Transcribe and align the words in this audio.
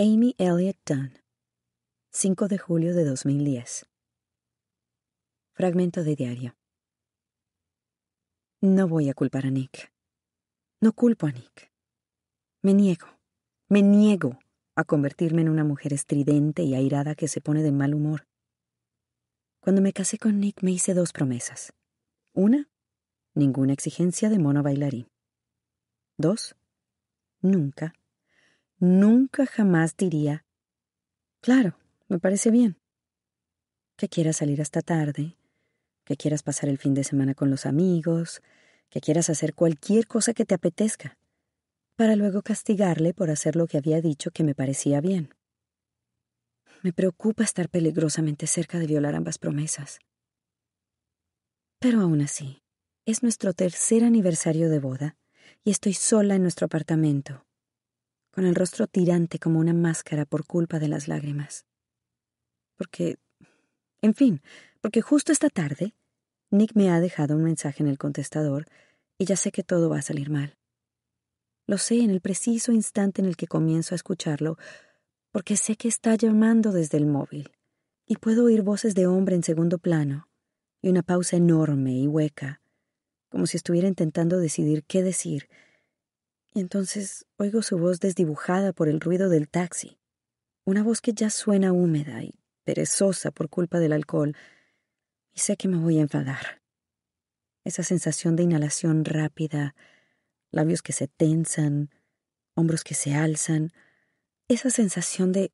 Amy 0.00 0.36
Elliott 0.38 0.78
Dunn 0.86 1.12
5 2.12 2.46
de 2.46 2.56
julio 2.56 2.94
de 2.94 3.04
2010 3.04 3.84
Fragmento 5.54 6.04
de 6.04 6.14
diario 6.14 6.56
No 8.60 8.86
voy 8.86 9.08
a 9.08 9.14
culpar 9.14 9.46
a 9.46 9.50
Nick. 9.50 9.92
No 10.80 10.92
culpo 10.92 11.26
a 11.26 11.32
Nick. 11.32 11.72
Me 12.62 12.74
niego, 12.74 13.08
me 13.68 13.82
niego 13.82 14.38
a 14.76 14.84
convertirme 14.84 15.42
en 15.42 15.48
una 15.48 15.64
mujer 15.64 15.92
estridente 15.92 16.62
y 16.62 16.76
airada 16.76 17.16
que 17.16 17.26
se 17.26 17.40
pone 17.40 17.64
de 17.64 17.72
mal 17.72 17.92
humor. 17.92 18.28
Cuando 19.58 19.82
me 19.82 19.92
casé 19.92 20.16
con 20.16 20.38
Nick 20.38 20.62
me 20.62 20.70
hice 20.70 20.94
dos 20.94 21.12
promesas. 21.12 21.72
Una, 22.34 22.70
ninguna 23.34 23.72
exigencia 23.72 24.30
de 24.30 24.38
mono 24.38 24.62
bailarín. 24.62 25.08
Dos, 26.16 26.54
nunca 27.42 27.97
nunca 28.78 29.46
jamás 29.46 29.96
diría, 29.96 30.44
claro, 31.40 31.76
me 32.08 32.18
parece 32.18 32.50
bien. 32.50 32.78
Que 33.96 34.08
quieras 34.08 34.36
salir 34.36 34.60
hasta 34.60 34.80
tarde, 34.80 35.36
que 36.04 36.16
quieras 36.16 36.42
pasar 36.42 36.68
el 36.68 36.78
fin 36.78 36.94
de 36.94 37.04
semana 37.04 37.34
con 37.34 37.50
los 37.50 37.66
amigos, 37.66 38.40
que 38.90 39.00
quieras 39.00 39.28
hacer 39.28 39.54
cualquier 39.54 40.06
cosa 40.06 40.32
que 40.32 40.44
te 40.44 40.54
apetezca, 40.54 41.18
para 41.96 42.14
luego 42.14 42.42
castigarle 42.42 43.12
por 43.12 43.30
hacer 43.30 43.56
lo 43.56 43.66
que 43.66 43.78
había 43.78 44.00
dicho 44.00 44.30
que 44.30 44.44
me 44.44 44.54
parecía 44.54 45.00
bien. 45.00 45.34
Me 46.82 46.92
preocupa 46.92 47.42
estar 47.42 47.68
peligrosamente 47.68 48.46
cerca 48.46 48.78
de 48.78 48.86
violar 48.86 49.16
ambas 49.16 49.38
promesas. 49.38 49.98
Pero 51.80 52.00
aún 52.00 52.20
así, 52.20 52.62
es 53.04 53.24
nuestro 53.24 53.52
tercer 53.52 54.04
aniversario 54.04 54.68
de 54.68 54.78
boda 54.78 55.16
y 55.64 55.72
estoy 55.72 55.94
sola 55.94 56.36
en 56.36 56.42
nuestro 56.42 56.66
apartamento 56.66 57.47
con 58.30 58.44
el 58.46 58.54
rostro 58.54 58.86
tirante 58.86 59.38
como 59.38 59.58
una 59.58 59.72
máscara 59.72 60.24
por 60.24 60.46
culpa 60.46 60.78
de 60.78 60.88
las 60.88 61.08
lágrimas. 61.08 61.66
Porque, 62.76 63.18
en 64.02 64.14
fin, 64.14 64.42
porque 64.80 65.00
justo 65.00 65.32
esta 65.32 65.50
tarde, 65.50 65.94
Nick 66.50 66.72
me 66.74 66.90
ha 66.90 67.00
dejado 67.00 67.36
un 67.36 67.44
mensaje 67.44 67.82
en 67.82 67.88
el 67.88 67.98
contestador 67.98 68.66
y 69.18 69.24
ya 69.24 69.36
sé 69.36 69.50
que 69.50 69.64
todo 69.64 69.90
va 69.90 69.98
a 69.98 70.02
salir 70.02 70.30
mal. 70.30 70.56
Lo 71.66 71.76
sé 71.76 72.00
en 72.00 72.10
el 72.10 72.20
preciso 72.20 72.72
instante 72.72 73.20
en 73.20 73.26
el 73.28 73.36
que 73.36 73.46
comienzo 73.46 73.94
a 73.94 73.96
escucharlo, 73.96 74.56
porque 75.30 75.56
sé 75.56 75.76
que 75.76 75.88
está 75.88 76.14
llamando 76.14 76.72
desde 76.72 76.96
el 76.96 77.04
móvil, 77.04 77.52
y 78.06 78.16
puedo 78.16 78.44
oír 78.44 78.62
voces 78.62 78.94
de 78.94 79.06
hombre 79.06 79.36
en 79.36 79.42
segundo 79.42 79.78
plano, 79.78 80.28
y 80.80 80.88
una 80.88 81.02
pausa 81.02 81.36
enorme 81.36 81.92
y 81.92 82.06
hueca, 82.06 82.62
como 83.28 83.46
si 83.46 83.58
estuviera 83.58 83.86
intentando 83.86 84.38
decidir 84.38 84.84
qué 84.84 85.02
decir, 85.02 85.48
y 86.54 86.60
entonces 86.60 87.26
oigo 87.36 87.62
su 87.62 87.78
voz 87.78 88.00
desdibujada 88.00 88.72
por 88.72 88.88
el 88.88 89.00
ruido 89.00 89.28
del 89.28 89.48
taxi, 89.48 89.98
una 90.64 90.82
voz 90.82 91.00
que 91.00 91.12
ya 91.12 91.30
suena 91.30 91.72
húmeda 91.72 92.22
y 92.22 92.38
perezosa 92.64 93.30
por 93.30 93.48
culpa 93.48 93.78
del 93.78 93.92
alcohol, 93.92 94.36
y 95.32 95.40
sé 95.40 95.56
que 95.56 95.68
me 95.68 95.78
voy 95.78 95.98
a 95.98 96.02
enfadar. 96.02 96.62
Esa 97.64 97.82
sensación 97.82 98.36
de 98.36 98.42
inhalación 98.42 99.04
rápida, 99.04 99.74
labios 100.50 100.82
que 100.82 100.92
se 100.92 101.08
tensan, 101.08 101.90
hombros 102.54 102.84
que 102.84 102.94
se 102.94 103.14
alzan, 103.14 103.72
esa 104.48 104.70
sensación 104.70 105.32
de... 105.32 105.52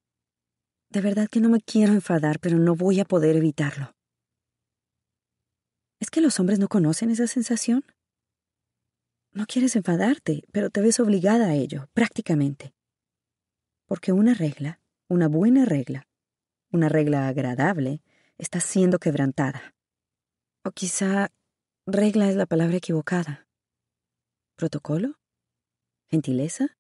De 0.91 1.01
verdad 1.01 1.29
que 1.29 1.41
no 1.41 1.49
me 1.49 1.61
quiero 1.61 1.93
enfadar, 1.93 2.39
pero 2.39 2.59
no 2.59 2.77
voy 2.77 3.01
a 3.01 3.05
poder 3.05 3.37
evitarlo. 3.37 3.95
¿Es 6.01 6.11
que 6.11 6.21
los 6.21 6.39
hombres 6.39 6.59
no 6.59 6.69
conocen 6.69 7.11
esa 7.11 7.27
sensación? 7.27 7.85
No 9.35 9.47
quieres 9.47 9.75
enfadarte, 9.75 10.45
pero 10.53 10.71
te 10.71 10.81
ves 10.81 11.01
obligada 11.01 11.47
a 11.47 11.55
ello, 11.55 11.89
prácticamente. 11.93 12.73
Porque 13.85 14.13
una 14.13 14.33
regla, 14.33 14.81
una 15.09 15.27
buena 15.27 15.65
regla, 15.65 16.07
una 16.71 16.89
regla 16.89 17.27
agradable, 17.27 18.01
está 18.39 18.61
siendo 18.61 19.01
quebrantada. 19.01 19.75
O 20.65 20.71
quizá 20.71 21.33
regla 21.85 22.29
es 22.31 22.37
la 22.37 22.47
palabra 22.47 22.77
equivocada. 22.77 23.49
¿Protocolo? 24.55 25.19
¿Gentileza? 26.09 26.79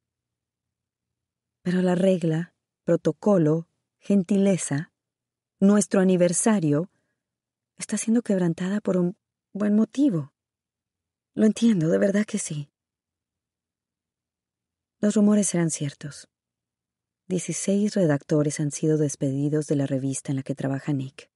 Pero 1.62 1.82
la 1.82 1.96
regla, 1.96 2.54
protocolo, 2.84 3.68
gentileza, 3.98 4.92
nuestro 5.58 6.00
aniversario, 6.00 6.88
está 7.76 7.98
siendo 7.98 8.22
quebrantada 8.22 8.80
por 8.80 8.96
un 8.96 9.16
buen 9.52 9.74
motivo. 9.74 10.33
Lo 11.34 11.46
entiendo, 11.46 11.88
de 11.88 11.98
verdad 11.98 12.24
que 12.24 12.38
sí. 12.38 12.70
Los 15.00 15.16
rumores 15.16 15.52
eran 15.54 15.70
ciertos. 15.70 16.28
Dieciséis 17.26 17.94
redactores 17.94 18.60
han 18.60 18.70
sido 18.70 18.98
despedidos 18.98 19.66
de 19.66 19.76
la 19.76 19.86
revista 19.86 20.30
en 20.30 20.36
la 20.36 20.42
que 20.42 20.54
trabaja 20.54 20.92
Nick. 20.92 21.30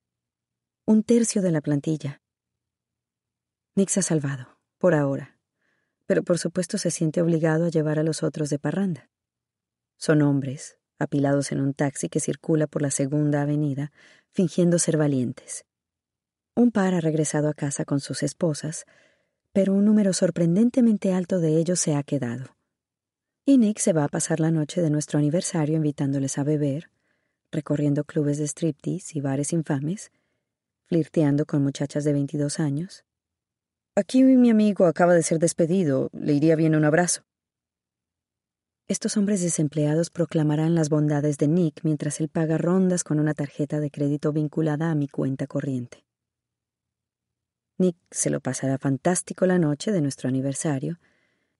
Un 0.84 1.02
tercio 1.02 1.42
de 1.42 1.50
la 1.50 1.60
plantilla. 1.60 2.22
Nick 3.74 3.88
se 3.88 4.00
ha 4.00 4.02
salvado, 4.02 4.58
por 4.78 4.94
ahora, 4.94 5.38
pero 6.06 6.22
por 6.22 6.38
supuesto 6.38 6.78
se 6.78 6.90
siente 6.90 7.20
obligado 7.20 7.66
a 7.66 7.70
llevar 7.70 7.98
a 7.98 8.02
los 8.02 8.22
otros 8.22 8.50
de 8.50 8.58
parranda. 8.58 9.10
Son 9.96 10.22
hombres, 10.22 10.78
apilados 10.98 11.50
en 11.50 11.60
un 11.60 11.74
taxi 11.74 12.08
que 12.08 12.20
circula 12.20 12.66
por 12.66 12.82
la 12.82 12.90
segunda 12.90 13.42
avenida, 13.42 13.92
fingiendo 14.30 14.78
ser 14.78 14.96
valientes. 14.96 15.64
Un 16.54 16.70
par 16.70 16.94
ha 16.94 17.00
regresado 17.00 17.48
a 17.48 17.54
casa 17.54 17.84
con 17.84 18.00
sus 18.00 18.22
esposas, 18.22 18.84
pero 19.58 19.74
un 19.74 19.84
número 19.84 20.12
sorprendentemente 20.12 21.12
alto 21.12 21.40
de 21.40 21.56
ellos 21.56 21.80
se 21.80 21.96
ha 21.96 22.04
quedado. 22.04 22.54
Y 23.44 23.58
Nick 23.58 23.78
se 23.78 23.92
va 23.92 24.04
a 24.04 24.08
pasar 24.08 24.38
la 24.38 24.52
noche 24.52 24.80
de 24.80 24.88
nuestro 24.88 25.18
aniversario 25.18 25.74
invitándoles 25.74 26.38
a 26.38 26.44
beber, 26.44 26.92
recorriendo 27.50 28.04
clubes 28.04 28.38
de 28.38 28.46
striptease 28.46 29.18
y 29.18 29.20
bares 29.20 29.52
infames, 29.52 30.12
flirteando 30.84 31.44
con 31.44 31.64
muchachas 31.64 32.04
de 32.04 32.12
22 32.12 32.60
años. 32.60 33.04
Aquí 33.96 34.22
mi 34.22 34.48
amigo 34.48 34.86
acaba 34.86 35.14
de 35.14 35.24
ser 35.24 35.40
despedido, 35.40 36.08
le 36.12 36.34
iría 36.34 36.54
bien 36.54 36.76
un 36.76 36.84
abrazo. 36.84 37.22
Estos 38.86 39.16
hombres 39.16 39.42
desempleados 39.42 40.10
proclamarán 40.10 40.76
las 40.76 40.88
bondades 40.88 41.36
de 41.36 41.48
Nick 41.48 41.80
mientras 41.82 42.20
él 42.20 42.28
paga 42.28 42.58
rondas 42.58 43.02
con 43.02 43.18
una 43.18 43.34
tarjeta 43.34 43.80
de 43.80 43.90
crédito 43.90 44.32
vinculada 44.32 44.92
a 44.92 44.94
mi 44.94 45.08
cuenta 45.08 45.48
corriente. 45.48 46.07
Nick 47.78 47.96
se 48.10 48.28
lo 48.28 48.40
pasará 48.40 48.76
fantástico 48.76 49.46
la 49.46 49.58
noche 49.58 49.92
de 49.92 50.00
nuestro 50.00 50.28
aniversario, 50.28 50.98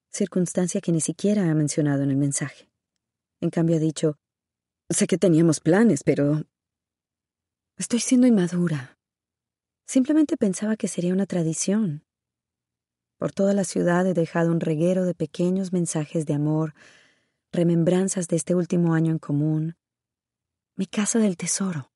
circunstancia 0.09 0.81
que 0.81 0.91
ni 0.91 0.99
siquiera 0.99 1.49
ha 1.49 1.55
mencionado 1.55 2.03
en 2.03 2.11
el 2.11 2.17
mensaje. 2.17 2.69
En 3.39 3.49
cambio 3.49 3.77
ha 3.77 3.79
dicho, 3.79 4.17
sé 4.89 5.07
que 5.07 5.17
teníamos 5.17 5.61
planes, 5.61 6.03
pero... 6.03 6.43
Estoy 7.77 7.99
siendo 7.99 8.27
inmadura. 8.27 8.97
Simplemente 9.85 10.35
pensaba 10.35 10.75
que 10.75 10.89
sería 10.89 11.13
una 11.13 11.25
tradición. 11.25 12.03
Por 13.17 13.31
toda 13.31 13.53
la 13.53 13.63
ciudad 13.63 14.05
he 14.05 14.13
dejado 14.13 14.51
un 14.51 14.59
reguero 14.59 15.05
de 15.05 15.15
pequeños 15.15 15.71
mensajes 15.71 16.25
de 16.25 16.33
amor, 16.33 16.73
remembranzas 17.53 18.27
de 18.27 18.35
este 18.35 18.55
último 18.55 18.93
año 18.93 19.13
en 19.13 19.19
común. 19.19 19.77
Mi 20.75 20.85
casa 20.85 21.19
del 21.19 21.37
tesoro. 21.37 21.93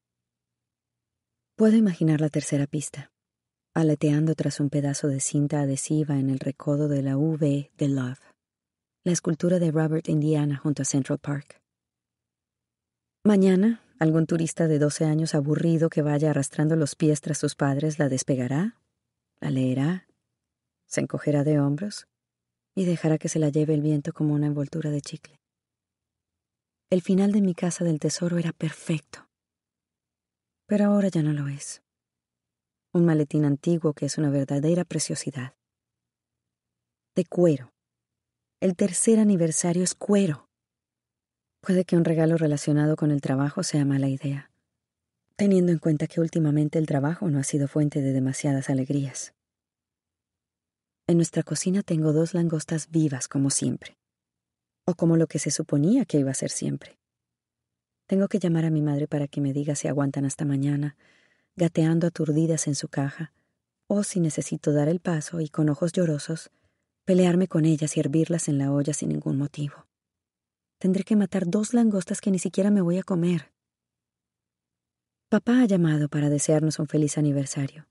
Puedo 1.55 1.75
imaginar 1.75 2.21
la 2.21 2.29
tercera 2.29 2.67
pista 2.67 3.12
aleteando 3.73 4.35
tras 4.35 4.59
un 4.59 4.69
pedazo 4.69 5.07
de 5.07 5.19
cinta 5.19 5.61
adhesiva 5.61 6.19
en 6.19 6.29
el 6.29 6.39
recodo 6.39 6.87
de 6.87 7.01
la 7.01 7.17
V 7.17 7.71
de 7.75 7.87
Love, 7.87 8.21
la 9.03 9.11
escultura 9.11 9.57
de 9.59 9.71
Robert 9.71 10.07
Indiana 10.09 10.57
junto 10.57 10.83
a 10.83 10.85
Central 10.85 11.17
Park. 11.17 11.59
Mañana, 13.23 13.81
algún 13.99 14.27
turista 14.27 14.67
de 14.67 14.77
12 14.77 15.05
años 15.05 15.33
aburrido 15.33 15.89
que 15.89 16.03
vaya 16.03 16.29
arrastrando 16.29 16.75
los 16.75 16.95
pies 16.95 17.21
tras 17.21 17.39
sus 17.39 17.55
padres 17.55 17.97
la 17.97 18.09
despegará, 18.09 18.77
la 19.39 19.49
leerá, 19.49 20.07
se 20.85 21.01
encogerá 21.01 21.43
de 21.43 21.59
hombros 21.59 22.07
y 22.75 22.85
dejará 22.85 23.17
que 23.17 23.29
se 23.29 23.39
la 23.39 23.49
lleve 23.49 23.73
el 23.73 23.81
viento 23.81 24.13
como 24.13 24.35
una 24.35 24.47
envoltura 24.47 24.91
de 24.91 25.01
chicle. 25.01 25.39
El 26.91 27.01
final 27.01 27.31
de 27.31 27.41
mi 27.41 27.55
casa 27.55 27.83
del 27.83 27.99
tesoro 27.99 28.37
era 28.37 28.51
perfecto, 28.51 29.27
pero 30.67 30.85
ahora 30.85 31.07
ya 31.07 31.23
no 31.23 31.33
lo 31.33 31.47
es 31.47 31.82
un 32.93 33.05
maletín 33.05 33.43
antiguo 33.43 33.93
que 33.93 34.05
es 34.05 34.19
una 34.19 34.29
verdadera 34.29 34.85
preciosidad. 34.85 35.55
De 37.15 37.25
cuero. 37.25 37.73
El 38.61 38.75
tercer 38.75 39.19
aniversario 39.19 39.83
es 39.83 39.95
cuero. 39.95 40.47
Puede 41.59 41.85
que 41.85 41.97
un 41.97 42.05
regalo 42.05 42.37
relacionado 42.37 42.95
con 42.95 43.09
el 43.09 43.19
trabajo 43.19 43.63
sea 43.63 43.83
mala 43.83 44.09
idea, 44.09 44.51
teniendo 45.35 45.71
en 45.71 45.79
cuenta 45.79 46.05
que 46.05 46.21
últimamente 46.21 46.77
el 46.77 46.85
trabajo 46.85 47.27
no 47.29 47.39
ha 47.39 47.43
sido 47.43 47.67
fuente 47.67 48.01
de 48.01 48.13
demasiadas 48.13 48.69
alegrías. 48.69 49.33
En 51.07 51.17
nuestra 51.17 51.41
cocina 51.41 51.81
tengo 51.81 52.13
dos 52.13 52.33
langostas 52.33 52.89
vivas 52.89 53.27
como 53.27 53.49
siempre, 53.49 53.97
o 54.85 54.93
como 54.93 55.17
lo 55.17 55.27
que 55.27 55.39
se 55.39 55.51
suponía 55.51 56.05
que 56.05 56.19
iba 56.19 56.31
a 56.31 56.35
ser 56.35 56.51
siempre. 56.51 56.99
Tengo 58.07 58.27
que 58.27 58.39
llamar 58.39 58.65
a 58.65 58.69
mi 58.69 58.81
madre 58.81 59.07
para 59.07 59.27
que 59.27 59.41
me 59.41 59.51
diga 59.51 59.75
si 59.75 59.87
aguantan 59.87 60.25
hasta 60.25 60.45
mañana 60.45 60.95
gateando 61.55 62.07
aturdidas 62.07 62.67
en 62.67 62.75
su 62.75 62.87
caja, 62.87 63.33
o 63.87 64.03
si 64.03 64.19
necesito 64.19 64.73
dar 64.73 64.87
el 64.87 64.99
paso 64.99 65.39
y 65.39 65.49
con 65.49 65.69
ojos 65.69 65.91
llorosos, 65.91 66.51
pelearme 67.05 67.47
con 67.47 67.65
ellas 67.65 67.95
y 67.97 67.99
hervirlas 67.99 68.47
en 68.47 68.57
la 68.57 68.71
olla 68.71 68.93
sin 68.93 69.09
ningún 69.09 69.37
motivo. 69.37 69.87
Tendré 70.79 71.03
que 71.03 71.15
matar 71.15 71.47
dos 71.47 71.73
langostas 71.73 72.21
que 72.21 72.31
ni 72.31 72.39
siquiera 72.39 72.71
me 72.71 72.81
voy 72.81 72.97
a 72.97 73.03
comer. 73.03 73.51
Papá 75.29 75.61
ha 75.61 75.65
llamado 75.65 76.09
para 76.09 76.29
desearnos 76.29 76.79
un 76.79 76.87
feliz 76.87 77.17
aniversario, 77.17 77.87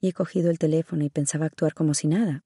y 0.00 0.08
he 0.08 0.12
cogido 0.12 0.50
el 0.50 0.58
teléfono 0.58 1.04
y 1.04 1.10
pensaba 1.10 1.46
actuar 1.46 1.74
como 1.74 1.94
si 1.94 2.06
nada, 2.06 2.44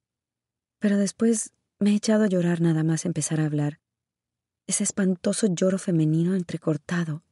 pero 0.78 0.98
después 0.98 1.52
me 1.78 1.90
he 1.90 1.94
echado 1.94 2.24
a 2.24 2.28
llorar 2.28 2.60
nada 2.60 2.84
más 2.84 3.04
empezar 3.04 3.40
a 3.40 3.46
hablar. 3.46 3.80
Ese 4.66 4.84
espantoso 4.84 5.46
lloro 5.48 5.78
femenino 5.78 6.34
entrecortado. 6.34 7.22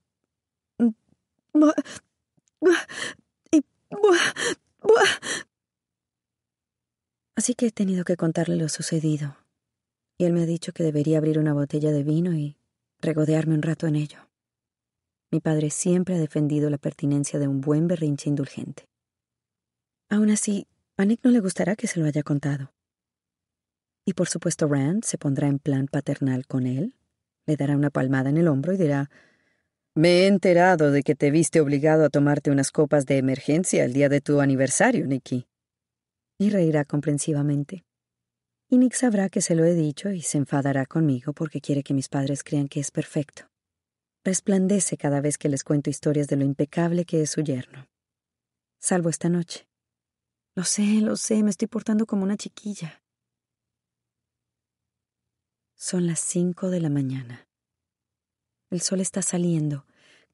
Así 7.35 7.55
que 7.55 7.67
he 7.67 7.73
tenido 7.73 8.05
que 8.05 8.17
contarle 8.17 8.56
lo 8.56 8.69
sucedido, 8.69 9.37
y 10.19 10.25
él 10.25 10.32
me 10.32 10.43
ha 10.43 10.47
dicho 10.47 10.73
que 10.73 10.82
debería 10.82 11.19
abrir 11.19 11.38
una 11.38 11.55
botella 11.55 11.91
de 11.91 12.03
vino 12.03 12.35
y 12.35 12.56
regodearme 13.00 13.55
un 13.55 13.62
rato 13.62 13.87
en 13.87 13.97
ello. 13.97 14.29
Mi 15.31 15.41
padre 15.41 15.70
siempre 15.70 16.14
ha 16.14 16.19
defendido 16.19 16.70
la 16.70 16.79
pertinencia 16.79 17.38
de 17.38 17.49
un 17.49 17.61
buen 17.61 17.88
berrinche 17.88 18.29
indulgente. 18.29 18.87
Aún 20.11 20.31
así, 20.31 20.69
a 20.99 21.05
Nick 21.05 21.25
no 21.25 21.31
le 21.31 21.41
gustará 21.41 21.75
que 21.75 21.87
se 21.87 21.99
lo 21.99 22.06
haya 22.06 22.23
contado. 22.23 22.73
Y 24.05 24.12
por 24.12 24.29
supuesto 24.29 24.69
Rand 24.69 25.05
se 25.05 25.17
pondrá 25.17 25.49
en 25.49 25.59
plan 25.59 25.87
paternal 25.87 26.47
con 26.47 26.67
él, 26.67 26.94
le 27.47 27.56
dará 27.56 27.76
una 27.76 27.91
palmada 27.91 28.31
en 28.31 28.37
el 28.37 28.49
hombro 28.49 28.73
y 28.73 28.76
dirá, 28.76 29.11
me 29.94 30.23
he 30.23 30.27
enterado 30.27 30.91
de 30.91 31.03
que 31.03 31.15
te 31.15 31.31
viste 31.31 31.61
obligado 31.61 32.05
a 32.05 32.09
tomarte 32.09 32.50
unas 32.50 32.71
copas 32.71 33.05
de 33.05 33.19
emergencia 33.19 33.85
el 33.85 33.93
día 33.93 34.09
de 34.09 34.21
tu 34.21 34.41
aniversario, 34.41 35.06
Nicky. 35.06 35.47
Y 36.39 36.50
reirá 36.50 36.85
comprensivamente. 36.85 37.85
Y 38.71 38.79
Nick 38.79 38.94
sabrá 38.94 39.29
que 39.29 39.43
se 39.43 39.55
lo 39.55 39.65
he 39.65 39.75
dicho 39.75 40.11
y 40.11 40.23
se 40.23 40.39
enfadará 40.39 40.87
conmigo 40.87 41.35
porque 41.35 41.61
quiere 41.61 41.83
que 41.83 41.93
mis 41.93 42.09
padres 42.09 42.43
crean 42.43 42.69
que 42.69 42.81
es 42.81 42.91
perfecto. 42.91 43.50
Resplandece 44.25 44.97
cada 44.97 45.21
vez 45.21 45.37
que 45.37 45.50
les 45.50 45.62
cuento 45.62 45.91
historias 45.91 46.27
de 46.29 46.37
lo 46.37 46.45
impecable 46.45 47.05
que 47.05 47.21
es 47.21 47.31
su 47.31 47.43
yerno. 47.43 47.87
Salvo 48.81 49.11
esta 49.11 49.29
noche. 49.29 49.69
Lo 50.55 50.65
sé, 50.65 51.00
lo 51.03 51.17
sé, 51.17 51.43
me 51.43 51.50
estoy 51.50 51.69
portando 51.69 52.06
como 52.06 52.23
una 52.23 52.38
chiquilla. 52.38 53.03
Son 55.75 56.06
las 56.06 56.21
cinco 56.21 56.71
de 56.71 56.81
la 56.81 56.88
mañana. 56.88 57.47
El 58.73 58.81
sol 58.81 59.03
está 59.03 59.21
saliendo, 59.21 59.85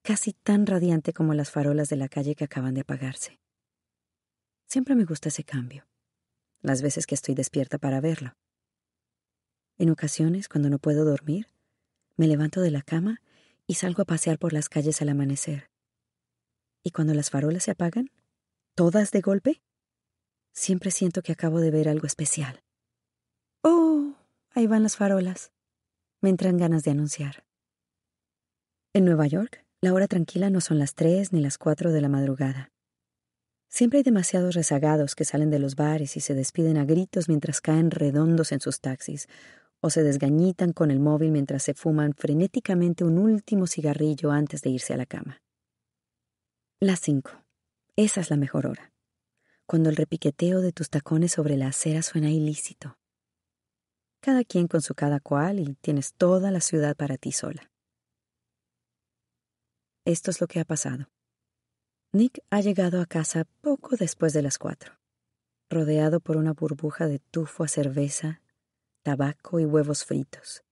casi 0.02 0.32
tan 0.32 0.64
radiante 0.64 1.12
como 1.12 1.34
las 1.34 1.50
farolas 1.50 1.88
de 1.88 1.96
la 1.96 2.08
calle 2.08 2.36
que 2.36 2.44
acaban 2.44 2.72
de 2.72 2.82
apagarse. 2.82 3.40
Siempre 4.68 4.94
me 4.94 5.04
gusta 5.04 5.30
ese 5.30 5.42
cambio, 5.42 5.88
las 6.60 6.80
veces 6.80 7.08
que 7.08 7.16
estoy 7.16 7.34
despierta 7.34 7.78
para 7.78 8.00
verlo. 8.00 8.36
En 9.76 9.90
ocasiones, 9.90 10.48
cuando 10.48 10.70
no 10.70 10.78
puedo 10.78 11.04
dormir, 11.04 11.48
me 12.16 12.28
levanto 12.28 12.60
de 12.60 12.70
la 12.70 12.82
cama 12.82 13.20
y 13.66 13.74
salgo 13.74 14.02
a 14.02 14.04
pasear 14.06 14.38
por 14.38 14.52
las 14.52 14.68
calles 14.68 15.02
al 15.02 15.08
amanecer. 15.08 15.68
Y 16.84 16.92
cuando 16.92 17.14
las 17.14 17.30
farolas 17.30 17.64
se 17.64 17.72
apagan, 17.72 18.08
todas 18.76 19.10
de 19.10 19.20
golpe, 19.20 19.62
siempre 20.52 20.92
siento 20.92 21.22
que 21.22 21.32
acabo 21.32 21.58
de 21.58 21.72
ver 21.72 21.88
algo 21.88 22.06
especial. 22.06 22.62
¡Oh! 23.62 24.14
Ahí 24.50 24.68
van 24.68 24.84
las 24.84 24.96
farolas. 24.96 25.50
Me 26.20 26.30
entran 26.30 26.56
ganas 26.56 26.84
de 26.84 26.92
anunciar. 26.92 27.47
En 28.94 29.04
Nueva 29.04 29.26
York, 29.26 29.66
la 29.82 29.92
hora 29.92 30.06
tranquila 30.08 30.48
no 30.48 30.62
son 30.62 30.78
las 30.78 30.94
tres 30.94 31.32
ni 31.32 31.40
las 31.40 31.58
cuatro 31.58 31.92
de 31.92 32.00
la 32.00 32.08
madrugada. 32.08 32.72
Siempre 33.68 33.98
hay 33.98 34.02
demasiados 34.02 34.54
rezagados 34.54 35.14
que 35.14 35.26
salen 35.26 35.50
de 35.50 35.58
los 35.58 35.76
bares 35.76 36.16
y 36.16 36.20
se 36.20 36.34
despiden 36.34 36.78
a 36.78 36.86
gritos 36.86 37.28
mientras 37.28 37.60
caen 37.60 37.90
redondos 37.90 38.50
en 38.50 38.60
sus 38.60 38.80
taxis, 38.80 39.28
o 39.80 39.90
se 39.90 40.02
desgañitan 40.02 40.72
con 40.72 40.90
el 40.90 41.00
móvil 41.00 41.32
mientras 41.32 41.62
se 41.64 41.74
fuman 41.74 42.14
frenéticamente 42.14 43.04
un 43.04 43.18
último 43.18 43.66
cigarrillo 43.66 44.32
antes 44.32 44.62
de 44.62 44.70
irse 44.70 44.94
a 44.94 44.96
la 44.96 45.06
cama. 45.06 45.42
Las 46.80 47.00
cinco. 47.00 47.32
Esa 47.94 48.22
es 48.22 48.30
la 48.30 48.36
mejor 48.36 48.66
hora. 48.66 48.92
Cuando 49.66 49.90
el 49.90 49.96
repiqueteo 49.96 50.62
de 50.62 50.72
tus 50.72 50.88
tacones 50.88 51.32
sobre 51.32 51.58
la 51.58 51.68
acera 51.68 52.00
suena 52.00 52.30
ilícito. 52.30 52.96
Cada 54.20 54.44
quien 54.44 54.66
con 54.66 54.80
su 54.80 54.94
cada 54.94 55.20
cual 55.20 55.60
y 55.60 55.74
tienes 55.74 56.14
toda 56.14 56.50
la 56.50 56.62
ciudad 56.62 56.96
para 56.96 57.18
ti 57.18 57.32
sola. 57.32 57.70
Esto 60.08 60.30
es 60.30 60.40
lo 60.40 60.46
que 60.46 60.58
ha 60.58 60.64
pasado. 60.64 61.10
Nick 62.12 62.42
ha 62.48 62.62
llegado 62.62 63.02
a 63.02 63.04
casa 63.04 63.44
poco 63.60 63.94
después 63.94 64.32
de 64.32 64.40
las 64.40 64.56
cuatro, 64.56 64.94
rodeado 65.68 66.20
por 66.20 66.38
una 66.38 66.54
burbuja 66.54 67.06
de 67.06 67.18
tufo 67.18 67.62
a 67.62 67.68
cerveza, 67.68 68.40
tabaco 69.02 69.60
y 69.60 69.66
huevos 69.66 70.06
fritos, 70.06 70.64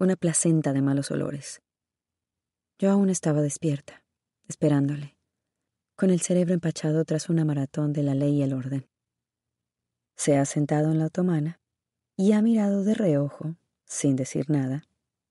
una 0.00 0.16
placenta 0.16 0.72
de 0.72 0.82
malos 0.82 1.12
olores. 1.12 1.62
Yo 2.80 2.90
aún 2.90 3.10
estaba 3.10 3.42
despierta, 3.42 4.02
esperándole, 4.48 5.16
con 5.94 6.10
el 6.10 6.20
cerebro 6.20 6.52
empachado 6.52 7.04
tras 7.04 7.28
una 7.28 7.44
maratón 7.44 7.92
de 7.92 8.02
la 8.02 8.16
ley 8.16 8.38
y 8.38 8.42
el 8.42 8.54
orden. 8.54 8.88
Se 10.16 10.36
ha 10.36 10.44
sentado 10.46 10.90
en 10.90 10.98
la 10.98 11.06
otomana 11.06 11.60
y 12.16 12.32
ha 12.32 12.42
mirado 12.42 12.82
de 12.82 12.94
reojo, 12.94 13.54
sin 13.84 14.16
decir 14.16 14.50
nada, 14.50 14.82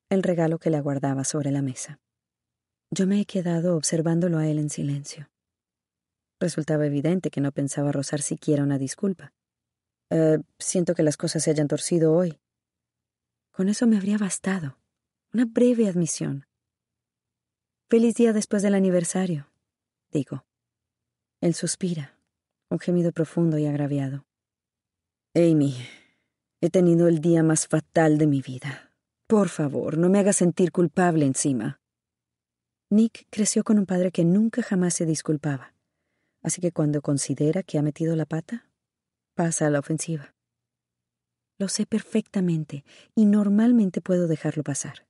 el 0.07 0.23
regalo 0.23 0.59
que 0.59 0.69
le 0.69 0.77
aguardaba 0.77 1.25
sobre 1.25 1.51
la 1.51 1.61
mesa. 1.61 1.99
Yo 2.95 3.07
me 3.07 3.19
he 3.19 3.25
quedado 3.25 3.75
observándolo 3.75 4.37
a 4.37 4.47
él 4.47 4.59
en 4.59 4.69
silencio. 4.69 5.31
Resultaba 6.39 6.85
evidente 6.85 7.31
que 7.31 7.41
no 7.41 7.51
pensaba 7.51 7.91
rozar 7.91 8.21
siquiera 8.21 8.61
una 8.61 8.77
disculpa. 8.77 9.33
Eh, 10.11 10.37
siento 10.59 10.93
que 10.93 11.01
las 11.01 11.17
cosas 11.17 11.41
se 11.41 11.49
hayan 11.49 11.67
torcido 11.67 12.13
hoy. 12.13 12.39
Con 13.51 13.67
eso 13.67 13.87
me 13.87 13.97
habría 13.97 14.19
bastado. 14.19 14.77
Una 15.33 15.45
breve 15.45 15.87
admisión. 15.87 16.45
Feliz 17.89 18.13
día 18.13 18.31
después 18.31 18.61
del 18.61 18.75
aniversario, 18.75 19.49
digo. 20.11 20.45
Él 21.41 21.55
suspira, 21.55 22.19
un 22.69 22.77
gemido 22.77 23.11
profundo 23.11 23.57
y 23.57 23.65
agraviado. 23.65 24.27
Amy, 25.33 25.75
he 26.61 26.69
tenido 26.69 27.07
el 27.07 27.21
día 27.21 27.41
más 27.41 27.67
fatal 27.67 28.19
de 28.19 28.27
mi 28.27 28.43
vida. 28.43 28.91
Por 29.25 29.49
favor, 29.49 29.97
no 29.97 30.09
me 30.09 30.19
hagas 30.19 30.35
sentir 30.35 30.71
culpable 30.71 31.25
encima. 31.25 31.82
Nick 32.93 33.25
creció 33.31 33.63
con 33.63 33.79
un 33.79 33.87
padre 33.87 34.11
que 34.11 34.23
nunca 34.23 34.61
jamás 34.61 34.93
se 34.93 35.07
disculpaba, 35.07 35.73
así 36.43 36.61
que 36.61 36.71
cuando 36.71 37.01
considera 37.01 37.63
que 37.63 37.79
ha 37.79 37.81
metido 37.81 38.15
la 38.15 38.27
pata, 38.27 38.69
pasa 39.33 39.65
a 39.65 39.71
la 39.71 39.79
ofensiva. 39.79 40.35
Lo 41.57 41.69
sé 41.69 41.87
perfectamente 41.87 42.85
y 43.15 43.25
normalmente 43.25 43.99
puedo 43.99 44.27
dejarlo 44.27 44.61
pasar. 44.61 45.07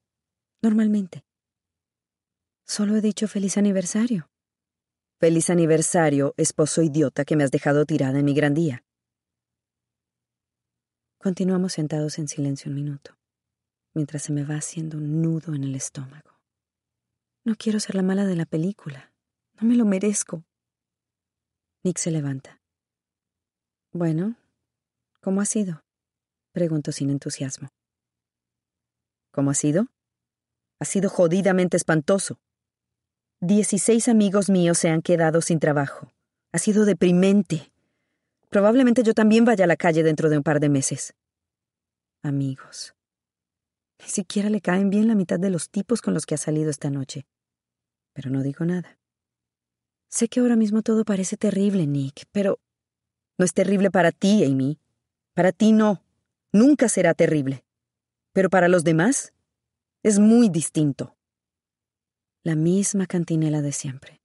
Normalmente. 0.61 1.25
Solo 2.65 2.95
he 2.95 3.01
dicho 3.01 3.27
feliz 3.27 3.57
aniversario. 3.57 4.29
Feliz 5.19 5.49
aniversario, 5.49 6.33
esposo 6.37 6.83
idiota 6.83 7.25
que 7.25 7.35
me 7.35 7.43
has 7.43 7.51
dejado 7.51 7.85
tirada 7.85 8.17
en 8.17 8.23
mi 8.23 8.33
gran 8.33 8.53
día. 8.53 8.85
Continuamos 11.17 11.73
sentados 11.73 12.17
en 12.17 12.29
silencio 12.29 12.69
un 12.69 12.75
minuto, 12.75 13.17
mientras 13.93 14.23
se 14.23 14.31
me 14.31 14.45
va 14.45 14.55
haciendo 14.55 14.97
un 14.97 15.21
nudo 15.21 15.53
en 15.53 15.65
el 15.65 15.75
estómago. 15.75 16.32
No 17.45 17.55
quiero 17.57 17.81
ser 17.81 17.95
la 17.95 18.03
mala 18.03 18.25
de 18.25 18.37
la 18.37 18.45
película. 18.45 19.11
No 19.59 19.67
me 19.67 19.75
lo 19.75 19.83
merezco. 19.83 20.45
Nick 21.83 21.97
se 21.97 22.09
levanta. 22.09 22.61
Bueno, 23.91 24.37
¿cómo 25.19 25.41
ha 25.41 25.45
sido? 25.45 25.83
Pregunto 26.53 26.93
sin 26.93 27.09
entusiasmo. 27.09 27.67
¿Cómo 29.31 29.51
ha 29.51 29.55
sido? 29.55 29.87
Ha 30.79 30.85
sido 30.85 31.09
jodidamente 31.09 31.75
espantoso. 31.75 32.39
Dieciséis 33.41 34.07
amigos 34.07 34.49
míos 34.49 34.77
se 34.77 34.87
han 34.87 35.01
quedado 35.01 35.41
sin 35.41 35.59
trabajo. 35.59 36.13
Ha 36.53 36.59
sido 36.59 36.85
deprimente. 36.85 37.73
Probablemente 38.49 39.03
yo 39.03 39.13
también 39.13 39.43
vaya 39.43 39.65
a 39.65 39.67
la 39.67 39.75
calle 39.75 40.01
dentro 40.01 40.29
de 40.29 40.37
un 40.37 40.43
par 40.43 40.61
de 40.61 40.69
meses. 40.69 41.13
Amigos. 42.21 42.95
Ni 43.99 44.07
siquiera 44.07 44.49
le 44.49 44.61
caen 44.61 44.89
bien 44.89 45.09
la 45.09 45.15
mitad 45.15 45.39
de 45.39 45.49
los 45.49 45.69
tipos 45.69 46.01
con 46.01 46.13
los 46.13 46.25
que 46.25 46.35
ha 46.35 46.37
salido 46.37 46.69
esta 46.69 46.89
noche. 46.89 47.25
Pero 48.13 48.29
no 48.29 48.43
digo 48.43 48.65
nada. 48.65 48.97
Sé 50.09 50.27
que 50.27 50.39
ahora 50.39 50.55
mismo 50.55 50.83
todo 50.83 51.05
parece 51.05 51.37
terrible, 51.37 51.87
Nick, 51.87 52.25
pero 52.31 52.59
no 53.37 53.45
es 53.45 53.53
terrible 53.53 53.89
para 53.89 54.11
ti, 54.11 54.43
Amy. 54.45 54.79
Para 55.33 55.51
ti 55.51 55.71
no. 55.71 56.03
Nunca 56.51 56.87
será 56.87 57.13
terrible. 57.15 57.65
Pero 58.31 58.49
para 58.49 58.67
los 58.67 58.83
demás 58.83 59.33
es 60.03 60.19
muy 60.19 60.49
distinto. 60.49 61.15
La 62.43 62.55
misma 62.55 63.07
cantinela 63.07 63.61
de 63.61 63.71
siempre. 63.71 64.21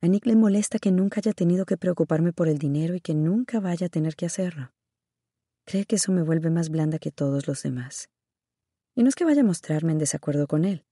A 0.00 0.06
Nick 0.06 0.26
le 0.26 0.36
molesta 0.36 0.78
que 0.78 0.92
nunca 0.92 1.20
haya 1.20 1.32
tenido 1.32 1.66
que 1.66 1.76
preocuparme 1.76 2.32
por 2.32 2.46
el 2.46 2.58
dinero 2.58 2.94
y 2.94 3.00
que 3.00 3.14
nunca 3.14 3.58
vaya 3.58 3.86
a 3.86 3.90
tener 3.90 4.14
que 4.14 4.26
hacerlo. 4.26 4.72
Cree 5.64 5.86
que 5.86 5.96
eso 5.96 6.12
me 6.12 6.22
vuelve 6.22 6.50
más 6.50 6.68
blanda 6.68 6.98
que 6.98 7.10
todos 7.10 7.48
los 7.48 7.62
demás. 7.62 8.08
Y 8.94 9.02
no 9.02 9.08
es 9.08 9.16
que 9.16 9.24
vaya 9.24 9.40
a 9.40 9.44
mostrarme 9.44 9.92
en 9.92 9.98
desacuerdo 9.98 10.46
con 10.46 10.64
él. 10.64 10.84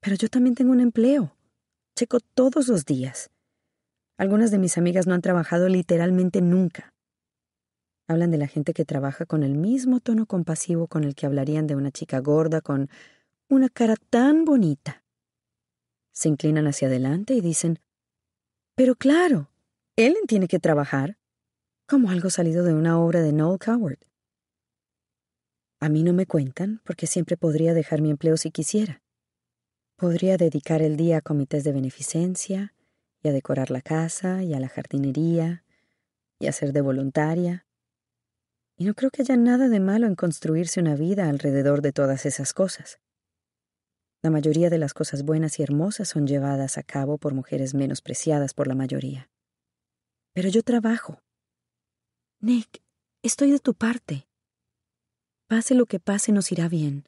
Pero 0.00 0.16
yo 0.16 0.28
también 0.28 0.54
tengo 0.54 0.72
un 0.72 0.80
empleo. 0.80 1.36
Checo 1.94 2.20
todos 2.20 2.68
los 2.68 2.84
días. 2.84 3.30
Algunas 4.16 4.50
de 4.50 4.58
mis 4.58 4.78
amigas 4.78 5.06
no 5.06 5.14
han 5.14 5.22
trabajado 5.22 5.68
literalmente 5.68 6.40
nunca. 6.40 6.94
Hablan 8.06 8.30
de 8.30 8.38
la 8.38 8.48
gente 8.48 8.72
que 8.72 8.84
trabaja 8.84 9.24
con 9.24 9.42
el 9.42 9.54
mismo 9.54 10.00
tono 10.00 10.26
compasivo 10.26 10.88
con 10.88 11.04
el 11.04 11.14
que 11.14 11.26
hablarían 11.26 11.66
de 11.66 11.76
una 11.76 11.90
chica 11.90 12.18
gorda 12.18 12.60
con 12.60 12.90
una 13.48 13.68
cara 13.68 13.96
tan 13.96 14.44
bonita. 14.44 15.04
Se 16.12 16.28
inclinan 16.28 16.66
hacia 16.66 16.88
adelante 16.88 17.34
y 17.34 17.40
dicen, 17.40 17.78
pero 18.74 18.94
claro, 18.94 19.50
Ellen 19.96 20.26
tiene 20.26 20.48
que 20.48 20.58
trabajar, 20.58 21.18
como 21.86 22.10
algo 22.10 22.30
salido 22.30 22.64
de 22.64 22.72
una 22.72 22.98
obra 22.98 23.20
de 23.20 23.32
Noel 23.32 23.58
Coward. 23.58 23.98
A 25.80 25.88
mí 25.88 26.02
no 26.02 26.12
me 26.12 26.26
cuentan 26.26 26.80
porque 26.84 27.06
siempre 27.06 27.36
podría 27.36 27.74
dejar 27.74 28.00
mi 28.00 28.10
empleo 28.10 28.36
si 28.36 28.50
quisiera. 28.50 29.02
Podría 30.00 30.38
dedicar 30.38 30.80
el 30.80 30.96
día 30.96 31.18
a 31.18 31.20
comités 31.20 31.62
de 31.62 31.72
beneficencia, 31.72 32.72
y 33.22 33.28
a 33.28 33.32
decorar 33.32 33.70
la 33.70 33.82
casa, 33.82 34.42
y 34.42 34.54
a 34.54 34.58
la 34.58 34.70
jardinería, 34.70 35.62
y 36.38 36.46
a 36.46 36.52
ser 36.52 36.72
de 36.72 36.80
voluntaria. 36.80 37.66
Y 38.78 38.86
no 38.86 38.94
creo 38.94 39.10
que 39.10 39.20
haya 39.20 39.36
nada 39.36 39.68
de 39.68 39.78
malo 39.78 40.06
en 40.06 40.14
construirse 40.14 40.80
una 40.80 40.96
vida 40.96 41.28
alrededor 41.28 41.82
de 41.82 41.92
todas 41.92 42.24
esas 42.24 42.54
cosas. 42.54 42.98
La 44.22 44.30
mayoría 44.30 44.70
de 44.70 44.78
las 44.78 44.94
cosas 44.94 45.22
buenas 45.22 45.58
y 45.58 45.64
hermosas 45.64 46.08
son 46.08 46.26
llevadas 46.26 46.78
a 46.78 46.82
cabo 46.82 47.18
por 47.18 47.34
mujeres 47.34 47.74
menospreciadas 47.74 48.54
por 48.54 48.68
la 48.68 48.74
mayoría. 48.74 49.30
Pero 50.32 50.48
yo 50.48 50.62
trabajo. 50.62 51.20
Nick, 52.40 52.82
estoy 53.22 53.50
de 53.50 53.58
tu 53.58 53.74
parte. 53.74 54.26
Pase 55.46 55.74
lo 55.74 55.84
que 55.84 56.00
pase, 56.00 56.32
nos 56.32 56.50
irá 56.52 56.70
bien. 56.70 57.06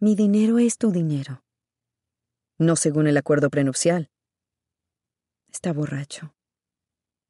Mi 0.00 0.14
dinero 0.14 0.58
es 0.58 0.76
tu 0.76 0.90
dinero. 0.90 1.42
No 2.60 2.76
según 2.76 3.06
el 3.06 3.16
acuerdo 3.16 3.48
prenupcial. 3.48 4.10
Está 5.50 5.72
borracho. 5.72 6.34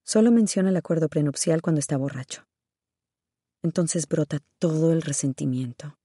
Solo 0.02 0.32
menciona 0.32 0.70
el 0.70 0.76
acuerdo 0.76 1.08
prenupcial 1.08 1.62
cuando 1.62 1.78
está 1.78 1.96
borracho. 1.96 2.48
Entonces 3.62 4.08
brota 4.08 4.40
todo 4.58 4.92
el 4.92 5.02
resentimiento. 5.02 5.96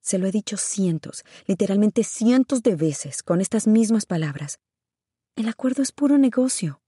Se 0.00 0.16
lo 0.16 0.26
he 0.26 0.32
dicho 0.32 0.56
cientos, 0.56 1.26
literalmente 1.44 2.04
cientos 2.04 2.62
de 2.62 2.74
veces, 2.74 3.22
con 3.22 3.42
estas 3.42 3.66
mismas 3.66 4.06
palabras. 4.06 4.60
El 5.36 5.46
acuerdo 5.46 5.82
es 5.82 5.92
puro 5.92 6.16
negocio. 6.16 6.80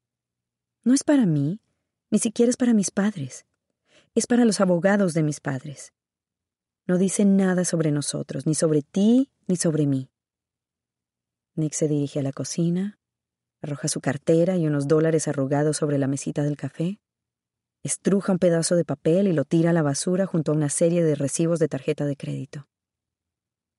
No 0.83 0.95
es 0.95 1.05
para 1.05 1.27
mí, 1.27 1.61
ni 2.11 2.21
siquiera 2.21 2.49
es 2.49 2.57
para 2.57 2.73
mis 2.73 2.91
padres. 2.91 3.45
Es 4.15 4.27
para 4.27 4.47
los 4.47 4.63
abogados 4.63 5.13
de 5.13 5.23
mis 5.23 5.41
padres. 5.41 5.93
No 6.87 6.97
dice 6.97 7.27
nada 7.27 7.67
sobre 7.67 7.91
nosotros, 7.91 8.47
ni 8.47 8.55
sobre 8.55 8.81
ti, 8.81 9.31
ni 9.47 9.57
sobre 9.57 9.87
mí. 9.87 10.09
Nick 11.57 11.73
se 11.75 11.89
dirige 11.89 12.19
a 12.21 12.23
la 12.23 12.33
cocina, 12.33 12.99
arroja 13.63 13.89
su 13.89 14.01
cartera 14.01 14.57
y 14.57 14.67
unos 14.67 14.89
dólares 14.89 15.29
arrugados 15.29 15.77
sobre 15.77 15.99
la 15.99 16.07
mesita 16.07 16.43
del 16.43 16.57
café, 16.57 17.01
estruja 17.85 18.33
un 18.33 18.39
pedazo 18.39 18.77
de 18.77 18.85
papel 18.85 19.29
y 19.29 19.33
lo 19.33 19.45
tira 19.45 19.71
a 19.71 19.73
la 19.73 19.83
basura 19.83 20.27
junto 20.27 20.53
a 20.53 20.55
una 20.55 20.69
serie 20.69 21.05
de 21.05 21.15
recibos 21.15 21.59
de 21.59 21.69
tarjeta 21.69 22.07
de 22.07 22.17
crédito. 22.17 22.69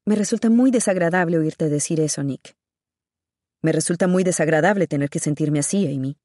Me 0.05 0.15
resulta 0.15 0.49
muy 0.49 0.71
desagradable 0.71 1.37
oírte 1.37 1.67
decir 1.67 1.99
eso, 1.99 2.23
Nick. 2.23 2.55
Me 3.61 3.71
resulta 3.71 4.07
muy 4.07 4.23
desagradable 4.23 4.85
tener 4.85 5.09
que 5.09 5.19
sentirme 5.19 5.59
así, 5.59 5.87
Amy. 5.87 6.17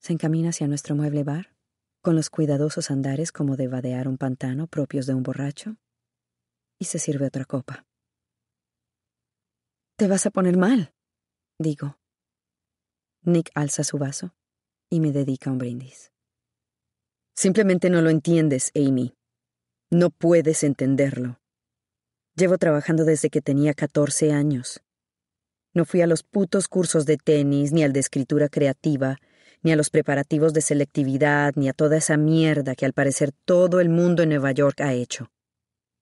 Se 0.00 0.12
encamina 0.12 0.50
hacia 0.50 0.68
nuestro 0.68 0.94
mueble 0.94 1.24
bar, 1.24 1.54
con 2.00 2.14
los 2.14 2.30
cuidadosos 2.30 2.90
andares 2.90 3.32
como 3.32 3.56
de 3.56 3.66
vadear 3.66 4.06
un 4.06 4.16
pantano 4.16 4.68
propios 4.68 5.06
de 5.06 5.14
un 5.14 5.22
borracho, 5.22 5.76
y 6.78 6.84
se 6.84 6.98
sirve 6.98 7.26
otra 7.26 7.44
copa. 7.44 7.84
Te 9.96 10.08
vas 10.08 10.26
a 10.26 10.30
poner 10.30 10.56
mal, 10.56 10.92
digo. 11.56 12.00
Nick 13.22 13.52
alza 13.54 13.84
su 13.84 13.96
vaso 13.96 14.34
y 14.90 14.98
me 14.98 15.12
dedica 15.12 15.52
un 15.52 15.58
brindis. 15.58 16.12
Simplemente 17.36 17.90
no 17.90 18.02
lo 18.02 18.10
entiendes, 18.10 18.72
Amy. 18.74 19.14
No 19.90 20.10
puedes 20.10 20.64
entenderlo. 20.64 21.38
Llevo 22.34 22.58
trabajando 22.58 23.04
desde 23.04 23.30
que 23.30 23.40
tenía 23.40 23.72
14 23.72 24.32
años. 24.32 24.82
No 25.74 25.84
fui 25.84 26.00
a 26.00 26.08
los 26.08 26.24
putos 26.24 26.66
cursos 26.66 27.06
de 27.06 27.16
tenis, 27.16 27.70
ni 27.72 27.84
al 27.84 27.92
de 27.92 28.00
escritura 28.00 28.48
creativa, 28.48 29.18
ni 29.62 29.70
a 29.70 29.76
los 29.76 29.90
preparativos 29.90 30.52
de 30.54 30.60
selectividad, 30.60 31.54
ni 31.54 31.68
a 31.68 31.72
toda 31.72 31.98
esa 31.98 32.16
mierda 32.16 32.74
que 32.74 32.84
al 32.84 32.94
parecer 32.94 33.30
todo 33.44 33.78
el 33.78 33.90
mundo 33.90 34.24
en 34.24 34.30
Nueva 34.30 34.50
York 34.50 34.80
ha 34.80 34.92
hecho. 34.92 35.30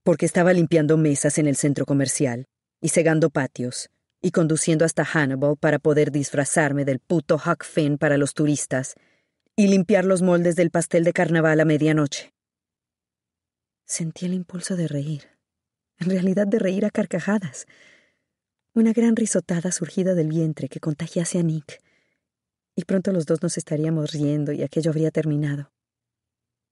Porque 0.03 0.25
estaba 0.25 0.55
limpiando 0.55 0.97
mesas 0.97 1.37
en 1.37 1.47
el 1.47 1.57
centro 1.57 1.85
comercial, 1.85 2.47
y 2.83 2.91
segando 2.91 3.31
patios, 3.31 3.89
y 4.21 4.33
conduciendo 4.33 4.85
hasta 4.85 5.07
Hannibal 5.07 5.57
para 5.57 5.79
poder 5.79 6.13
disfrazarme 6.13 6.85
del 6.85 6.99
puto 6.99 7.37
Huck 7.37 7.65
Finn 7.65 7.97
para 7.97 8.19
los 8.19 8.35
turistas, 8.35 8.95
y 9.57 9.69
limpiar 9.69 10.05
los 10.05 10.21
moldes 10.21 10.57
del 10.57 10.71
pastel 10.71 11.05
de 11.05 11.15
carnaval 11.15 11.61
a 11.61 11.65
medianoche. 11.65 12.35
Sentí 13.87 14.27
el 14.27 14.35
impulso 14.35 14.77
de 14.77 14.89
reír 14.89 15.33
en 16.03 16.11
realidad 16.11 16.47
de 16.47 16.59
reír 16.59 16.85
a 16.85 16.91
carcajadas. 16.91 17.67
Una 18.75 18.93
gran 18.93 19.17
risotada 19.17 19.71
surgida 19.71 20.15
del 20.15 20.29
vientre 20.29 20.69
que 20.69 20.81
contagiase 20.81 21.39
a 21.39 21.43
Nick. 21.43 21.81
Y 22.75 22.85
pronto 22.85 23.13
los 23.13 23.27
dos 23.27 23.43
nos 23.43 23.57
estaríamos 23.59 24.13
riendo 24.13 24.53
y 24.53 24.63
aquello 24.63 24.91
habría 24.91 25.11
terminado. 25.11 25.71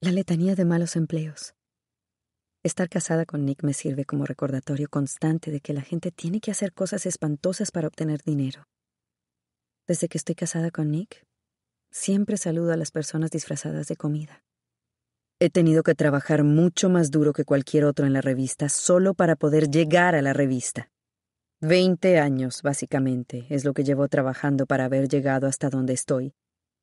La 0.01 0.11
letanía 0.11 0.55
de 0.55 0.65
malos 0.65 0.97
empleos. 0.97 1.55
Estar 2.63 2.91
casada 2.91 3.25
con 3.25 3.47
Nick 3.47 3.63
me 3.63 3.73
sirve 3.73 4.05
como 4.05 4.27
recordatorio 4.27 4.87
constante 4.91 5.51
de 5.51 5.61
que 5.61 5.73
la 5.73 5.81
gente 5.81 6.11
tiene 6.11 6.41
que 6.41 6.51
hacer 6.51 6.75
cosas 6.75 7.07
espantosas 7.07 7.71
para 7.71 7.89
obtener 7.89 8.21
dinero. 8.23 8.69
Desde 9.87 10.09
que 10.09 10.19
estoy 10.19 10.35
casada 10.35 10.71
con 10.71 10.91
Nick, 10.91 11.25
siempre 11.91 12.37
saludo 12.37 12.75
a 12.75 12.77
las 12.77 12.91
personas 12.91 13.31
disfrazadas 13.31 13.89
de 13.89 13.97
comida. 13.97 14.45
He 15.39 15.49
tenido 15.49 15.83
que 15.83 15.95
trabajar 15.95 16.45
mucho 16.45 16.91
más 16.91 17.11
duro 17.11 17.33
que 17.33 17.47
cualquier 17.47 17.87
otro 17.87 18.05
en 18.05 18.13
la 18.13 18.21
revista 18.21 18.69
solo 18.69 19.15
para 19.15 19.37
poder 19.37 19.71
llegar 19.71 20.15
a 20.15 20.21
la 20.21 20.35
revista. 20.35 20.91
Veinte 21.63 22.19
años, 22.19 22.61
básicamente, 22.61 23.47
es 23.49 23.65
lo 23.65 23.73
que 23.73 23.85
llevo 23.85 24.07
trabajando 24.09 24.67
para 24.67 24.85
haber 24.85 25.09
llegado 25.09 25.47
hasta 25.47 25.71
donde 25.71 25.95
estoy. 25.95 26.35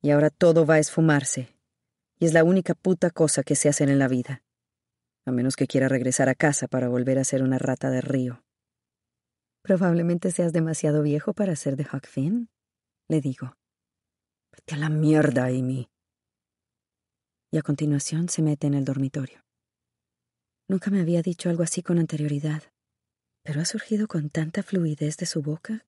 Y 0.02 0.10
ahora 0.10 0.30
todo 0.30 0.66
va 0.66 0.74
a 0.74 0.78
esfumarse. 0.80 1.54
Y 2.18 2.26
es 2.26 2.32
la 2.32 2.42
única 2.42 2.74
puta 2.74 3.10
cosa 3.10 3.44
que 3.44 3.54
se 3.54 3.68
hacer 3.68 3.90
en 3.90 4.00
la 4.00 4.08
vida. 4.08 4.42
A 5.28 5.32
menos 5.32 5.56
que 5.56 5.66
quiera 5.66 5.88
regresar 5.88 6.28
a 6.28 6.34
casa 6.34 6.68
para 6.68 6.88
volver 6.88 7.18
a 7.18 7.24
ser 7.24 7.42
una 7.42 7.58
rata 7.58 7.90
de 7.90 8.00
río. 8.00 8.42
Probablemente 9.62 10.30
seas 10.30 10.52
demasiado 10.52 11.02
viejo 11.02 11.34
para 11.34 11.54
ser 11.54 11.76
de 11.76 11.84
Huck 11.84 12.06
Finn, 12.06 12.48
le 13.08 13.20
digo. 13.20 13.54
Vete 14.52 14.74
a 14.74 14.78
la 14.78 14.88
mierda, 14.88 15.46
Amy. 15.46 15.90
Y 17.52 17.58
a 17.58 17.62
continuación 17.62 18.28
se 18.28 18.42
mete 18.42 18.66
en 18.66 18.74
el 18.74 18.84
dormitorio. 18.84 19.44
Nunca 20.68 20.90
me 20.90 21.00
había 21.00 21.22
dicho 21.22 21.48
algo 21.48 21.62
así 21.62 21.82
con 21.82 21.98
anterioridad, 21.98 22.62
pero 23.42 23.60
ha 23.60 23.64
surgido 23.64 24.08
con 24.08 24.30
tanta 24.30 24.62
fluidez 24.62 25.16
de 25.16 25.26
su 25.26 25.42
boca 25.42 25.86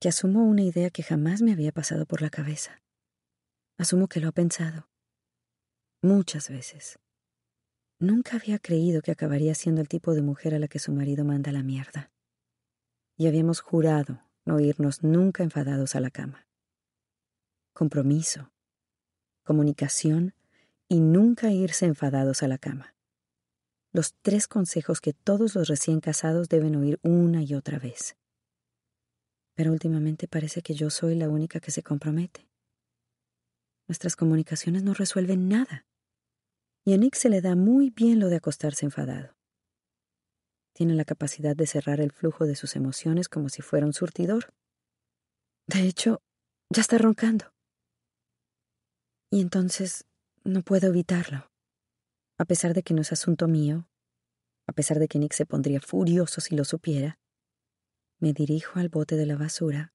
que 0.00 0.08
asumo 0.08 0.44
una 0.44 0.62
idea 0.62 0.90
que 0.90 1.02
jamás 1.02 1.42
me 1.42 1.52
había 1.52 1.72
pasado 1.72 2.06
por 2.06 2.22
la 2.22 2.30
cabeza. 2.30 2.82
Asumo 3.78 4.08
que 4.08 4.20
lo 4.20 4.28
ha 4.28 4.32
pensado. 4.32 4.88
Muchas 6.02 6.48
veces. 6.48 6.98
Nunca 8.02 8.36
había 8.36 8.58
creído 8.58 9.00
que 9.00 9.12
acabaría 9.12 9.54
siendo 9.54 9.80
el 9.80 9.86
tipo 9.86 10.12
de 10.12 10.22
mujer 10.22 10.56
a 10.56 10.58
la 10.58 10.66
que 10.66 10.80
su 10.80 10.90
marido 10.90 11.24
manda 11.24 11.52
la 11.52 11.62
mierda. 11.62 12.10
Y 13.16 13.28
habíamos 13.28 13.60
jurado 13.60 14.24
no 14.44 14.58
irnos 14.58 15.04
nunca 15.04 15.44
enfadados 15.44 15.94
a 15.94 16.00
la 16.00 16.10
cama. 16.10 16.48
Compromiso, 17.72 18.50
comunicación 19.44 20.34
y 20.88 20.98
nunca 20.98 21.52
irse 21.52 21.86
enfadados 21.86 22.42
a 22.42 22.48
la 22.48 22.58
cama. 22.58 22.96
Los 23.92 24.14
tres 24.20 24.48
consejos 24.48 25.00
que 25.00 25.12
todos 25.12 25.54
los 25.54 25.68
recién 25.68 26.00
casados 26.00 26.48
deben 26.48 26.74
oír 26.74 26.98
una 27.04 27.44
y 27.44 27.54
otra 27.54 27.78
vez. 27.78 28.16
Pero 29.54 29.70
últimamente 29.70 30.26
parece 30.26 30.60
que 30.62 30.74
yo 30.74 30.90
soy 30.90 31.14
la 31.14 31.28
única 31.28 31.60
que 31.60 31.70
se 31.70 31.84
compromete. 31.84 32.48
Nuestras 33.86 34.16
comunicaciones 34.16 34.82
no 34.82 34.92
resuelven 34.92 35.48
nada 35.48 35.86
y 36.84 36.94
a 36.94 36.96
Nick 36.96 37.14
se 37.14 37.28
le 37.28 37.40
da 37.40 37.54
muy 37.54 37.90
bien 37.90 38.18
lo 38.18 38.28
de 38.28 38.36
acostarse 38.36 38.84
enfadado. 38.84 39.36
Tiene 40.72 40.94
la 40.94 41.04
capacidad 41.04 41.54
de 41.54 41.66
cerrar 41.66 42.00
el 42.00 42.12
flujo 42.12 42.46
de 42.46 42.56
sus 42.56 42.76
emociones 42.76 43.28
como 43.28 43.48
si 43.48 43.62
fuera 43.62 43.86
un 43.86 43.92
surtidor. 43.92 44.52
De 45.66 45.82
hecho, 45.82 46.22
ya 46.70 46.80
está 46.80 46.98
roncando. 46.98 47.52
Y 49.30 49.40
entonces 49.40 50.06
no 50.44 50.62
puedo 50.62 50.88
evitarlo. 50.88 51.50
A 52.38 52.44
pesar 52.44 52.74
de 52.74 52.82
que 52.82 52.94
no 52.94 53.02
es 53.02 53.12
asunto 53.12 53.46
mío, 53.46 53.88
a 54.66 54.72
pesar 54.72 54.98
de 54.98 55.08
que 55.08 55.18
Nick 55.18 55.34
se 55.34 55.46
pondría 55.46 55.80
furioso 55.80 56.40
si 56.40 56.56
lo 56.56 56.64
supiera, 56.64 57.18
me 58.18 58.32
dirijo 58.32 58.78
al 58.78 58.88
bote 58.88 59.16
de 59.16 59.26
la 59.26 59.36
basura 59.36 59.92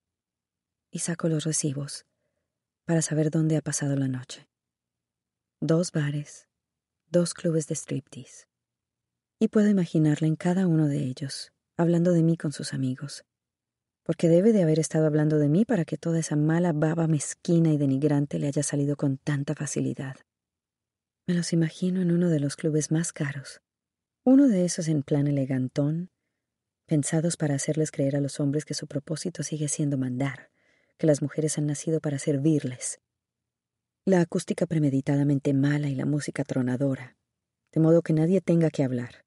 y 0.92 1.00
saco 1.00 1.28
los 1.28 1.44
recibos 1.44 2.06
para 2.86 3.02
saber 3.02 3.32
dónde 3.32 3.58
ha 3.58 3.62
pasado 3.62 3.96
la 3.96 4.08
noche. 4.08 4.48
Dos 5.60 5.92
bares, 5.92 6.47
dos 7.10 7.34
clubes 7.34 7.68
de 7.68 7.76
striptease. 7.76 8.48
Y 9.40 9.48
puedo 9.48 9.70
imaginarla 9.70 10.28
en 10.28 10.36
cada 10.36 10.68
uno 10.68 10.88
de 10.88 11.00
ellos, 11.00 11.54
hablando 11.78 12.12
de 12.12 12.24
mí 12.24 12.38
con 12.38 12.52
sus 12.52 12.74
amigos. 12.74 13.24
Porque 14.04 14.28
debe 14.30 14.52
de 14.52 14.64
haber 14.64 14.80
estado 14.80 15.06
hablando 15.06 15.38
de 15.38 15.48
mí 15.48 15.64
para 15.64 15.86
que 15.86 15.98
toda 15.98 16.20
esa 16.20 16.36
mala 16.36 16.74
baba 16.74 17.08
mezquina 17.08 17.72
y 17.72 17.78
denigrante 17.78 18.40
le 18.40 18.48
haya 18.48 18.64
salido 18.64 18.96
con 18.96 19.18
tanta 19.18 19.56
facilidad. 19.56 20.18
Me 21.28 21.34
los 21.34 21.54
imagino 21.54 22.02
en 22.02 22.12
uno 22.12 22.30
de 22.30 22.40
los 22.40 22.56
clubes 22.56 22.92
más 22.92 23.14
caros, 23.14 23.62
uno 24.24 24.48
de 24.48 24.66
esos 24.66 24.88
en 24.88 25.04
plan 25.04 25.28
elegantón, 25.28 26.10
pensados 26.86 27.38
para 27.38 27.56
hacerles 27.56 27.92
creer 27.92 28.16
a 28.16 28.22
los 28.22 28.40
hombres 28.40 28.66
que 28.66 28.74
su 28.74 28.88
propósito 28.88 29.44
sigue 29.44 29.68
siendo 29.68 29.98
mandar, 29.98 30.50
que 30.98 31.08
las 31.08 31.22
mujeres 31.22 31.58
han 31.58 31.68
nacido 31.68 32.00
para 32.00 32.18
servirles, 32.18 33.00
la 34.08 34.22
acústica 34.22 34.66
premeditadamente 34.66 35.54
mala 35.54 35.90
y 35.90 35.96
la 35.96 36.06
música 36.06 36.46
tronadora, 36.46 37.18
de 37.74 37.82
modo 37.82 38.02
que 38.02 38.14
nadie 38.14 38.40
tenga 38.40 38.70
que 38.70 38.86
hablar. 38.86 39.26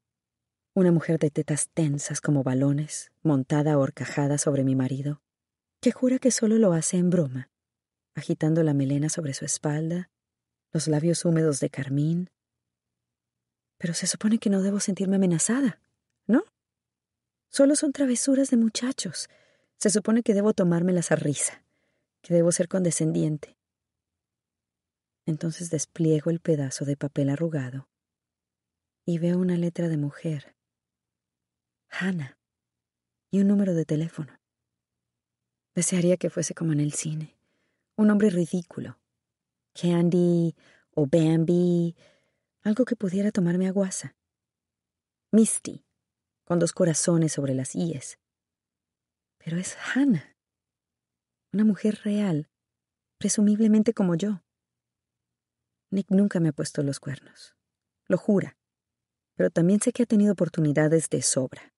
Una 0.74 0.90
mujer 0.90 1.18
de 1.18 1.28
tetas 1.30 1.68
tensas 1.74 2.22
como 2.22 2.42
balones, 2.42 3.12
montada 3.22 3.76
horcajada 3.76 4.38
sobre 4.38 4.64
mi 4.64 4.74
marido, 4.74 5.20
que 5.82 5.92
jura 5.92 6.18
que 6.18 6.30
solo 6.30 6.56
lo 6.56 6.72
hace 6.72 6.96
en 6.96 7.10
broma, 7.10 7.50
agitando 8.14 8.62
la 8.62 8.72
melena 8.72 9.10
sobre 9.10 9.34
su 9.34 9.44
espalda, 9.44 10.08
los 10.72 10.88
labios 10.88 11.26
húmedos 11.26 11.60
de 11.60 11.68
carmín. 11.68 12.30
Pero 13.76 13.92
se 13.92 14.06
supone 14.06 14.38
que 14.38 14.48
no 14.48 14.62
debo 14.62 14.80
sentirme 14.80 15.16
amenazada, 15.16 15.82
¿no? 16.26 16.44
Solo 17.50 17.76
son 17.76 17.92
travesuras 17.92 18.48
de 18.48 18.56
muchachos. 18.56 19.28
Se 19.76 19.90
supone 19.90 20.22
que 20.22 20.32
debo 20.32 20.54
tomármelas 20.54 21.12
a 21.12 21.16
risa, 21.16 21.66
que 22.22 22.32
debo 22.32 22.50
ser 22.50 22.66
condescendiente, 22.66 23.59
entonces 25.30 25.70
despliego 25.70 26.30
el 26.30 26.40
pedazo 26.40 26.84
de 26.84 26.96
papel 26.96 27.30
arrugado 27.30 27.88
y 29.06 29.18
veo 29.18 29.38
una 29.38 29.56
letra 29.56 29.88
de 29.88 29.96
mujer, 29.96 30.54
Hannah, 31.88 32.38
y 33.30 33.40
un 33.40 33.48
número 33.48 33.74
de 33.74 33.84
teléfono. 33.84 34.38
Desearía 35.74 36.16
que 36.16 36.30
fuese 36.30 36.54
como 36.54 36.72
en 36.72 36.80
el 36.80 36.92
cine, 36.92 37.38
un 37.96 38.08
nombre 38.08 38.30
ridículo, 38.30 39.00
Candy 39.72 40.54
o 40.90 41.06
Bambi, 41.06 41.96
algo 42.62 42.84
que 42.84 42.96
pudiera 42.96 43.30
tomarme 43.30 43.68
a 43.68 43.72
guasa. 43.72 44.16
Misty, 45.32 45.84
con 46.44 46.58
dos 46.58 46.72
corazones 46.72 47.32
sobre 47.32 47.54
las 47.54 47.74
íes. 47.74 48.18
Pero 49.38 49.56
es 49.56 49.76
Hannah, 49.94 50.36
una 51.52 51.64
mujer 51.64 52.00
real, 52.04 52.50
presumiblemente 53.18 53.94
como 53.94 54.14
yo. 54.14 54.42
Nick 55.90 56.10
nunca 56.10 56.40
me 56.40 56.50
ha 56.50 56.52
puesto 56.52 56.82
los 56.82 57.00
cuernos. 57.00 57.56
Lo 58.06 58.16
jura. 58.16 58.56
Pero 59.34 59.50
también 59.50 59.80
sé 59.80 59.92
que 59.92 60.04
ha 60.04 60.06
tenido 60.06 60.32
oportunidades 60.32 61.08
de 61.10 61.22
sobra. 61.22 61.72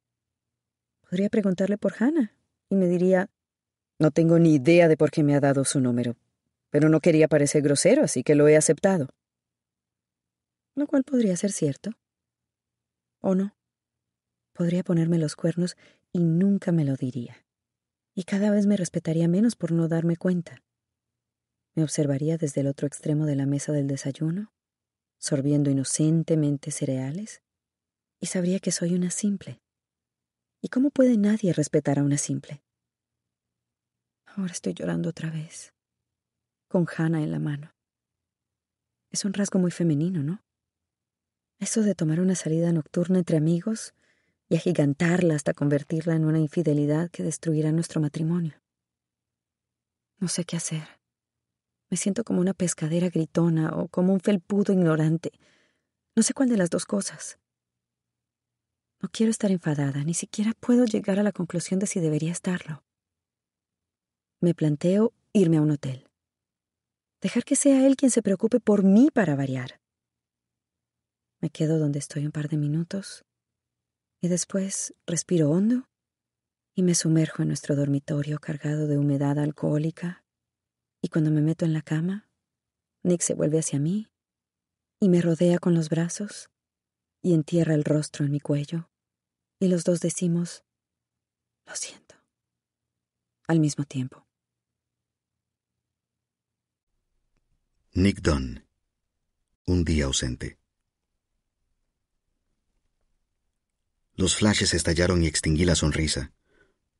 Podría 1.09 1.31
preguntarle 1.31 1.79
por 1.79 1.95
Hannah 1.99 2.35
y 2.69 2.77
me 2.77 2.87
diría, 2.87 3.31
no 3.99 4.11
tengo 4.11 4.39
ni 4.39 4.55
idea 4.55 4.89
de 4.89 4.97
por 4.97 5.11
qué 5.11 5.23
me 5.23 5.35
ha 5.35 5.41
dado 5.41 5.65
su 5.65 5.81
número, 5.81 6.17
pero 6.71 6.89
no 6.89 7.01
quería 7.01 7.29
parecer 7.29 7.63
grosero, 7.63 8.03
así 8.03 8.23
que 8.23 8.35
lo 8.35 8.49
he 8.49 8.57
aceptado. 8.57 9.09
Lo 10.75 10.87
cual 10.87 11.05
podría 11.05 11.37
ser 11.37 11.53
cierto. 11.53 11.91
¿O 13.21 13.35
no? 13.35 13.55
Podría 14.53 14.83
ponerme 14.83 15.19
los 15.19 15.37
cuernos 15.37 15.77
y 16.13 16.21
nunca 16.21 16.73
me 16.73 16.85
lo 16.85 16.97
diría. 16.97 17.45
Y 18.15 18.25
cada 18.25 18.51
vez 18.51 18.67
me 18.67 18.77
respetaría 18.77 19.29
menos 19.29 19.55
por 19.55 19.73
no 19.73 19.89
darme 19.89 20.17
cuenta. 20.17 20.63
Me 21.75 21.83
observaría 21.83 22.37
desde 22.37 22.61
el 22.61 22.67
otro 22.67 22.87
extremo 22.87 23.25
de 23.25 23.37
la 23.37 23.47
mesa 23.47 23.73
del 23.73 23.87
desayuno, 23.87 24.53
sorbiendo 25.19 25.71
inocentemente 25.71 26.71
cereales, 26.71 27.43
y 28.21 28.27
sabría 28.27 28.59
que 28.61 28.73
soy 28.73 28.95
una 28.95 29.11
simple. 29.11 29.61
¿Y 30.61 30.69
cómo 30.69 30.91
puede 30.91 31.17
nadie 31.17 31.53
respetar 31.53 31.99
a 31.99 32.03
una 32.03 32.19
simple? 32.19 32.63
Ahora 34.27 34.53
estoy 34.53 34.75
llorando 34.75 35.11
otra 35.11 35.31
vez, 35.31 35.75
con 36.69 36.87
Hannah 36.97 37.23
en 37.23 37.31
la 37.31 37.39
mano. 37.39 37.75
Es 39.11 39.25
un 39.25 39.33
rasgo 39.33 39.59
muy 39.59 39.71
femenino, 39.71 40.23
¿no? 40.23 40.43
Eso 41.59 41.83
de 41.83 41.95
tomar 41.95 42.21
una 42.21 42.35
salida 42.35 42.73
nocturna 42.73 43.19
entre 43.19 43.37
amigos 43.37 43.95
y 44.49 44.57
agigantarla 44.57 45.35
hasta 45.35 45.55
convertirla 45.55 46.15
en 46.15 46.25
una 46.25 46.39
infidelidad 46.39 47.11
que 47.11 47.23
destruirá 47.23 47.73
nuestro 47.73 48.01
matrimonio. 48.01 48.61
No 50.19 50.29
sé 50.29 50.45
qué 50.45 50.57
hacer. 50.57 51.02
Me 51.93 51.99
siento 51.99 52.25
como 52.25 52.41
una 52.41 52.55
pescadera 52.55 53.11
gritona 53.11 53.77
o 53.77 53.87
como 53.87 54.15
un 54.15 54.21
felpudo 54.21 54.73
ignorante. 54.73 55.31
No 56.17 56.23
sé 56.23 56.33
cuál 56.33 56.49
de 56.49 56.57
las 56.57 56.71
dos 56.71 56.87
cosas. 56.87 57.39
No 59.03 59.11
quiero 59.13 59.29
estar 59.29 59.51
enfadada, 59.51 60.03
ni 60.03 60.15
siquiera 60.15 60.55
puedo 60.59 60.87
llegar 60.87 61.19
a 61.19 61.23
la 61.23 61.33
conclusión 61.33 61.79
de 61.81 61.87
si 61.87 62.01
debería 62.01 62.33
estarlo. 62.33 62.83
Me 64.41 64.55
planteo 64.55 65.13
irme 65.35 65.59
a 65.59 65.61
un 65.61 65.73
hotel. 65.73 66.09
Dejar 67.21 67.45
que 67.45 67.57
sea 67.57 67.87
él 67.87 67.97
quien 67.97 68.11
se 68.11 68.23
preocupe 68.23 68.59
por 68.59 68.85
mí 68.85 69.11
para 69.13 69.37
variar. 69.37 69.79
Me 71.43 71.51
quedo 71.51 71.79
donde 71.79 71.99
estoy 71.99 72.25
un 72.25 72.33
par 72.33 72.49
de 72.49 72.57
minutos 72.57 73.27
y 74.23 74.29
después 74.29 74.95
respiro 75.07 75.51
hondo 75.51 75.91
y 76.75 76.85
me 76.85 76.95
sumerjo 76.95 77.43
en 77.43 77.49
nuestro 77.49 77.77
dormitorio 77.77 78.39
cargado 78.39 78.87
de 78.87 78.97
humedad 78.97 79.39
alcohólica 79.39 80.22
y 81.03 81.09
cuando 81.09 81.31
me 81.33 81.43
meto 81.43 81.65
en 81.65 81.73
la 81.73 81.83
cama, 81.83 82.31
Nick 83.03 83.21
se 83.21 83.35
vuelve 83.35 83.59
hacia 83.59 83.81
mí 83.81 84.09
y 85.01 85.09
me 85.09 85.21
rodea 85.21 85.59
con 85.59 85.75
los 85.75 85.89
brazos 85.89 86.49
y 87.21 87.35
entierra 87.35 87.75
el 87.75 87.85
rostro 87.85 88.25
en 88.25 88.31
mi 88.31 88.41
cuello. 88.41 88.89
Y 89.59 89.69
los 89.69 89.85
dos 89.85 90.01
decimos, 90.01 90.65
lo 91.67 91.75
siento, 91.75 92.15
al 93.49 93.59
mismo 93.61 93.85
tiempo. 93.85 94.27
Nick 97.93 98.23
Dunn. 98.23 98.65
Un 99.67 99.85
día 99.85 100.07
ausente. 100.07 100.59
Los 104.15 104.37
flashes 104.37 104.75
estallaron 104.75 105.23
y 105.23 105.27
extinguí 105.27 105.65
la 105.65 105.75
sonrisa, 105.75 106.33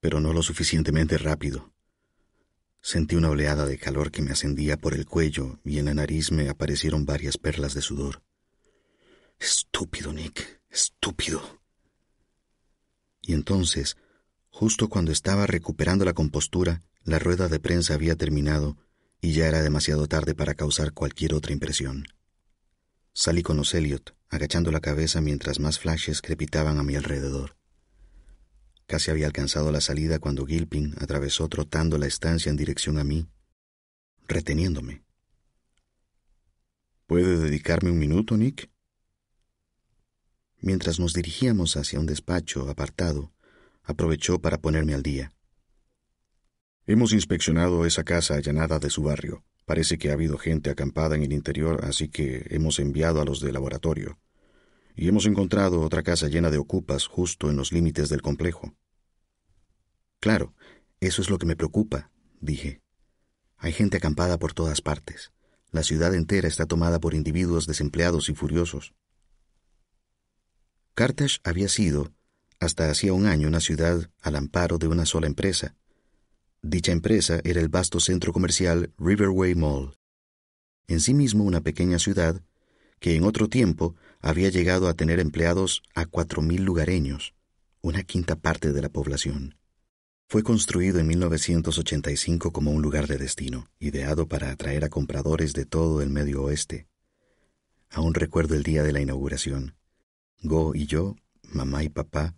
pero 0.01 0.21
no 0.21 0.33
lo 0.33 0.43
suficientemente 0.43 1.19
rápido. 1.19 1.72
Sentí 2.83 3.15
una 3.15 3.31
oleada 3.31 3.65
de 3.65 3.79
calor 3.79 4.11
que 4.11 4.23
me 4.23 4.33
ascendía 4.33 4.77
por 4.77 4.93
el 4.93 5.07
cuello 5.07 5.61
y 5.65 5.79
en 5.79 5.85
la 5.85 5.95
nariz 5.95 6.33
me 6.33 6.49
aparecieron 6.49 7.07
varias 7.07 7.39
perlas 7.39 7.75
de 7.75 7.81
sudor. 7.81 8.25
Estúpido, 9.39 10.13
Nick. 10.13 10.61
Estúpido. 10.69 11.61
Y 13.21 13.35
entonces, 13.35 13.97
justo 14.51 14.89
cuando 14.89 15.13
estaba 15.13 15.47
recuperando 15.47 16.05
la 16.05 16.13
compostura, 16.13 16.83
la 17.05 17.21
rueda 17.21 17.49
de 17.49 17.61
prensa 17.61 17.95
había 17.95 18.17
terminado 18.17 18.77
y 19.21 19.33
ya 19.33 19.47
era 19.47 19.63
demasiado 19.63 20.09
tarde 20.09 20.35
para 20.35 20.55
causar 20.55 20.93
cualquier 20.93 21.35
otra 21.35 21.53
impresión. 21.53 22.05
Salí 23.13 23.43
con 23.43 23.57
los 23.57 23.75
Elliot, 23.75 24.17
agachando 24.29 24.73
la 24.73 24.81
cabeza 24.81 25.21
mientras 25.21 25.61
más 25.61 25.79
flashes 25.79 26.21
crepitaban 26.21 26.79
a 26.79 26.83
mi 26.83 26.97
alrededor. 26.97 27.57
Casi 28.87 29.11
había 29.11 29.27
alcanzado 29.27 29.73
la 29.73 29.81
salida 29.81 30.19
cuando 30.19 30.47
Gilpin 30.47 30.95
atravesó 30.99 31.49
trotando 31.49 31.99
la 31.99 32.07
estancia 32.07 32.51
en 32.51 32.57
dirección 32.57 32.99
a 32.99 33.05
mí, 33.05 33.27
reteniéndome. 34.29 35.03
¿Puede 37.07 37.39
dedicarme 37.39 37.91
un 37.91 37.99
minuto, 37.99 38.37
Nick? 38.37 38.71
Mientras 40.61 41.01
nos 41.01 41.13
dirigíamos 41.13 41.77
hacia 41.77 41.99
un 41.99 42.07
despacho 42.07 42.69
apartado, 42.71 43.33
aprovechó 43.83 44.41
para 44.41 44.61
ponerme 44.61 44.95
al 44.95 45.03
día. 45.03 45.33
Hemos 46.87 47.13
inspeccionado 47.13 47.85
esa 47.85 48.05
casa 48.05 48.35
allanada 48.35 48.79
de 48.79 48.91
su 48.91 49.03
barrio. 49.03 49.45
Parece 49.67 49.99
que 49.99 50.11
ha 50.11 50.15
habido 50.15 50.39
gente 50.39 50.71
acampada 50.71 51.15
en 51.15 51.23
el 51.23 51.33
interior, 51.33 51.85
así 51.85 52.09
que 52.09 52.47
hemos 52.51 52.79
enviado 52.79 53.21
a 53.21 53.25
los 53.25 53.41
de 53.41 53.53
laboratorio. 53.53 54.19
Y 54.95 55.09
hemos 55.09 55.27
encontrado 55.27 55.81
otra 55.81 56.03
casa 56.03 56.29
llena 56.29 56.51
de 56.51 56.59
ocupas 56.59 57.07
justo 57.07 57.51
en 57.51 57.57
los 57.57 57.73
límites 57.73 58.09
del 58.09 58.23
complejo. 58.23 58.75
Claro, 60.21 60.55
eso 61.01 61.23
es 61.23 61.31
lo 61.31 61.39
que 61.39 61.47
me 61.47 61.57
preocupa, 61.57 62.11
dije. 62.41 62.81
Hay 63.57 63.73
gente 63.73 63.97
acampada 63.97 64.39
por 64.39 64.53
todas 64.55 64.81
partes. 64.81 65.33
La 65.71 65.83
ciudad 65.83 66.15
entera 66.15 66.49
está 66.49 66.67
tomada 66.67 67.01
por 67.01 67.15
individuos 67.15 67.67
desempleados 67.67 68.29
y 68.29 68.35
furiosos. 68.35 68.93
Carthage 70.95 71.39
había 71.43 71.69
sido, 71.69 72.13
hasta 72.61 72.91
hacía 72.91 73.15
un 73.15 73.27
año, 73.27 73.49
una 73.49 73.61
ciudad 73.61 74.11
al 74.21 74.37
amparo 74.37 74.79
de 74.79 74.89
una 74.89 75.07
sola 75.07 75.27
empresa. 75.27 75.75
Dicha 76.61 76.93
empresa 76.93 77.41
era 77.43 77.61
el 77.61 77.69
vasto 77.69 77.99
centro 77.99 78.33
comercial 78.33 78.93
Riverway 78.99 79.55
Mall. 79.55 79.97
En 80.87 81.01
sí 81.01 81.15
mismo 81.15 81.45
una 81.45 81.63
pequeña 81.63 81.99
ciudad 81.99 82.43
que 83.01 83.17
en 83.17 83.25
otro 83.25 83.49
tiempo 83.49 83.97
había 84.23 84.49
llegado 84.49 84.89
a 84.89 84.95
tener 84.95 85.19
empleados 85.19 85.83
a 85.95 86.07
cuatro 86.07 86.41
mil 86.43 86.65
lugareños, 86.65 87.35
una 87.81 88.05
quinta 88.05 88.37
parte 88.37 88.73
de 88.73 88.81
la 88.81 88.89
población. 88.89 89.59
Fue 90.29 90.45
construido 90.45 91.01
en 91.01 91.09
1985 91.09 92.53
como 92.53 92.71
un 92.71 92.81
lugar 92.81 93.09
de 93.09 93.19
destino, 93.19 93.69
ideado 93.81 94.29
para 94.29 94.51
atraer 94.51 94.85
a 94.85 94.89
compradores 94.89 95.53
de 95.53 95.67
todo 95.67 96.01
el 96.01 96.09
medio 96.09 96.45
oeste. 96.45 96.87
Aún 97.91 98.15
recuerdo 98.15 98.55
el 98.55 98.63
día 98.63 98.83
de 98.83 98.93
la 98.93 99.01
inauguración. 99.01 99.75
Go 100.41 100.75
y 100.75 100.87
yo, 100.87 101.17
mamá 101.43 101.83
y 101.83 101.91
papá, 101.91 102.35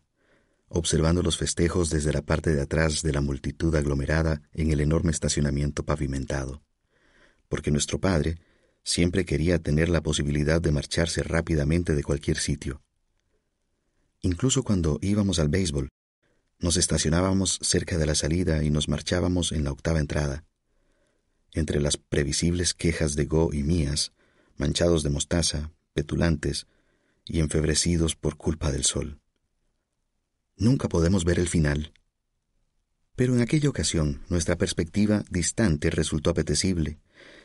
observando 0.68 1.22
los 1.22 1.36
festejos 1.36 1.90
desde 1.90 2.12
la 2.12 2.22
parte 2.22 2.52
de 2.54 2.62
atrás 2.62 3.02
de 3.02 3.12
la 3.12 3.20
multitud 3.20 3.74
aglomerada 3.76 4.42
en 4.52 4.72
el 4.72 4.80
enorme 4.80 5.12
estacionamiento 5.12 5.84
pavimentado, 5.84 6.62
porque 7.48 7.70
nuestro 7.70 8.00
padre 8.00 8.38
siempre 8.84 9.24
quería 9.24 9.58
tener 9.58 9.88
la 9.88 10.02
posibilidad 10.02 10.60
de 10.60 10.70
marcharse 10.70 11.22
rápidamente 11.22 11.94
de 11.94 12.04
cualquier 12.04 12.36
sitio. 12.36 12.82
Incluso 14.20 14.62
cuando 14.62 14.98
íbamos 15.02 15.38
al 15.38 15.48
béisbol, 15.48 15.88
nos 16.60 16.76
estacionábamos 16.76 17.58
cerca 17.62 17.98
de 17.98 18.06
la 18.06 18.14
salida 18.14 18.62
y 18.62 18.70
nos 18.70 18.88
marchábamos 18.88 19.52
en 19.52 19.64
la 19.64 19.72
octava 19.72 19.98
entrada. 19.98 20.44
Entre 21.52 21.80
las 21.80 21.96
previsibles 21.96 22.74
quejas 22.74 23.16
de 23.16 23.24
Go 23.26 23.52
y 23.52 23.62
mías, 23.62 24.12
manchados 24.56 25.02
de 25.02 25.10
mostaza, 25.10 25.72
petulantes, 25.92 26.66
y 27.26 27.40
enfebrecidos 27.40 28.16
por 28.16 28.36
culpa 28.36 28.70
del 28.70 28.84
sol. 28.84 29.20
Nunca 30.56 30.88
podemos 30.88 31.24
ver 31.24 31.38
el 31.38 31.48
final. 31.48 31.92
Pero 33.16 33.34
en 33.34 33.40
aquella 33.40 33.68
ocasión 33.68 34.22
nuestra 34.28 34.56
perspectiva 34.56 35.24
distante 35.30 35.90
resultó 35.90 36.30
apetecible, 36.30 36.98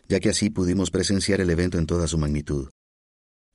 ya 0.09 0.19
que 0.19 0.29
así 0.29 0.49
pudimos 0.49 0.89
presenciar 0.89 1.39
el 1.39 1.51
evento 1.51 1.77
en 1.77 1.85
toda 1.85 2.07
su 2.07 2.17
magnitud. 2.17 2.71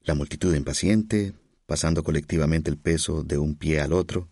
La 0.01 0.15
multitud 0.15 0.55
impaciente, 0.55 1.35
pasando 1.67 2.05
colectivamente 2.05 2.71
el 2.71 2.79
peso 2.79 3.25
de 3.25 3.39
un 3.39 3.57
pie 3.57 3.81
al 3.81 3.93
otro, 3.93 4.31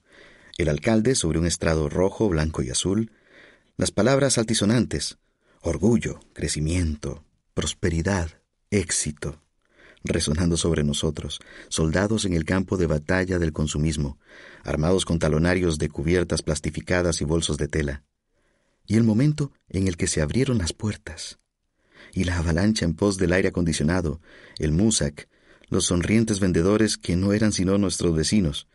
el 0.56 0.68
alcalde 0.68 1.16
sobre 1.16 1.40
un 1.40 1.46
estrado 1.46 1.88
rojo, 1.88 2.28
blanco 2.28 2.62
y 2.62 2.70
azul, 2.70 3.11
las 3.76 3.90
palabras 3.90 4.38
altisonantes, 4.38 5.18
orgullo, 5.61 6.20
crecimiento, 6.32 7.24
prosperidad, 7.54 8.30
éxito, 8.70 9.42
resonando 10.04 10.56
sobre 10.56 10.85
nosotros, 10.85 11.40
soldados 11.68 12.24
en 12.24 12.35
el 12.35 12.44
campo 12.44 12.76
de 12.76 12.87
batalla 12.87 13.40
del 13.40 13.52
consumismo, 13.52 14.18
armados 14.62 15.04
con 15.04 15.18
talonarios 15.18 15.78
de 15.78 15.88
cubiertas 15.88 16.42
plastificadas 16.42 17.20
y 17.20 17.24
bolsos 17.24 17.56
de 17.56 17.66
tela. 17.66 18.04
Y 18.87 18.96
el 18.96 19.04
momento 19.04 19.52
en 19.68 19.88
el 19.88 19.96
que 19.96 20.06
se 20.06 20.20
abrieron 20.20 20.58
las 20.58 20.72
puertas, 20.72 21.38
y 22.12 22.24
la 22.24 22.38
avalancha 22.38 22.84
en 22.84 22.94
pos 22.94 23.18
del 23.18 23.32
aire 23.32 23.48
acondicionado, 23.48 24.20
el 24.58 24.72
musac, 24.72 25.28
los 25.68 25.86
sonrientes 25.86 26.40
vendedores 26.40 26.98
que 26.98 27.16
no 27.16 27.32
eran 27.32 27.52
sino 27.52 27.78
nuestros 27.78 28.14
vecinos. 28.14 28.68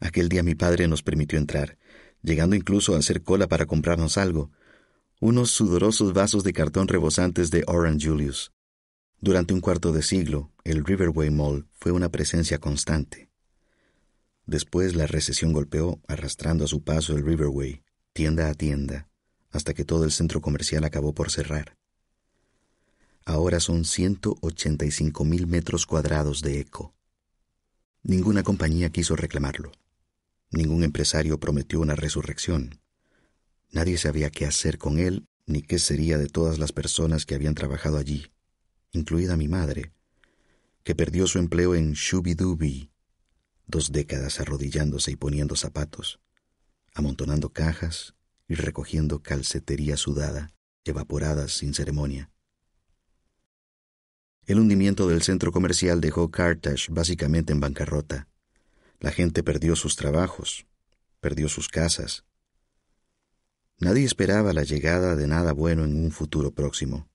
Aquel 0.00 0.28
día 0.28 0.42
mi 0.42 0.54
padre 0.54 0.88
nos 0.88 1.02
permitió 1.02 1.38
entrar, 1.38 1.76
llegando 2.22 2.56
incluso 2.56 2.94
a 2.94 2.98
hacer 2.98 3.22
cola 3.22 3.48
para 3.48 3.66
comprarnos 3.66 4.16
algo, 4.18 4.50
unos 5.20 5.50
sudorosos 5.50 6.12
vasos 6.12 6.44
de 6.44 6.52
cartón 6.52 6.88
rebosantes 6.88 7.50
de 7.50 7.64
Orange 7.66 8.08
Julius. 8.08 8.52
Durante 9.20 9.52
un 9.52 9.60
cuarto 9.60 9.92
de 9.92 10.02
siglo, 10.02 10.52
el 10.62 10.84
Riverway 10.84 11.30
Mall 11.30 11.66
fue 11.72 11.90
una 11.90 12.08
presencia 12.08 12.58
constante. 12.58 13.28
Después 14.46 14.94
la 14.94 15.06
recesión 15.06 15.52
golpeó, 15.52 16.00
arrastrando 16.06 16.64
a 16.64 16.68
su 16.68 16.82
paso 16.82 17.16
el 17.16 17.26
Riverway, 17.26 17.82
tienda 18.12 18.48
a 18.48 18.54
tienda, 18.54 19.08
hasta 19.50 19.74
que 19.74 19.84
todo 19.84 20.04
el 20.04 20.12
centro 20.12 20.40
comercial 20.40 20.84
acabó 20.84 21.14
por 21.14 21.30
cerrar. 21.30 21.77
Ahora 23.28 23.60
son 23.60 23.84
185 23.84 25.22
mil 25.26 25.46
metros 25.46 25.84
cuadrados 25.84 26.40
de 26.40 26.60
eco. 26.60 26.94
Ninguna 28.02 28.42
compañía 28.42 28.88
quiso 28.88 29.16
reclamarlo. 29.16 29.70
Ningún 30.50 30.82
empresario 30.82 31.38
prometió 31.38 31.78
una 31.78 31.94
resurrección. 31.94 32.80
Nadie 33.70 33.98
sabía 33.98 34.30
qué 34.30 34.46
hacer 34.46 34.78
con 34.78 34.98
él 34.98 35.26
ni 35.44 35.60
qué 35.60 35.78
sería 35.78 36.16
de 36.16 36.28
todas 36.28 36.58
las 36.58 36.72
personas 36.72 37.26
que 37.26 37.34
habían 37.34 37.54
trabajado 37.54 37.98
allí 37.98 38.32
incluida 38.92 39.36
mi 39.36 39.48
madre, 39.48 39.92
que 40.82 40.94
perdió 40.94 41.26
su 41.26 41.38
empleo 41.38 41.74
en 41.74 41.92
Shubidubi, 41.92 42.90
dos 43.66 43.92
décadas 43.92 44.40
arrodillándose 44.40 45.10
y 45.10 45.16
poniendo 45.16 45.54
zapatos, 45.54 46.20
amontonando 46.94 47.52
cajas 47.52 48.14
y 48.48 48.54
recogiendo 48.54 49.22
calcetería 49.22 49.98
sudada, 49.98 50.54
evaporadas 50.84 51.52
sin 51.52 51.74
ceremonia. 51.74 52.30
El 54.48 54.58
hundimiento 54.60 55.06
del 55.06 55.20
centro 55.20 55.52
comercial 55.52 56.00
dejó 56.00 56.30
Carthage 56.30 56.86
básicamente 56.88 57.52
en 57.52 57.60
bancarrota. 57.60 58.28
La 58.98 59.12
gente 59.12 59.42
perdió 59.42 59.76
sus 59.76 59.94
trabajos, 59.94 60.66
perdió 61.20 61.50
sus 61.50 61.68
casas. 61.68 62.24
Nadie 63.78 64.06
esperaba 64.06 64.54
la 64.54 64.62
llegada 64.62 65.16
de 65.16 65.26
nada 65.26 65.52
bueno 65.52 65.84
en 65.84 66.02
un 66.02 66.10
futuro 66.12 66.50
próximo. 66.50 67.10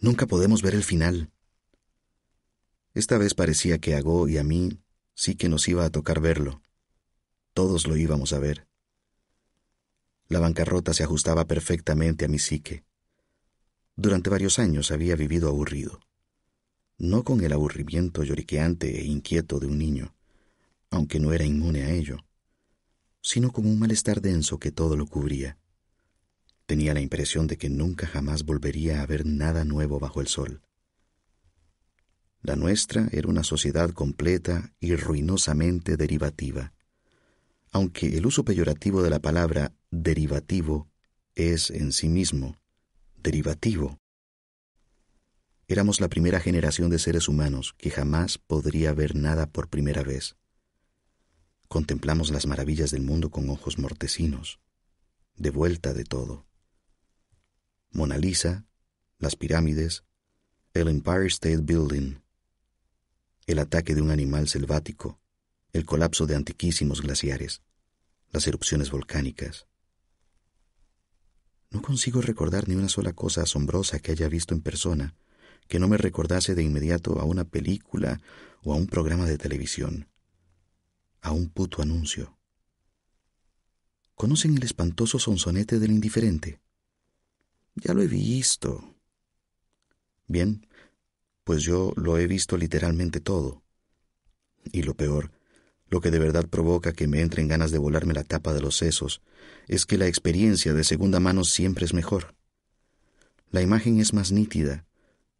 Nunca 0.00 0.26
podemos 0.26 0.62
ver 0.62 0.74
el 0.74 0.82
final. 0.82 1.30
Esta 2.92 3.18
vez 3.18 3.34
parecía 3.34 3.78
que 3.78 3.94
a 3.94 4.00
Go 4.00 4.26
y 4.26 4.38
a 4.38 4.42
mí 4.42 4.80
sí 5.14 5.36
que 5.36 5.48
nos 5.48 5.68
iba 5.68 5.84
a 5.84 5.90
tocar 5.90 6.20
verlo. 6.20 6.60
Todos 7.54 7.86
lo 7.86 7.96
íbamos 7.96 8.32
a 8.32 8.40
ver. 8.40 8.66
La 10.26 10.40
bancarrota 10.40 10.92
se 10.92 11.04
ajustaba 11.04 11.44
perfectamente 11.44 12.24
a 12.24 12.28
mi 12.28 12.40
psique. 12.40 12.84
Durante 13.94 14.28
varios 14.28 14.58
años 14.58 14.90
había 14.90 15.14
vivido 15.14 15.48
aburrido. 15.48 16.00
No 16.98 17.24
con 17.24 17.42
el 17.42 17.52
aburrimiento 17.52 18.24
lloriqueante 18.24 19.00
e 19.00 19.04
inquieto 19.04 19.60
de 19.60 19.66
un 19.66 19.78
niño, 19.78 20.14
aunque 20.90 21.20
no 21.20 21.32
era 21.32 21.44
inmune 21.44 21.82
a 21.82 21.90
ello, 21.90 22.24
sino 23.20 23.50
con 23.50 23.66
un 23.66 23.78
malestar 23.78 24.20
denso 24.20 24.58
que 24.58 24.72
todo 24.72 24.96
lo 24.96 25.06
cubría. 25.06 25.58
Tenía 26.64 26.94
la 26.94 27.00
impresión 27.00 27.46
de 27.46 27.58
que 27.58 27.68
nunca 27.68 28.06
jamás 28.06 28.44
volvería 28.44 29.02
a 29.02 29.06
ver 29.06 29.26
nada 29.26 29.64
nuevo 29.64 29.98
bajo 29.98 30.20
el 30.20 30.26
sol. 30.26 30.62
La 32.40 32.56
nuestra 32.56 33.08
era 33.12 33.28
una 33.28 33.42
sociedad 33.42 33.90
completa 33.90 34.72
y 34.80 34.96
ruinosamente 34.96 35.96
derivativa, 35.96 36.72
aunque 37.72 38.16
el 38.16 38.24
uso 38.24 38.44
peyorativo 38.44 39.02
de 39.02 39.10
la 39.10 39.18
palabra 39.18 39.74
derivativo 39.90 40.88
es 41.34 41.70
en 41.70 41.92
sí 41.92 42.08
mismo 42.08 42.56
derivativo. 43.16 43.98
Éramos 45.68 46.00
la 46.00 46.08
primera 46.08 46.38
generación 46.38 46.90
de 46.90 47.00
seres 47.00 47.28
humanos 47.28 47.74
que 47.76 47.90
jamás 47.90 48.38
podría 48.38 48.92
ver 48.92 49.16
nada 49.16 49.46
por 49.46 49.68
primera 49.68 50.04
vez. 50.04 50.36
Contemplamos 51.66 52.30
las 52.30 52.46
maravillas 52.46 52.92
del 52.92 53.02
mundo 53.02 53.30
con 53.30 53.50
ojos 53.50 53.76
mortecinos, 53.76 54.60
de 55.34 55.50
vuelta 55.50 55.92
de 55.92 56.04
todo. 56.04 56.46
Mona 57.90 58.16
Lisa, 58.16 58.64
las 59.18 59.34
pirámides, 59.34 60.04
el 60.72 60.86
Empire 60.86 61.26
State 61.26 61.62
Building, 61.62 62.20
el 63.48 63.58
ataque 63.58 63.96
de 63.96 64.02
un 64.02 64.12
animal 64.12 64.46
selvático, 64.46 65.18
el 65.72 65.84
colapso 65.84 66.26
de 66.26 66.36
antiquísimos 66.36 67.02
glaciares, 67.02 67.62
las 68.30 68.46
erupciones 68.46 68.92
volcánicas. 68.92 69.66
No 71.70 71.82
consigo 71.82 72.20
recordar 72.20 72.68
ni 72.68 72.76
una 72.76 72.88
sola 72.88 73.12
cosa 73.12 73.42
asombrosa 73.42 73.98
que 73.98 74.12
haya 74.12 74.28
visto 74.28 74.54
en 74.54 74.60
persona 74.60 75.16
que 75.68 75.78
no 75.78 75.88
me 75.88 75.96
recordase 75.96 76.54
de 76.54 76.62
inmediato 76.62 77.20
a 77.20 77.24
una 77.24 77.44
película 77.44 78.20
o 78.62 78.72
a 78.72 78.76
un 78.76 78.86
programa 78.86 79.26
de 79.26 79.38
televisión, 79.38 80.08
a 81.20 81.32
un 81.32 81.48
puto 81.48 81.82
anuncio. 81.82 82.36
¿Conocen 84.14 84.56
el 84.56 84.62
espantoso 84.62 85.18
sonsonete 85.18 85.78
del 85.78 85.90
indiferente? 85.90 86.60
Ya 87.74 87.92
lo 87.92 88.02
he 88.02 88.06
visto. 88.06 88.96
Bien, 90.26 90.66
pues 91.44 91.62
yo 91.62 91.92
lo 91.96 92.18
he 92.18 92.26
visto 92.26 92.56
literalmente 92.56 93.20
todo. 93.20 93.62
Y 94.72 94.82
lo 94.82 94.94
peor, 94.94 95.32
lo 95.88 96.00
que 96.00 96.10
de 96.10 96.18
verdad 96.18 96.48
provoca 96.48 96.92
que 96.92 97.06
me 97.06 97.20
entren 97.20 97.46
ganas 97.46 97.70
de 97.70 97.78
volarme 97.78 98.14
la 98.14 98.24
tapa 98.24 98.52
de 98.54 98.60
los 98.60 98.76
sesos, 98.76 99.22
es 99.68 99.86
que 99.86 99.98
la 99.98 100.06
experiencia 100.06 100.72
de 100.72 100.82
segunda 100.82 101.20
mano 101.20 101.44
siempre 101.44 101.84
es 101.84 101.94
mejor. 101.94 102.34
La 103.50 103.62
imagen 103.62 104.00
es 104.00 104.12
más 104.12 104.32
nítida, 104.32 104.86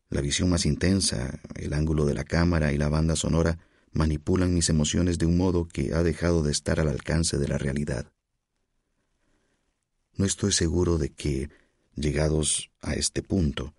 la 0.09 0.21
visión 0.21 0.49
más 0.49 0.67
intensa, 0.67 1.41
el 1.55 1.73
ángulo 1.73 2.07
de 2.07 2.15
la 2.15 2.25
cámara 2.25 2.73
y 2.73 2.79
la 2.79 2.89
banda 2.89 3.17
sonora 3.17 3.59
manipulan 3.93 4.55
mis 4.55 4.69
emociones 4.69 5.19
de 5.19 5.27
un 5.27 5.37
modo 5.37 5.67
que 5.67 5.95
ha 5.95 6.03
dejado 6.03 6.43
de 6.43 6.53
estar 6.53 6.79
al 6.81 6.89
alcance 6.89 7.39
de 7.39 7.49
la 7.49 7.59
realidad. 7.59 8.13
No 10.15 10.25
estoy 10.25 10.53
seguro 10.53 10.99
de 10.99 11.11
que, 11.11 11.51
llegados 11.95 12.71
a 12.81 12.95
este 12.95 13.23
punto, 13.23 13.75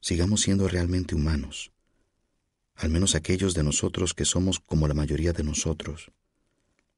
sigamos 0.00 0.42
siendo 0.42 0.68
realmente 0.68 1.14
humanos, 1.14 1.72
al 2.76 2.90
menos 2.90 3.14
aquellos 3.14 3.54
de 3.54 3.64
nosotros 3.64 4.14
que 4.14 4.24
somos 4.24 4.60
como 4.60 4.86
la 4.86 4.94
mayoría 4.94 5.32
de 5.32 5.42
nosotros, 5.42 6.12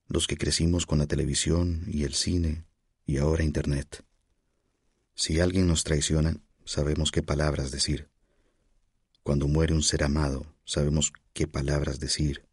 los 0.07 0.27
que 0.27 0.37
crecimos 0.37 0.87
con 0.87 0.99
la 0.99 1.07
televisión 1.07 1.85
y 1.87 2.05
el 2.05 2.15
cine 2.15 2.65
y 3.07 3.17
ahora 3.17 3.43
Internet. 3.43 4.05
Si 5.15 5.41
alguien 5.41 5.67
nos 5.67 5.85
traiciona, 5.85 6.37
sabemos 6.65 7.11
qué 7.11 7.23
palabras 7.23 7.71
decir. 7.71 8.10
Cuando 9.23 9.49
muere 9.49 9.75
un 9.75 9.83
ser 9.83 10.03
amado, 10.05 10.47
sabemos 10.65 11.13
qué 11.33 11.47
palabras 11.47 12.01
decir. 12.01 12.47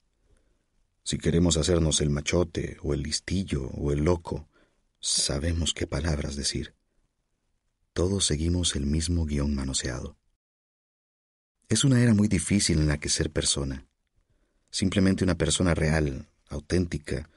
Si 1.03 1.17
queremos 1.17 1.57
hacernos 1.57 2.01
el 2.01 2.09
machote 2.09 2.77
o 2.83 2.93
el 2.93 3.01
listillo 3.01 3.67
o 3.69 3.91
el 3.91 4.03
loco, 4.03 4.47
sabemos 4.99 5.73
qué 5.73 5.87
palabras 5.87 6.35
decir. 6.35 6.73
Todos 7.93 8.25
seguimos 8.25 8.75
el 8.75 8.85
mismo 8.85 9.25
guion 9.25 9.55
manoseado. 9.55 10.17
Es 11.69 11.83
una 11.83 12.01
era 12.01 12.13
muy 12.13 12.27
difícil 12.29 12.79
en 12.79 12.87
la 12.87 12.97
que 12.97 13.09
ser 13.09 13.31
persona. 13.31 13.85
Simplemente 14.69 15.23
una 15.23 15.35
persona 15.35 15.73
real, 15.73 16.29
auténtica, 16.49 17.29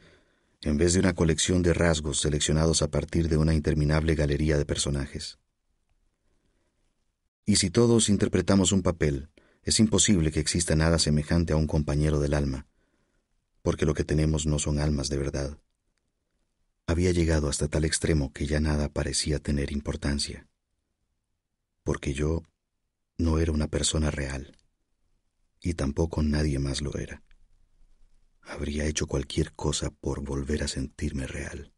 en 0.62 0.76
vez 0.76 0.92
de 0.92 1.00
una 1.00 1.14
colección 1.14 1.62
de 1.62 1.72
rasgos 1.72 2.20
seleccionados 2.20 2.82
a 2.82 2.88
partir 2.88 3.28
de 3.28 3.38
una 3.38 3.54
interminable 3.54 4.14
galería 4.14 4.58
de 4.58 4.66
personajes. 4.66 5.39
Y 7.50 7.56
si 7.56 7.68
todos 7.68 8.08
interpretamos 8.08 8.70
un 8.70 8.82
papel, 8.82 9.28
es 9.64 9.80
imposible 9.80 10.30
que 10.30 10.38
exista 10.38 10.76
nada 10.76 11.00
semejante 11.00 11.52
a 11.52 11.56
un 11.56 11.66
compañero 11.66 12.20
del 12.20 12.34
alma, 12.34 12.68
porque 13.62 13.86
lo 13.86 13.94
que 13.94 14.04
tenemos 14.04 14.46
no 14.46 14.60
son 14.60 14.78
almas 14.78 15.08
de 15.08 15.18
verdad 15.18 15.58
había 16.86 17.10
llegado 17.12 17.48
hasta 17.48 17.66
tal 17.66 17.84
extremo 17.84 18.32
que 18.32 18.46
ya 18.46 18.60
nada 18.60 18.88
parecía 18.88 19.38
tener 19.38 19.70
importancia, 19.70 20.48
porque 21.84 22.14
yo 22.14 22.42
no 23.18 23.38
era 23.38 23.52
una 23.52 23.68
persona 23.68 24.10
real, 24.10 24.56
y 25.60 25.74
tampoco 25.74 26.22
nadie 26.22 26.60
más 26.60 26.82
lo 26.82 26.96
era. 26.96 27.22
Habría 28.42 28.86
hecho 28.86 29.06
cualquier 29.06 29.52
cosa 29.54 29.90
por 29.90 30.22
volver 30.22 30.62
a 30.62 30.68
sentirme 30.68 31.26
real. 31.26 31.72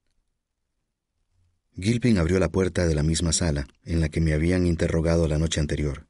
Gilpin 1.75 2.19
abrió 2.19 2.39
la 2.39 2.51
puerta 2.51 2.87
de 2.87 2.95
la 2.95 3.03
misma 3.03 3.33
sala 3.33 3.67
en 3.85 4.01
la 4.01 4.11
que 4.11 4.21
me 4.21 4.35
habían 4.35 4.67
interrogado 4.67 5.27
la 5.27 5.39
noche 5.39 5.59
anterior. 5.59 6.07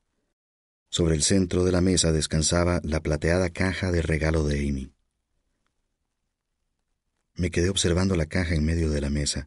Sobre 0.89 1.15
el 1.15 1.23
centro 1.23 1.65
de 1.65 1.73
la 1.73 1.81
mesa 1.81 2.13
descansaba 2.13 2.81
la 2.83 3.01
plateada 3.01 3.49
caja 3.51 3.93
de 3.93 4.03
regalo 4.03 4.45
de 4.45 4.69
Amy. 4.69 4.93
Me 7.35 7.51
quedé 7.51 7.71
observando 7.71 8.17
la 8.17 8.27
caja 8.27 8.55
en 8.55 8.65
medio 8.65 8.91
de 8.91 9.01
la 9.01 9.09
mesa, 9.09 9.47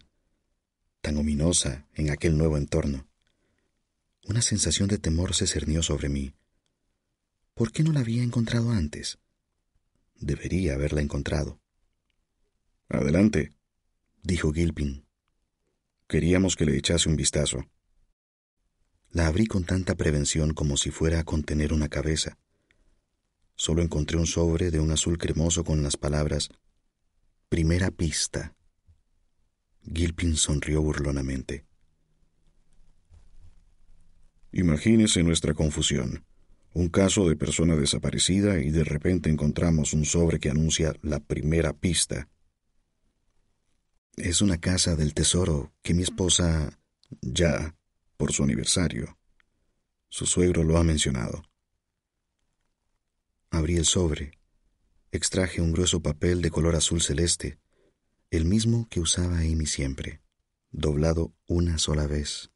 tan 1.02 1.18
ominosa 1.18 1.86
en 1.94 2.10
aquel 2.10 2.38
nuevo 2.38 2.58
entorno. 2.58 3.08
Una 4.24 4.42
sensación 4.42 4.88
de 4.88 4.98
temor 4.98 5.36
se 5.36 5.46
cernió 5.46 5.84
sobre 5.84 6.10
mí. 6.10 6.34
¿Por 7.54 7.72
qué 7.72 7.84
no 7.84 7.92
la 7.92 8.00
había 8.00 8.24
encontrado 8.24 8.72
antes? 8.72 9.20
Debería 10.16 10.74
haberla 10.74 11.02
encontrado. 11.02 11.60
Adelante, 12.90 13.54
dijo 14.24 14.52
Gilpin. 14.52 15.05
Queríamos 16.08 16.56
que 16.56 16.66
le 16.66 16.78
echase 16.78 17.10
un 17.10 17.16
vistazo. 17.16 17.66
La 19.10 19.26
abrí 19.26 19.48
con 19.48 19.64
tanta 19.64 19.96
prevención 19.96 20.54
como 20.54 20.78
si 20.78 20.92
fuera 20.92 21.20
a 21.20 21.24
contener 21.24 21.74
una 21.74 21.90
cabeza. 21.90 22.38
Solo 23.56 23.82
encontré 23.82 24.18
un 24.18 24.28
sobre 24.28 24.70
de 24.70 24.80
un 24.80 24.92
azul 24.92 25.18
cremoso 25.18 25.64
con 25.64 25.82
las 25.82 25.98
palabras 25.98 26.50
Primera 27.50 27.90
pista. 27.90 28.54
Gilpin 29.92 30.36
sonrió 30.36 30.82
burlonamente. 30.82 31.66
Imagínese 34.52 35.24
nuestra 35.24 35.54
confusión. 35.54 36.24
Un 36.74 36.90
caso 36.90 37.28
de 37.28 37.36
persona 37.36 37.76
desaparecida 37.76 38.60
y 38.60 38.70
de 38.70 38.84
repente 38.84 39.30
encontramos 39.30 39.94
un 39.94 40.06
sobre 40.06 40.40
que 40.40 40.50
anuncia 40.50 40.94
la 41.02 41.20
primera 41.20 41.74
pista. 41.74 42.28
Es 44.18 44.42
una 44.42 44.60
casa 44.60 44.96
del 44.96 45.14
tesoro 45.14 45.74
que 45.82 45.94
mi 45.94 46.04
esposa 46.04 46.80
ya, 47.22 47.76
por 48.18 48.32
su 48.32 48.44
aniversario. 48.44 49.18
Su 50.08 50.26
suegro 50.26 50.64
lo 50.64 50.78
ha 50.78 50.84
mencionado. 50.84 51.44
Abrí 53.50 53.76
el 53.76 53.86
sobre 53.86 54.32
extraje 55.12 55.62
un 55.62 55.72
grueso 55.72 56.02
papel 56.02 56.42
de 56.42 56.52
color 56.52 56.76
azul 56.76 57.02
celeste, 57.02 57.58
el 58.32 58.46
mismo 58.46 58.88
que 58.90 59.00
usaba 59.00 59.40
Amy 59.40 59.66
siempre, 59.66 60.22
doblado 60.72 61.34
una 61.48 61.78
sola 61.78 62.06
vez. 62.06 62.52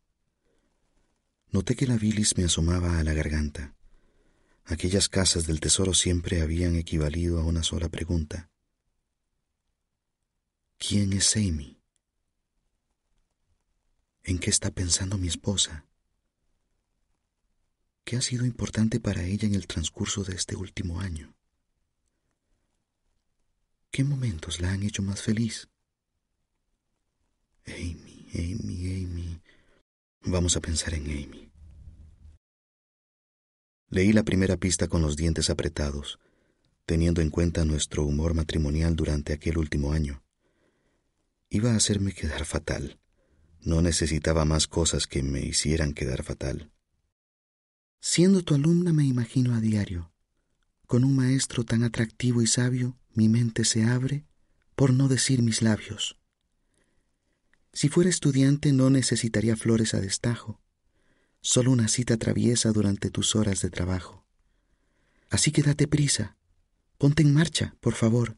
Noté 1.51 1.75
que 1.75 1.87
la 1.87 1.97
bilis 1.97 2.37
me 2.37 2.43
asomaba 2.43 2.99
a 2.99 3.03
la 3.03 3.13
garganta. 3.13 3.75
Aquellas 4.65 5.09
casas 5.09 5.47
del 5.47 5.59
tesoro 5.59 5.93
siempre 5.93 6.41
habían 6.41 6.75
equivalido 6.75 7.39
a 7.39 7.45
una 7.45 7.63
sola 7.63 7.89
pregunta. 7.89 8.49
¿Quién 10.79 11.11
es 11.11 11.35
Amy? 11.35 11.77
¿En 14.23 14.39
qué 14.39 14.49
está 14.49 14.71
pensando 14.71 15.17
mi 15.17 15.27
esposa? 15.27 15.85
¿Qué 18.05 18.15
ha 18.15 18.21
sido 18.21 18.45
importante 18.45 19.01
para 19.01 19.23
ella 19.25 19.45
en 19.45 19.55
el 19.55 19.67
transcurso 19.67 20.23
de 20.23 20.35
este 20.35 20.55
último 20.55 21.01
año? 21.01 21.35
¿Qué 23.91 24.05
momentos 24.05 24.61
la 24.61 24.71
han 24.71 24.83
hecho 24.83 25.03
más 25.03 25.21
feliz? 25.21 25.67
Amy, 27.67 28.25
Amy, 28.33 29.03
Amy. 29.03 29.41
Vamos 30.21 30.55
a 30.55 30.61
pensar 30.61 30.93
en 30.93 31.03
Amy. 31.03 31.51
Leí 33.89 34.13
la 34.13 34.23
primera 34.23 34.55
pista 34.55 34.87
con 34.87 35.01
los 35.01 35.17
dientes 35.17 35.49
apretados, 35.49 36.19
teniendo 36.85 37.19
en 37.19 37.31
cuenta 37.31 37.65
nuestro 37.65 38.05
humor 38.05 38.33
matrimonial 38.33 38.95
durante 38.95 39.33
aquel 39.33 39.57
último 39.57 39.91
año. 39.91 40.23
Iba 41.51 41.71
a 41.71 41.75
hacerme 41.75 42.13
quedar 42.13 42.45
fatal. 42.45 42.99
No 43.61 43.81
necesitaba 43.81 44.45
más 44.45 44.67
cosas 44.67 45.07
que 45.07 45.23
me 45.23 45.41
hicieran 45.41 45.93
quedar 45.93 46.23
fatal. 46.23 46.71
Siendo 47.99 48.43
tu 48.43 48.53
alumna 48.53 48.93
me 48.93 49.03
imagino 49.03 49.55
a 49.55 49.59
diario, 49.59 50.13
con 50.85 51.03
un 51.03 51.15
maestro 51.15 51.65
tan 51.65 51.83
atractivo 51.83 52.41
y 52.41 52.47
sabio 52.47 52.97
mi 53.13 53.29
mente 53.29 53.65
se 53.65 53.83
abre, 53.83 54.25
por 54.75 54.93
no 54.93 55.07
decir 55.07 55.41
mis 55.41 55.61
labios. 55.61 56.17
Si 57.73 57.89
fuera 57.89 58.09
estudiante 58.09 58.71
no 58.71 58.89
necesitaría 58.89 59.57
flores 59.57 59.93
a 59.93 59.99
destajo, 59.99 60.61
solo 61.41 61.71
una 61.71 61.87
cita 61.87 62.17
traviesa 62.17 62.71
durante 62.71 63.09
tus 63.09 63.35
horas 63.35 63.61
de 63.61 63.69
trabajo. 63.69 64.25
Así 65.29 65.51
que 65.51 65.63
date 65.63 65.87
prisa, 65.87 66.37
ponte 66.97 67.23
en 67.23 67.33
marcha, 67.33 67.75
por 67.81 67.95
favor, 67.95 68.37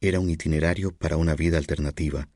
Era 0.00 0.20
un 0.20 0.30
itinerario 0.30 0.94
para 0.94 1.16
una 1.16 1.34
vida 1.34 1.58
alternativa. 1.58 2.28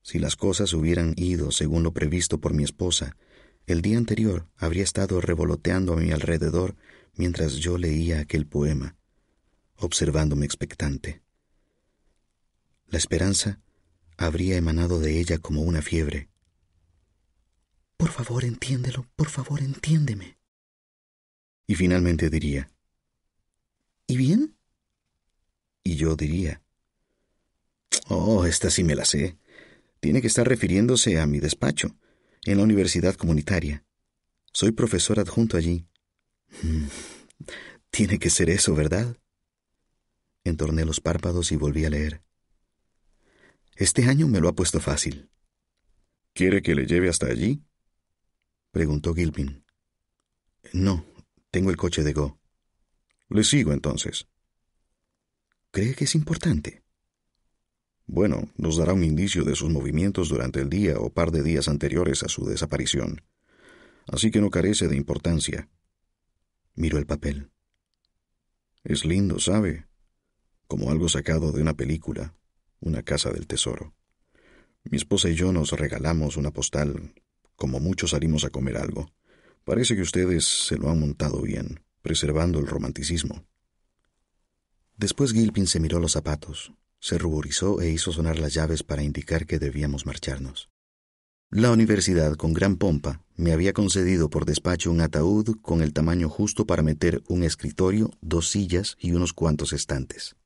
Si 0.00 0.18
las 0.18 0.34
cosas 0.34 0.72
hubieran 0.72 1.14
ido 1.16 1.50
según 1.50 1.82
lo 1.82 1.92
previsto 1.92 2.40
por 2.40 2.54
mi 2.54 2.64
esposa, 2.64 3.16
el 3.66 3.82
día 3.82 3.98
anterior 3.98 4.48
habría 4.56 4.82
estado 4.82 5.20
revoloteando 5.20 5.92
a 5.92 5.96
mi 5.96 6.10
alrededor 6.10 6.74
mientras 7.14 7.54
yo 7.54 7.76
leía 7.76 8.20
aquel 8.20 8.46
poema, 8.46 8.96
observándome 9.76 10.46
expectante. 10.46 11.22
La 12.86 12.98
esperanza 12.98 13.60
habría 14.16 14.56
emanado 14.56 14.98
de 14.98 15.20
ella 15.20 15.38
como 15.38 15.62
una 15.62 15.82
fiebre. 15.82 16.30
Por 17.96 18.10
favor, 18.10 18.44
entiéndelo, 18.44 19.06
por 19.16 19.28
favor, 19.28 19.60
entiéndeme. 19.60 20.38
Y 21.66 21.74
finalmente 21.74 22.30
diría, 22.30 22.70
¿y 24.06 24.16
bien? 24.16 24.56
Y 25.84 25.96
yo 25.96 26.16
diría, 26.16 26.61
Oh, 28.08 28.44
esta 28.44 28.70
sí 28.70 28.84
me 28.84 28.94
la 28.94 29.04
sé. 29.04 29.38
Tiene 30.00 30.20
que 30.20 30.26
estar 30.26 30.46
refiriéndose 30.46 31.18
a 31.20 31.26
mi 31.26 31.40
despacho, 31.40 31.96
en 32.44 32.58
la 32.58 32.64
universidad 32.64 33.14
comunitaria. 33.14 33.84
Soy 34.52 34.72
profesor 34.72 35.20
adjunto 35.20 35.56
allí. 35.56 35.86
Mm, 36.62 36.84
tiene 37.90 38.18
que 38.18 38.30
ser 38.30 38.50
eso, 38.50 38.74
¿verdad? 38.74 39.16
Entorné 40.44 40.84
los 40.84 41.00
párpados 41.00 41.52
y 41.52 41.56
volví 41.56 41.84
a 41.84 41.90
leer. 41.90 42.22
Este 43.76 44.04
año 44.04 44.28
me 44.28 44.40
lo 44.40 44.48
ha 44.48 44.54
puesto 44.54 44.80
fácil. 44.80 45.30
¿Quiere 46.34 46.62
que 46.62 46.74
le 46.74 46.86
lleve 46.86 47.08
hasta 47.08 47.26
allí? 47.26 47.62
preguntó 48.70 49.14
Gilpin. 49.14 49.64
No, 50.72 51.04
tengo 51.50 51.70
el 51.70 51.76
coche 51.76 52.02
de 52.02 52.12
Go. 52.12 52.38
Le 53.28 53.44
sigo 53.44 53.72
entonces. 53.72 54.26
¿Cree 55.70 55.94
que 55.94 56.04
es 56.04 56.14
importante? 56.14 56.82
Bueno, 58.06 58.50
nos 58.56 58.76
dará 58.76 58.92
un 58.92 59.04
indicio 59.04 59.44
de 59.44 59.54
sus 59.54 59.70
movimientos 59.70 60.28
durante 60.28 60.60
el 60.60 60.68
día 60.68 60.98
o 60.98 61.10
par 61.10 61.30
de 61.30 61.42
días 61.42 61.68
anteriores 61.68 62.22
a 62.22 62.28
su 62.28 62.44
desaparición. 62.44 63.22
Así 64.08 64.30
que 64.30 64.40
no 64.40 64.50
carece 64.50 64.88
de 64.88 64.96
importancia. 64.96 65.68
Miro 66.74 66.98
el 66.98 67.06
papel. 67.06 67.50
Es 68.84 69.04
lindo, 69.04 69.38
¿sabe? 69.38 69.86
Como 70.66 70.90
algo 70.90 71.08
sacado 71.08 71.52
de 71.52 71.62
una 71.62 71.74
película, 71.74 72.34
una 72.80 73.02
casa 73.02 73.30
del 73.30 73.46
tesoro. 73.46 73.94
Mi 74.84 74.96
esposa 74.96 75.28
y 75.28 75.34
yo 75.34 75.52
nos 75.52 75.70
regalamos 75.70 76.36
una 76.36 76.50
postal, 76.50 77.14
como 77.54 77.78
muchos 77.78 78.10
salimos 78.10 78.44
a 78.44 78.50
comer 78.50 78.76
algo. 78.76 79.12
Parece 79.64 79.94
que 79.94 80.02
ustedes 80.02 80.44
se 80.44 80.76
lo 80.76 80.90
han 80.90 80.98
montado 80.98 81.40
bien, 81.42 81.84
preservando 82.02 82.58
el 82.58 82.66
romanticismo. 82.66 83.46
Después 84.96 85.32
Gilpin 85.32 85.68
se 85.68 85.78
miró 85.78 86.00
los 86.00 86.12
zapatos, 86.12 86.72
se 87.02 87.18
ruborizó 87.18 87.80
e 87.80 87.90
hizo 87.90 88.12
sonar 88.12 88.38
las 88.38 88.54
llaves 88.54 88.84
para 88.84 89.02
indicar 89.02 89.44
que 89.44 89.58
debíamos 89.58 90.06
marcharnos. 90.06 90.70
La 91.50 91.72
universidad, 91.72 92.36
con 92.36 92.54
gran 92.54 92.76
pompa, 92.76 93.24
me 93.34 93.50
había 93.50 93.72
concedido 93.72 94.30
por 94.30 94.44
despacho 94.44 94.92
un 94.92 95.00
ataúd 95.00 95.56
con 95.62 95.82
el 95.82 95.92
tamaño 95.92 96.28
justo 96.28 96.64
para 96.64 96.84
meter 96.84 97.24
un 97.26 97.42
escritorio, 97.42 98.12
dos 98.20 98.50
sillas 98.50 98.96
y 99.00 99.12
unos 99.12 99.32
cuantos 99.32 99.72
estantes. 99.72 100.36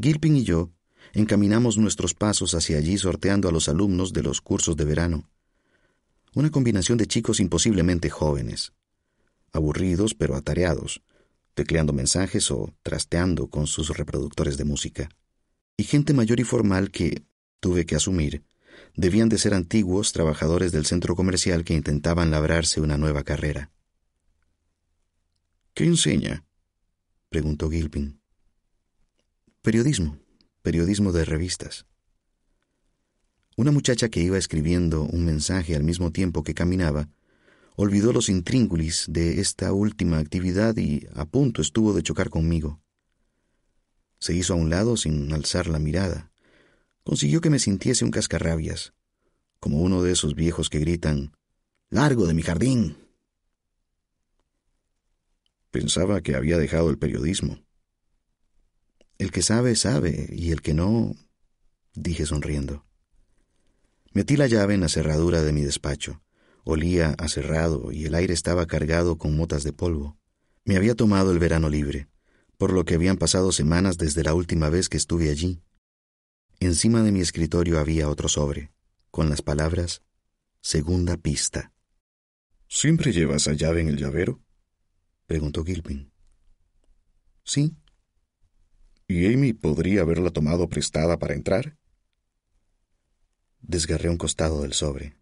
Gilpin 0.00 0.36
y 0.36 0.44
yo 0.44 0.70
encaminamos 1.12 1.76
nuestros 1.76 2.14
pasos 2.14 2.54
hacia 2.54 2.78
allí 2.78 2.96
sorteando 2.96 3.50
a 3.50 3.52
los 3.52 3.68
alumnos 3.68 4.14
de 4.14 4.22
los 4.22 4.40
cursos 4.40 4.74
de 4.78 4.86
verano. 4.86 5.28
Una 6.34 6.50
combinación 6.50 6.96
de 6.96 7.06
chicos 7.06 7.40
imposiblemente 7.40 8.08
jóvenes, 8.08 8.72
aburridos 9.52 10.14
pero 10.14 10.34
atareados, 10.34 11.02
tecleando 11.52 11.92
mensajes 11.92 12.50
o 12.50 12.72
trasteando 12.82 13.48
con 13.48 13.66
sus 13.66 13.90
reproductores 13.90 14.56
de 14.56 14.64
música 14.64 15.10
y 15.76 15.84
gente 15.84 16.12
mayor 16.14 16.40
y 16.40 16.44
formal 16.44 16.90
que, 16.90 17.24
tuve 17.60 17.86
que 17.86 17.94
asumir, 17.94 18.44
debían 18.96 19.28
de 19.28 19.38
ser 19.38 19.54
antiguos 19.54 20.12
trabajadores 20.12 20.72
del 20.72 20.84
centro 20.84 21.14
comercial 21.14 21.64
que 21.64 21.74
intentaban 21.74 22.30
labrarse 22.30 22.80
una 22.80 22.98
nueva 22.98 23.22
carrera. 23.22 23.70
¿Qué 25.74 25.84
enseña? 25.84 26.44
preguntó 27.30 27.70
Gilpin. 27.70 28.20
Periodismo, 29.62 30.18
periodismo 30.60 31.12
de 31.12 31.24
revistas. 31.24 31.86
Una 33.56 33.70
muchacha 33.70 34.08
que 34.08 34.20
iba 34.20 34.36
escribiendo 34.36 35.02
un 35.02 35.24
mensaje 35.24 35.76
al 35.76 35.84
mismo 35.84 36.10
tiempo 36.10 36.42
que 36.42 36.52
caminaba, 36.52 37.08
olvidó 37.76 38.12
los 38.12 38.28
intríngulis 38.28 39.06
de 39.08 39.40
esta 39.40 39.72
última 39.72 40.18
actividad 40.18 40.76
y 40.76 41.06
a 41.14 41.24
punto 41.24 41.62
estuvo 41.62 41.94
de 41.94 42.02
chocar 42.02 42.28
conmigo. 42.28 42.81
Se 44.22 44.32
hizo 44.32 44.52
a 44.52 44.56
un 44.56 44.70
lado 44.70 44.96
sin 44.96 45.32
alzar 45.32 45.66
la 45.66 45.80
mirada. 45.80 46.30
Consiguió 47.02 47.40
que 47.40 47.50
me 47.50 47.58
sintiese 47.58 48.04
un 48.04 48.12
cascarrabias, 48.12 48.94
como 49.58 49.80
uno 49.80 50.00
de 50.00 50.12
esos 50.12 50.36
viejos 50.36 50.70
que 50.70 50.78
gritan 50.78 51.32
Largo 51.90 52.28
de 52.28 52.34
mi 52.34 52.42
jardín. 52.42 52.98
Pensaba 55.72 56.20
que 56.20 56.36
había 56.36 56.56
dejado 56.56 56.88
el 56.88 56.98
periodismo. 56.98 57.64
El 59.18 59.32
que 59.32 59.42
sabe, 59.42 59.74
sabe, 59.74 60.28
y 60.30 60.52
el 60.52 60.62
que 60.62 60.72
no, 60.72 61.16
dije 61.92 62.24
sonriendo. 62.24 62.86
Metí 64.12 64.36
la 64.36 64.46
llave 64.46 64.74
en 64.74 64.82
la 64.82 64.88
cerradura 64.88 65.42
de 65.42 65.52
mi 65.52 65.62
despacho. 65.62 66.22
Olía 66.62 67.16
a 67.18 67.26
cerrado 67.26 67.90
y 67.90 68.04
el 68.04 68.14
aire 68.14 68.34
estaba 68.34 68.66
cargado 68.66 69.18
con 69.18 69.36
motas 69.36 69.64
de 69.64 69.72
polvo. 69.72 70.16
Me 70.64 70.76
había 70.76 70.94
tomado 70.94 71.32
el 71.32 71.40
verano 71.40 71.68
libre 71.68 72.11
por 72.62 72.72
lo 72.72 72.84
que 72.84 72.94
habían 72.94 73.16
pasado 73.16 73.50
semanas 73.50 73.98
desde 73.98 74.22
la 74.22 74.34
última 74.34 74.68
vez 74.68 74.88
que 74.88 74.96
estuve 74.96 75.30
allí. 75.30 75.64
Encima 76.60 77.02
de 77.02 77.10
mi 77.10 77.20
escritorio 77.20 77.80
había 77.80 78.08
otro 78.08 78.28
sobre, 78.28 78.70
con 79.10 79.28
las 79.28 79.42
palabras 79.42 80.04
Segunda 80.60 81.16
pista. 81.16 81.72
¿Siempre 82.68 83.10
llevas 83.10 83.48
esa 83.48 83.54
llave 83.54 83.80
en 83.80 83.88
el 83.88 83.96
llavero? 83.96 84.44
preguntó 85.26 85.64
Gilpin. 85.64 86.12
Sí. 87.42 87.74
¿Y 89.08 89.26
Amy 89.34 89.54
podría 89.54 90.02
haberla 90.02 90.30
tomado 90.30 90.68
prestada 90.68 91.18
para 91.18 91.34
entrar? 91.34 91.76
Desgarré 93.60 94.08
un 94.08 94.18
costado 94.18 94.62
del 94.62 94.74
sobre. 94.74 95.16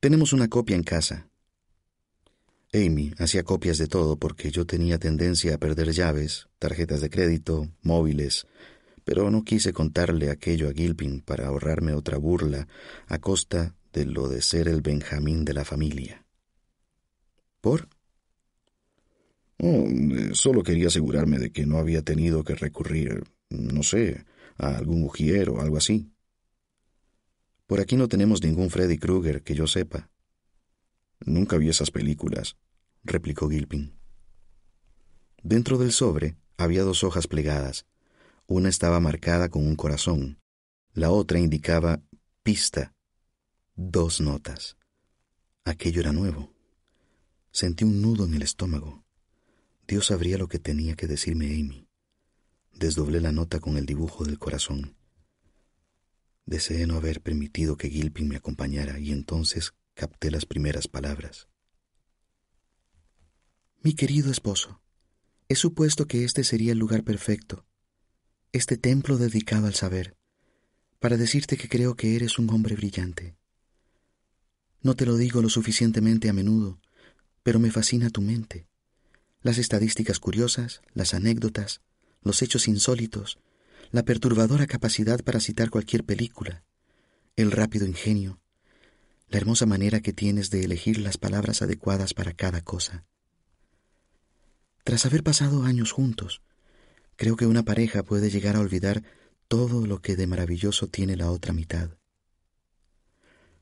Tenemos 0.00 0.32
una 0.32 0.48
copia 0.48 0.76
en 0.76 0.82
casa, 0.82 1.29
Amy 2.72 3.12
hacía 3.18 3.42
copias 3.42 3.78
de 3.78 3.88
todo 3.88 4.16
porque 4.16 4.50
yo 4.52 4.64
tenía 4.64 4.98
tendencia 4.98 5.54
a 5.54 5.58
perder 5.58 5.90
llaves, 5.92 6.48
tarjetas 6.60 7.00
de 7.00 7.10
crédito, 7.10 7.68
móviles, 7.82 8.46
pero 9.04 9.28
no 9.30 9.42
quise 9.42 9.72
contarle 9.72 10.30
aquello 10.30 10.68
a 10.68 10.72
Gilpin 10.72 11.20
para 11.20 11.48
ahorrarme 11.48 11.94
otra 11.94 12.16
burla 12.16 12.68
a 13.08 13.18
costa 13.18 13.74
de 13.92 14.04
lo 14.04 14.28
de 14.28 14.40
ser 14.40 14.68
el 14.68 14.82
Benjamín 14.82 15.44
de 15.44 15.54
la 15.54 15.64
familia. 15.64 16.24
¿Por? 17.60 17.88
Oh, 19.58 19.88
solo 20.32 20.62
quería 20.62 20.86
asegurarme 20.86 21.38
de 21.38 21.50
que 21.50 21.66
no 21.66 21.78
había 21.78 22.02
tenido 22.02 22.44
que 22.44 22.54
recurrir, 22.54 23.24
no 23.50 23.82
sé, 23.82 24.24
a 24.56 24.76
algún 24.76 25.02
ujier 25.02 25.50
o 25.50 25.60
algo 25.60 25.76
así. 25.76 26.12
Por 27.66 27.80
aquí 27.80 27.96
no 27.96 28.08
tenemos 28.08 28.42
ningún 28.42 28.70
Freddy 28.70 28.96
Krueger 28.96 29.42
que 29.42 29.54
yo 29.54 29.66
sepa. 29.66 30.08
Nunca 31.20 31.58
vi 31.58 31.68
esas 31.68 31.90
películas, 31.90 32.56
replicó 33.02 33.48
Gilpin. 33.48 33.94
Dentro 35.42 35.78
del 35.78 35.92
sobre 35.92 36.36
había 36.56 36.82
dos 36.82 37.04
hojas 37.04 37.26
plegadas. 37.26 37.86
Una 38.46 38.68
estaba 38.68 39.00
marcada 39.00 39.48
con 39.48 39.66
un 39.66 39.76
corazón. 39.76 40.38
La 40.92 41.10
otra 41.10 41.38
indicaba 41.38 42.02
pista. 42.42 42.94
Dos 43.76 44.20
notas. 44.20 44.76
Aquello 45.64 46.00
era 46.00 46.12
nuevo. 46.12 46.52
Sentí 47.52 47.84
un 47.84 48.02
nudo 48.02 48.24
en 48.24 48.34
el 48.34 48.42
estómago. 48.42 49.04
Dios 49.86 50.06
sabría 50.06 50.38
lo 50.38 50.48
que 50.48 50.58
tenía 50.58 50.94
que 50.94 51.06
decirme 51.06 51.46
Amy. 51.46 51.86
Desdoblé 52.72 53.20
la 53.20 53.32
nota 53.32 53.60
con 53.60 53.76
el 53.76 53.86
dibujo 53.86 54.24
del 54.24 54.38
corazón. 54.38 54.96
Deseé 56.46 56.86
no 56.86 56.96
haber 56.96 57.20
permitido 57.20 57.76
que 57.76 57.90
Gilpin 57.90 58.28
me 58.28 58.36
acompañara 58.36 58.98
y 58.98 59.12
entonces 59.12 59.74
capté 59.94 60.30
las 60.30 60.46
primeras 60.46 60.88
palabras. 60.88 61.49
Mi 63.82 63.94
querido 63.94 64.30
esposo, 64.30 64.82
he 65.48 65.54
supuesto 65.54 66.06
que 66.06 66.24
este 66.24 66.44
sería 66.44 66.72
el 66.72 66.78
lugar 66.78 67.02
perfecto, 67.02 67.64
este 68.52 68.76
templo 68.76 69.16
dedicado 69.16 69.68
al 69.68 69.74
saber, 69.74 70.18
para 70.98 71.16
decirte 71.16 71.56
que 71.56 71.66
creo 71.66 71.94
que 71.96 72.14
eres 72.14 72.38
un 72.38 72.50
hombre 72.50 72.76
brillante. 72.76 73.38
No 74.82 74.96
te 74.96 75.06
lo 75.06 75.16
digo 75.16 75.40
lo 75.40 75.48
suficientemente 75.48 76.28
a 76.28 76.34
menudo, 76.34 76.78
pero 77.42 77.58
me 77.58 77.70
fascina 77.70 78.10
tu 78.10 78.20
mente. 78.20 78.68
Las 79.40 79.56
estadísticas 79.56 80.20
curiosas, 80.20 80.82
las 80.92 81.14
anécdotas, 81.14 81.80
los 82.20 82.42
hechos 82.42 82.68
insólitos, 82.68 83.38
la 83.92 84.02
perturbadora 84.02 84.66
capacidad 84.66 85.24
para 85.24 85.40
citar 85.40 85.70
cualquier 85.70 86.04
película, 86.04 86.64
el 87.34 87.50
rápido 87.50 87.86
ingenio, 87.86 88.42
la 89.28 89.38
hermosa 89.38 89.64
manera 89.64 90.02
que 90.02 90.12
tienes 90.12 90.50
de 90.50 90.64
elegir 90.64 90.98
las 90.98 91.16
palabras 91.16 91.62
adecuadas 91.62 92.12
para 92.12 92.34
cada 92.34 92.60
cosa. 92.60 93.06
Tras 94.90 95.06
haber 95.06 95.22
pasado 95.22 95.62
años 95.62 95.92
juntos, 95.92 96.42
creo 97.14 97.36
que 97.36 97.46
una 97.46 97.64
pareja 97.64 98.02
puede 98.02 98.28
llegar 98.28 98.56
a 98.56 98.60
olvidar 98.60 99.04
todo 99.46 99.86
lo 99.86 100.02
que 100.02 100.16
de 100.16 100.26
maravilloso 100.26 100.88
tiene 100.88 101.16
la 101.16 101.30
otra 101.30 101.52
mitad. 101.52 101.90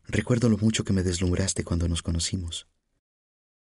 Recuerdo 0.07 0.49
lo 0.49 0.57
mucho 0.57 0.85
que 0.85 0.95
me 0.95 1.03
deslumbraste 1.03 1.65
cuando 1.65 1.87
nos 1.87 2.01
conocimos. 2.01 2.67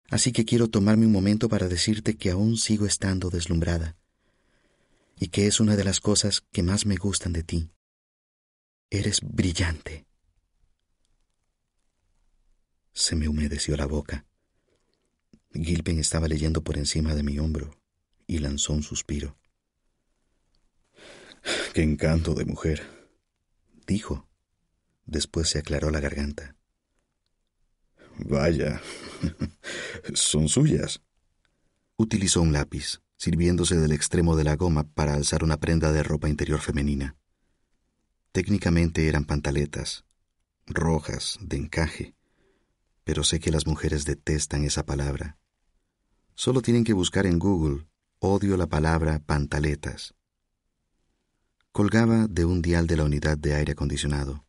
Así 0.10 0.32
que 0.32 0.46
quiero 0.46 0.68
tomarme 0.68 1.06
un 1.06 1.12
momento 1.12 1.48
para 1.48 1.68
decirte 1.68 2.18
que 2.18 2.32
aún 2.32 2.58
sigo 2.58 2.88
estando 2.88 3.30
deslumbrada 3.30 3.98
y 5.20 5.28
que 5.28 5.46
es 5.46 5.60
una 5.60 5.76
de 5.76 5.84
las 5.84 6.00
cosas 6.00 6.42
que 6.52 6.64
más 6.64 6.88
me 6.88 6.96
gustan 6.96 7.34
de 7.34 7.44
ti. 7.44 7.70
Eres 8.90 9.22
brillante. 9.22 10.08
Se 12.94 13.16
me 13.16 13.28
humedeció 13.28 13.78
la 13.78 13.86
boca. 13.86 14.26
Gilpin 15.54 16.00
estaba 16.00 16.28
leyendo 16.28 16.64
por 16.64 16.78
encima 16.78 17.16
de 17.16 17.24
mi 17.24 17.38
hombro 17.40 17.80
y 18.28 18.40
lanzó 18.40 18.74
un 18.74 18.84
suspiro. 18.84 19.38
Qué 21.74 21.84
encanto 21.84 22.34
de 22.34 22.46
mujer, 22.46 23.10
dijo. 23.86 24.28
Después 25.06 25.50
se 25.50 25.60
aclaró 25.60 25.92
la 25.92 26.00
garganta. 26.00 26.56
Vaya, 28.18 28.82
son 30.14 30.48
suyas. 30.48 31.02
Utilizó 31.98 32.42
un 32.42 32.54
lápiz, 32.54 33.02
sirviéndose 33.18 33.76
del 33.76 33.92
extremo 33.92 34.36
de 34.36 34.46
la 34.46 34.56
goma 34.56 34.84
para 34.94 35.14
alzar 35.14 35.44
una 35.44 35.58
prenda 35.58 35.92
de 35.92 36.04
ropa 36.04 36.30
interior 36.30 36.62
femenina. 36.62 37.18
Técnicamente 38.32 39.08
eran 39.08 39.26
pantaletas, 39.26 40.06
rojas, 40.66 41.38
de 41.42 41.58
encaje, 41.58 42.16
pero 43.04 43.24
sé 43.24 43.40
que 43.40 43.52
las 43.52 43.68
mujeres 43.68 44.06
detestan 44.06 44.64
esa 44.64 44.86
palabra. 44.86 45.38
Solo 46.36 46.62
tienen 46.62 46.84
que 46.84 46.94
buscar 46.94 47.26
en 47.26 47.40
Google 47.40 47.86
odio 48.26 48.56
la 48.56 48.68
palabra 48.68 49.20
pantaletas. 49.20 50.16
Colgaba 51.74 52.28
de 52.28 52.46
un 52.46 52.62
dial 52.62 52.88
de 52.88 52.98
la 52.98 53.04
unidad 53.04 53.38
de 53.38 53.54
aire 53.54 53.74
acondicionado. 53.74 54.46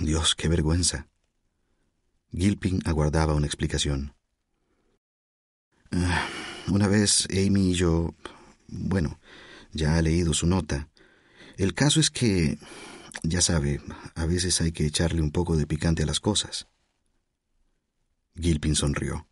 Dios, 0.00 0.34
qué 0.34 0.48
vergüenza. 0.48 1.08
Gilpin 2.32 2.80
aguardaba 2.86 3.34
una 3.34 3.46
explicación. 3.46 4.14
Ah, 5.90 6.26
una 6.68 6.88
vez 6.88 7.26
Amy 7.30 7.72
y 7.72 7.74
yo... 7.74 8.14
Bueno, 8.68 9.20
ya 9.72 9.96
ha 9.96 10.02
leído 10.02 10.32
su 10.32 10.46
nota. 10.46 10.88
El 11.56 11.74
caso 11.74 12.00
es 12.00 12.10
que... 12.10 12.58
Ya 13.22 13.42
sabe, 13.42 13.82
a 14.14 14.24
veces 14.24 14.60
hay 14.60 14.72
que 14.72 14.86
echarle 14.86 15.20
un 15.20 15.30
poco 15.30 15.56
de 15.56 15.66
picante 15.66 16.04
a 16.04 16.06
las 16.06 16.20
cosas. 16.20 16.68
Gilpin 18.34 18.76
sonrió. 18.76 19.29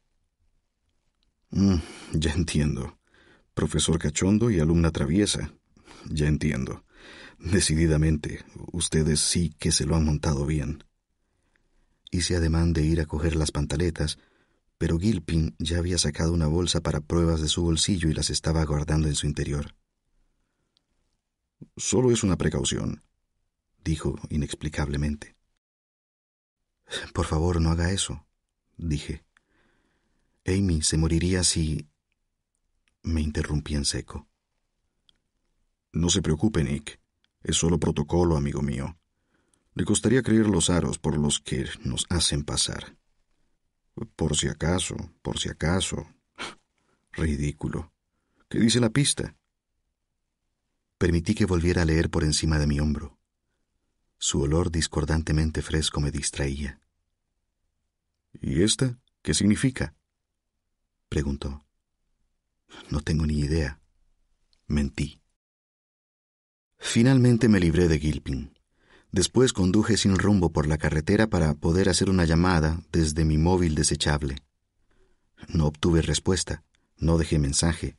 Mm, 1.50 1.76
ya 2.12 2.32
entiendo. 2.32 2.98
Profesor 3.54 3.98
cachondo 3.98 4.50
y 4.50 4.60
alumna 4.60 4.90
traviesa. 4.90 5.52
Ya 6.08 6.26
entiendo. 6.26 6.84
Decididamente, 7.38 8.44
ustedes 8.72 9.20
sí 9.20 9.54
que 9.58 9.72
se 9.72 9.84
lo 9.86 9.96
han 9.96 10.04
montado 10.04 10.46
bien. 10.46 10.84
Hice 12.10 12.36
ademán 12.36 12.72
de 12.72 12.82
ir 12.82 13.00
a 13.00 13.06
coger 13.06 13.36
las 13.36 13.52
pantaletas, 13.52 14.18
pero 14.78 14.98
Gilpin 14.98 15.54
ya 15.58 15.78
había 15.78 15.98
sacado 15.98 16.32
una 16.32 16.46
bolsa 16.46 16.80
para 16.80 17.00
pruebas 17.00 17.40
de 17.40 17.48
su 17.48 17.62
bolsillo 17.62 18.08
y 18.08 18.14
las 18.14 18.30
estaba 18.30 18.64
guardando 18.64 19.08
en 19.08 19.14
su 19.14 19.26
interior. 19.26 19.74
Solo 21.76 22.10
es 22.12 22.22
una 22.22 22.36
precaución, 22.36 23.02
dijo 23.84 24.16
inexplicablemente. 24.30 25.36
Por 27.12 27.26
favor, 27.26 27.60
no 27.60 27.70
haga 27.70 27.90
eso, 27.92 28.26
dije. 28.76 29.24
Amy 30.48 30.82
se 30.82 30.96
moriría 30.96 31.44
si... 31.44 31.88
Me 33.02 33.20
interrumpí 33.20 33.74
en 33.74 33.84
seco. 33.84 34.28
No 35.92 36.08
se 36.08 36.22
preocupe, 36.22 36.64
Nick. 36.64 37.00
Es 37.42 37.56
solo 37.56 37.78
protocolo, 37.78 38.36
amigo 38.36 38.62
mío. 38.62 38.98
Le 39.74 39.84
costaría 39.84 40.22
creer 40.22 40.46
los 40.46 40.70
aros 40.70 40.98
por 40.98 41.16
los 41.18 41.38
que 41.38 41.66
nos 41.84 42.06
hacen 42.08 42.44
pasar. 42.44 42.96
Por 44.16 44.36
si 44.36 44.48
acaso, 44.48 44.96
por 45.22 45.38
si 45.38 45.48
acaso. 45.48 46.08
Ridículo. 47.12 47.92
¿Qué 48.48 48.58
dice 48.58 48.80
la 48.80 48.90
pista? 48.90 49.36
Permití 50.96 51.34
que 51.34 51.46
volviera 51.46 51.82
a 51.82 51.84
leer 51.84 52.10
por 52.10 52.24
encima 52.24 52.58
de 52.58 52.66
mi 52.66 52.80
hombro. 52.80 53.18
Su 54.18 54.40
olor 54.40 54.70
discordantemente 54.70 55.62
fresco 55.62 56.00
me 56.00 56.10
distraía. 56.10 56.80
¿Y 58.40 58.62
esta 58.62 58.98
qué 59.22 59.34
significa? 59.34 59.94
Preguntó. 61.08 61.64
No 62.90 63.00
tengo 63.00 63.26
ni 63.26 63.38
idea. 63.38 63.80
Mentí. 64.66 65.20
Finalmente 66.78 67.48
me 67.48 67.60
libré 67.60 67.88
de 67.88 67.98
Gilpin. 67.98 68.54
Después 69.10 69.52
conduje 69.52 69.96
sin 69.96 70.18
rumbo 70.18 70.52
por 70.52 70.66
la 70.66 70.78
carretera 70.78 71.28
para 71.28 71.54
poder 71.54 71.88
hacer 71.88 72.10
una 72.10 72.24
llamada 72.24 72.82
desde 72.92 73.24
mi 73.24 73.38
móvil 73.38 73.74
desechable. 73.74 74.36
No 75.48 75.66
obtuve 75.66 76.02
respuesta, 76.02 76.62
no 76.98 77.16
dejé 77.16 77.38
mensaje. 77.38 77.96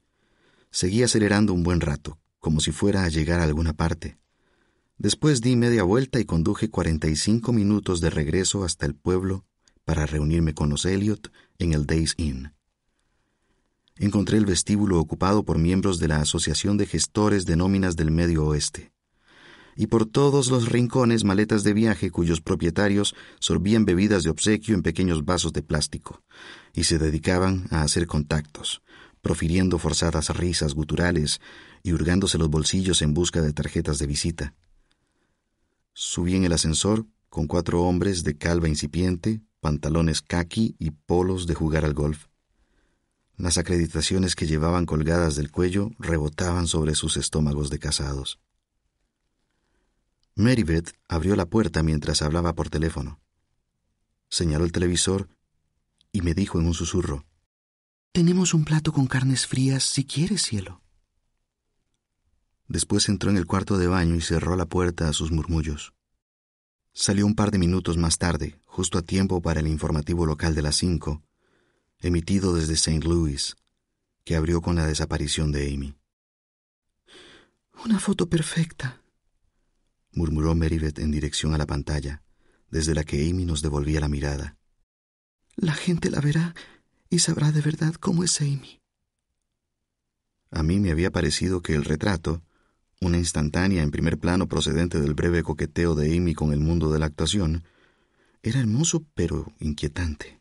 Seguí 0.71 1.01
acelerando 1.01 1.53
un 1.53 1.63
buen 1.63 1.81
rato, 1.81 2.19
como 2.39 2.59
si 2.59 2.71
fuera 2.71 3.03
a 3.03 3.09
llegar 3.09 3.39
a 3.39 3.43
alguna 3.43 3.73
parte. 3.73 4.19
Después 4.97 5.41
di 5.41 5.55
media 5.55 5.83
vuelta 5.83 6.19
y 6.19 6.25
conduje 6.25 6.69
cuarenta 6.69 7.07
y 7.07 7.15
cinco 7.15 7.53
minutos 7.53 8.01
de 8.01 8.09
regreso 8.09 8.63
hasta 8.63 8.85
el 8.85 8.95
pueblo 8.95 9.45
para 9.85 10.05
reunirme 10.05 10.53
con 10.53 10.69
los 10.69 10.85
Elliot 10.85 11.31
en 11.57 11.73
el 11.73 11.85
Days 11.85 12.13
Inn. 12.17 12.53
Encontré 13.99 14.37
el 14.37 14.45
vestíbulo 14.45 14.99
ocupado 14.99 15.43
por 15.43 15.59
miembros 15.59 15.99
de 15.99 16.07
la 16.07 16.21
Asociación 16.21 16.77
de 16.77 16.87
Gestores 16.87 17.45
de 17.45 17.55
Nóminas 17.55 17.95
del 17.95 18.09
Medio 18.09 18.45
Oeste 18.47 18.91
y 19.79 19.87
por 19.87 20.05
todos 20.05 20.51
los 20.51 20.69
rincones 20.69 21.23
maletas 21.23 21.63
de 21.63 21.71
viaje 21.71 22.11
cuyos 22.11 22.41
propietarios 22.41 23.15
sorbían 23.39 23.85
bebidas 23.85 24.23
de 24.23 24.29
obsequio 24.29 24.75
en 24.75 24.83
pequeños 24.83 25.23
vasos 25.23 25.53
de 25.53 25.61
plástico, 25.61 26.21
y 26.73 26.83
se 26.83 26.99
dedicaban 26.99 27.65
a 27.71 27.83
hacer 27.83 28.05
contactos, 28.05 28.81
profiriendo 29.21 29.79
forzadas 29.79 30.35
risas 30.35 30.73
guturales 30.73 31.39
y 31.81 31.93
hurgándose 31.93 32.37
los 32.37 32.49
bolsillos 32.49 33.01
en 33.01 33.13
busca 33.13 33.41
de 33.41 33.53
tarjetas 33.53 33.99
de 33.99 34.07
visita. 34.07 34.53
Subí 35.93 36.35
en 36.35 36.43
el 36.43 36.51
ascensor 36.51 37.05
con 37.29 37.47
cuatro 37.47 37.83
hombres 37.83 38.25
de 38.25 38.37
calva 38.37 38.67
incipiente, 38.67 39.39
pantalones 39.61 40.21
khaki 40.21 40.75
y 40.77 40.91
polos 40.91 41.47
de 41.47 41.53
jugar 41.53 41.85
al 41.85 41.93
golf. 41.93 42.25
Las 43.39 43.57
acreditaciones 43.57 44.35
que 44.35 44.47
llevaban 44.47 44.85
colgadas 44.85 45.37
del 45.37 45.49
cuello 45.49 45.91
rebotaban 45.97 46.67
sobre 46.67 46.93
sus 46.93 47.15
estómagos 47.15 47.69
de 47.69 47.79
casados. 47.79 48.37
Meribeth 50.35 50.91
abrió 51.07 51.37
la 51.37 51.45
puerta 51.45 51.81
mientras 51.81 52.21
hablaba 52.21 52.53
por 52.53 52.69
teléfono. 52.69 53.21
Señaló 54.27 54.65
el 54.65 54.73
televisor 54.73 55.29
y 56.11 56.21
me 56.21 56.33
dijo 56.33 56.59
en 56.59 56.67
un 56.67 56.73
susurro, 56.73 57.25
Tenemos 58.11 58.53
un 58.53 58.65
plato 58.65 58.91
con 58.91 59.07
carnes 59.07 59.47
frías 59.47 59.83
si 59.83 60.03
quieres, 60.03 60.41
cielo. 60.41 60.81
Después 62.67 63.07
entró 63.07 63.31
en 63.31 63.37
el 63.37 63.45
cuarto 63.45 63.77
de 63.77 63.87
baño 63.87 64.15
y 64.15 64.21
cerró 64.21 64.57
la 64.57 64.65
puerta 64.65 65.07
a 65.07 65.13
sus 65.13 65.31
murmullos. 65.31 65.93
Salió 66.91 67.25
un 67.25 67.35
par 67.35 67.51
de 67.51 67.57
minutos 67.57 67.95
más 67.95 68.17
tarde, 68.17 68.59
justo 68.65 68.97
a 68.97 69.01
tiempo 69.01 69.41
para 69.41 69.61
el 69.61 69.67
informativo 69.67 70.25
local 70.25 70.55
de 70.55 70.61
las 70.61 70.75
cinco, 70.75 71.23
emitido 72.01 72.53
desde 72.55 72.73
St. 72.73 73.05
Louis, 73.05 73.55
que 74.23 74.35
abrió 74.35 74.61
con 74.61 74.75
la 74.75 74.85
desaparición 74.85 75.51
de 75.51 75.73
Amy. 75.73 75.95
Una 77.83 77.99
foto 77.99 78.29
perfecta, 78.29 79.01
murmuró 80.11 80.55
Meribeth 80.55 80.99
en 80.99 81.11
dirección 81.11 81.53
a 81.53 81.57
la 81.57 81.65
pantalla, 81.65 82.23
desde 82.69 82.93
la 82.93 83.03
que 83.03 83.29
Amy 83.29 83.45
nos 83.45 83.61
devolvía 83.61 83.99
la 83.99 84.09
mirada. 84.09 84.57
La 85.55 85.73
gente 85.73 86.09
la 86.09 86.21
verá 86.21 86.55
y 87.09 87.19
sabrá 87.19 87.51
de 87.51 87.61
verdad 87.61 87.93
cómo 87.95 88.23
es 88.23 88.39
Amy. 88.41 88.79
A 90.51 90.63
mí 90.63 90.79
me 90.79 90.91
había 90.91 91.11
parecido 91.11 91.61
que 91.61 91.75
el 91.75 91.85
retrato, 91.85 92.41
una 93.01 93.17
instantánea 93.17 93.83
en 93.83 93.91
primer 93.91 94.17
plano 94.17 94.47
procedente 94.47 94.99
del 94.99 95.13
breve 95.13 95.43
coqueteo 95.43 95.95
de 95.95 96.17
Amy 96.17 96.33
con 96.33 96.53
el 96.53 96.59
mundo 96.59 96.91
de 96.91 96.99
la 96.99 97.05
actuación, 97.05 97.63
era 98.41 98.59
hermoso 98.59 99.05
pero 99.13 99.53
inquietante. 99.59 100.38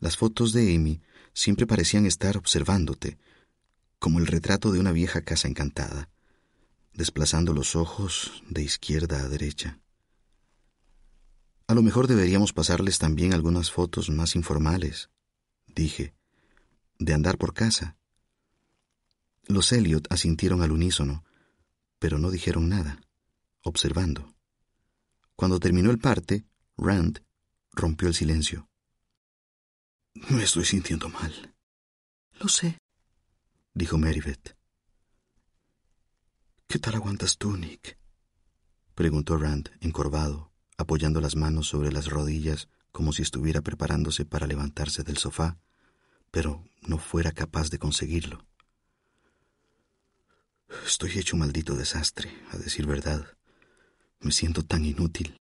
Las 0.00 0.16
fotos 0.16 0.54
de 0.54 0.74
Amy 0.74 1.02
siempre 1.34 1.66
parecían 1.66 2.06
estar 2.06 2.38
observándote, 2.38 3.18
como 3.98 4.18
el 4.18 4.26
retrato 4.26 4.72
de 4.72 4.80
una 4.80 4.92
vieja 4.92 5.20
casa 5.20 5.46
encantada, 5.46 6.08
desplazando 6.94 7.52
los 7.52 7.76
ojos 7.76 8.42
de 8.48 8.62
izquierda 8.62 9.20
a 9.20 9.28
derecha. 9.28 9.78
A 11.66 11.74
lo 11.74 11.82
mejor 11.82 12.08
deberíamos 12.08 12.54
pasarles 12.54 12.98
también 12.98 13.34
algunas 13.34 13.70
fotos 13.70 14.08
más 14.08 14.36
informales, 14.36 15.10
dije, 15.66 16.14
de 16.98 17.12
andar 17.12 17.36
por 17.36 17.52
casa. 17.52 17.98
Los 19.46 19.70
Elliot 19.70 20.10
asintieron 20.10 20.62
al 20.62 20.72
unísono, 20.72 21.24
pero 21.98 22.18
no 22.18 22.30
dijeron 22.30 22.70
nada, 22.70 23.02
observando. 23.62 24.34
Cuando 25.36 25.60
terminó 25.60 25.90
el 25.90 25.98
parte, 25.98 26.46
Rand 26.78 27.22
rompió 27.72 28.08
el 28.08 28.14
silencio. 28.14 28.69
Me 30.14 30.42
estoy 30.42 30.64
sintiendo 30.64 31.08
mal. 31.08 31.54
Lo 32.40 32.48
sé, 32.48 32.78
dijo 33.74 33.96
Meribeth. 33.96 34.56
¿Qué 36.66 36.78
tal 36.78 36.96
aguantas 36.96 37.38
tú, 37.38 37.56
Nick? 37.56 37.96
preguntó 38.94 39.36
Rand, 39.36 39.70
encorvado, 39.80 40.52
apoyando 40.76 41.20
las 41.20 41.36
manos 41.36 41.68
sobre 41.68 41.92
las 41.92 42.08
rodillas 42.08 42.68
como 42.90 43.12
si 43.12 43.22
estuviera 43.22 43.62
preparándose 43.62 44.24
para 44.24 44.46
levantarse 44.46 45.04
del 45.04 45.16
sofá, 45.16 45.58
pero 46.30 46.64
no 46.82 46.98
fuera 46.98 47.30
capaz 47.32 47.70
de 47.70 47.78
conseguirlo. 47.78 48.44
Estoy 50.84 51.18
hecho 51.18 51.36
un 51.36 51.40
maldito 51.40 51.76
desastre, 51.76 52.32
a 52.50 52.56
decir 52.56 52.86
verdad. 52.86 53.36
Me 54.20 54.32
siento 54.32 54.64
tan 54.64 54.84
inútil. 54.84 55.40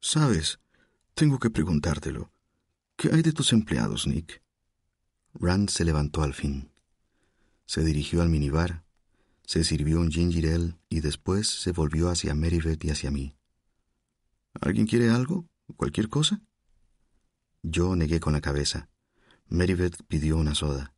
Sabes, 0.00 0.60
tengo 1.14 1.38
que 1.38 1.50
preguntártelo. 1.50 2.30
¿Qué 2.98 3.10
hay 3.12 3.22
de 3.22 3.32
tus 3.32 3.52
empleados, 3.52 4.08
Nick? 4.08 4.42
Rand 5.34 5.70
se 5.70 5.84
levantó 5.84 6.24
al 6.24 6.34
fin. 6.34 6.72
Se 7.64 7.84
dirigió 7.84 8.22
al 8.22 8.28
minibar, 8.28 8.82
se 9.46 9.62
sirvió 9.62 10.00
un 10.00 10.10
ginger 10.10 10.52
ale 10.52 10.74
y 10.88 10.98
después 10.98 11.46
se 11.46 11.70
volvió 11.70 12.10
hacia 12.10 12.34
Meribeth 12.34 12.84
y 12.84 12.90
hacia 12.90 13.12
mí. 13.12 13.36
¿Alguien 14.60 14.88
quiere 14.88 15.10
algo? 15.10 15.48
¿Cualquier 15.76 16.08
cosa? 16.08 16.42
Yo 17.62 17.94
negué 17.94 18.18
con 18.18 18.32
la 18.32 18.40
cabeza. 18.40 18.88
Meribeth 19.46 20.02
pidió 20.08 20.36
una 20.36 20.56
soda. 20.56 20.92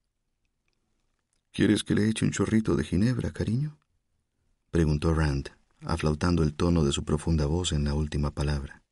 ¿Quieres 1.52 1.84
que 1.84 1.94
le 1.94 2.08
eche 2.08 2.24
un 2.24 2.30
chorrito 2.30 2.76
de 2.76 2.84
ginebra, 2.84 3.30
cariño? 3.30 3.78
preguntó 4.70 5.12
Rand, 5.12 5.50
aflautando 5.82 6.44
el 6.44 6.54
tono 6.54 6.82
de 6.82 6.92
su 6.92 7.04
profunda 7.04 7.44
voz 7.44 7.72
en 7.72 7.84
la 7.84 7.92
última 7.92 8.30
palabra. 8.30 8.82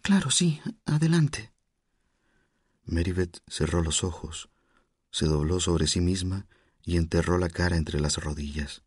Claro, 0.00 0.30
sí, 0.30 0.62
adelante. 0.86 1.52
Meribeth 2.88 3.40
cerró 3.46 3.82
los 3.82 4.02
ojos, 4.02 4.48
se 5.10 5.26
dobló 5.26 5.60
sobre 5.60 5.86
sí 5.86 6.00
misma 6.00 6.46
y 6.82 6.96
enterró 6.96 7.36
la 7.36 7.50
cara 7.50 7.76
entre 7.76 8.00
las 8.00 8.16
rodillas. 8.16 8.82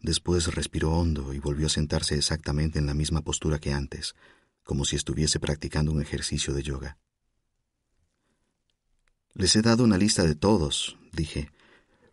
Después 0.00 0.54
respiró 0.54 0.92
hondo 0.92 1.34
y 1.34 1.40
volvió 1.40 1.66
a 1.66 1.70
sentarse 1.70 2.14
exactamente 2.14 2.78
en 2.78 2.86
la 2.86 2.94
misma 2.94 3.22
postura 3.22 3.58
que 3.58 3.72
antes, 3.72 4.14
como 4.62 4.84
si 4.84 4.94
estuviese 4.94 5.40
practicando 5.40 5.90
un 5.90 6.00
ejercicio 6.00 6.54
de 6.54 6.62
yoga. 6.62 6.98
Les 9.32 9.56
he 9.56 9.62
dado 9.62 9.82
una 9.82 9.98
lista 9.98 10.22
de 10.22 10.36
todos, 10.36 10.96
dije, 11.12 11.50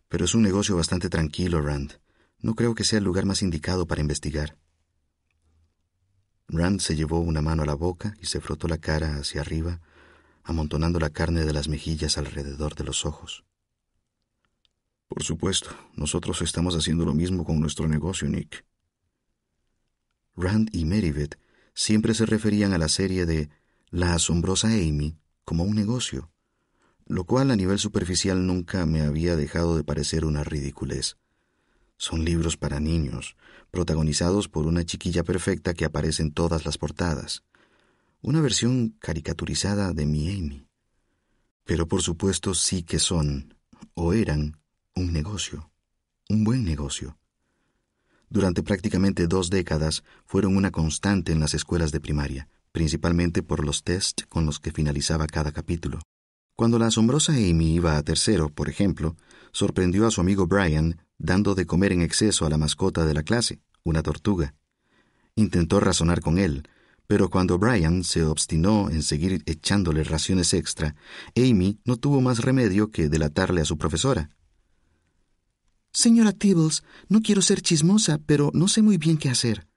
pero 0.08 0.24
es 0.24 0.34
un 0.34 0.42
negocio 0.42 0.74
bastante 0.74 1.08
tranquilo, 1.08 1.62
Rand. 1.62 2.00
No 2.40 2.56
creo 2.56 2.74
que 2.74 2.82
sea 2.82 2.98
el 2.98 3.04
lugar 3.04 3.24
más 3.24 3.42
indicado 3.42 3.86
para 3.86 4.00
investigar. 4.00 4.58
Rand 6.48 6.80
se 6.80 6.96
llevó 6.96 7.20
una 7.20 7.40
mano 7.40 7.62
a 7.62 7.66
la 7.66 7.74
boca 7.74 8.16
y 8.20 8.26
se 8.26 8.40
frotó 8.40 8.66
la 8.66 8.78
cara 8.78 9.16
hacia 9.16 9.42
arriba, 9.42 9.80
amontonando 10.44 10.98
la 10.98 11.10
carne 11.10 11.44
de 11.44 11.52
las 11.52 11.68
mejillas 11.68 12.18
alrededor 12.18 12.74
de 12.74 12.84
los 12.84 13.04
ojos. 13.04 13.44
Por 15.08 15.22
supuesto, 15.22 15.70
nosotros 15.94 16.40
estamos 16.42 16.74
haciendo 16.74 17.04
lo 17.04 17.14
mismo 17.14 17.44
con 17.44 17.60
nuestro 17.60 17.86
negocio, 17.86 18.28
Nick. 18.28 18.64
Rand 20.36 20.70
y 20.72 20.86
Meribeth 20.86 21.38
siempre 21.74 22.14
se 22.14 22.26
referían 22.26 22.72
a 22.72 22.78
la 22.78 22.88
serie 22.88 23.26
de 23.26 23.50
La 23.90 24.14
asombrosa 24.14 24.68
Amy 24.68 25.18
como 25.44 25.64
un 25.64 25.74
negocio, 25.74 26.30
lo 27.06 27.24
cual 27.24 27.50
a 27.50 27.56
nivel 27.56 27.78
superficial 27.78 28.46
nunca 28.46 28.86
me 28.86 29.02
había 29.02 29.36
dejado 29.36 29.76
de 29.76 29.84
parecer 29.84 30.24
una 30.24 30.44
ridiculez. 30.44 31.16
Son 31.98 32.24
libros 32.24 32.56
para 32.56 32.80
niños, 32.80 33.36
protagonizados 33.70 34.48
por 34.48 34.66
una 34.66 34.84
chiquilla 34.84 35.22
perfecta 35.22 35.74
que 35.74 35.84
aparece 35.84 36.22
en 36.22 36.32
todas 36.32 36.64
las 36.64 36.78
portadas. 36.78 37.44
Una 38.24 38.40
versión 38.40 38.90
caricaturizada 39.00 39.92
de 39.92 40.06
mi 40.06 40.28
Amy. 40.28 40.68
Pero 41.64 41.88
por 41.88 42.02
supuesto 42.02 42.54
sí 42.54 42.84
que 42.84 43.00
son, 43.00 43.56
o 43.94 44.12
eran, 44.12 44.60
un 44.94 45.12
negocio, 45.12 45.72
un 46.28 46.44
buen 46.44 46.64
negocio. 46.64 47.18
Durante 48.30 48.62
prácticamente 48.62 49.26
dos 49.26 49.50
décadas 49.50 50.04
fueron 50.24 50.56
una 50.56 50.70
constante 50.70 51.32
en 51.32 51.40
las 51.40 51.52
escuelas 51.54 51.90
de 51.90 51.98
primaria, 51.98 52.48
principalmente 52.70 53.42
por 53.42 53.64
los 53.64 53.82
tests 53.82 54.24
con 54.28 54.46
los 54.46 54.60
que 54.60 54.70
finalizaba 54.70 55.26
cada 55.26 55.50
capítulo. 55.50 55.98
Cuando 56.54 56.78
la 56.78 56.86
asombrosa 56.86 57.32
Amy 57.32 57.74
iba 57.74 57.96
a 57.96 58.04
tercero, 58.04 58.50
por 58.50 58.68
ejemplo, 58.68 59.16
sorprendió 59.50 60.06
a 60.06 60.12
su 60.12 60.20
amigo 60.20 60.46
Brian 60.46 60.96
dando 61.18 61.56
de 61.56 61.66
comer 61.66 61.90
en 61.90 62.02
exceso 62.02 62.46
a 62.46 62.50
la 62.50 62.56
mascota 62.56 63.04
de 63.04 63.14
la 63.14 63.24
clase, 63.24 63.58
una 63.82 64.00
tortuga. 64.04 64.54
Intentó 65.34 65.80
razonar 65.80 66.20
con 66.20 66.38
él, 66.38 66.68
pero 67.06 67.28
cuando 67.28 67.58
Brian 67.58 68.04
se 68.04 68.24
obstinó 68.24 68.90
en 68.90 69.02
seguir 69.02 69.42
echándole 69.46 70.04
raciones 70.04 70.54
extra, 70.54 70.94
Amy 71.36 71.78
no 71.84 71.96
tuvo 71.96 72.20
más 72.20 72.40
remedio 72.40 72.90
que 72.90 73.08
delatarle 73.08 73.60
a 73.60 73.64
su 73.64 73.76
profesora. 73.76 74.30
Señora 75.92 76.32
Tibbles, 76.32 76.82
no 77.08 77.20
quiero 77.20 77.42
ser 77.42 77.60
chismosa, 77.60 78.18
pero 78.24 78.50
no 78.54 78.66
sé 78.66 78.80
muy 78.80 78.96
bien 78.96 79.18
qué 79.18 79.28
hacer. 79.28 79.68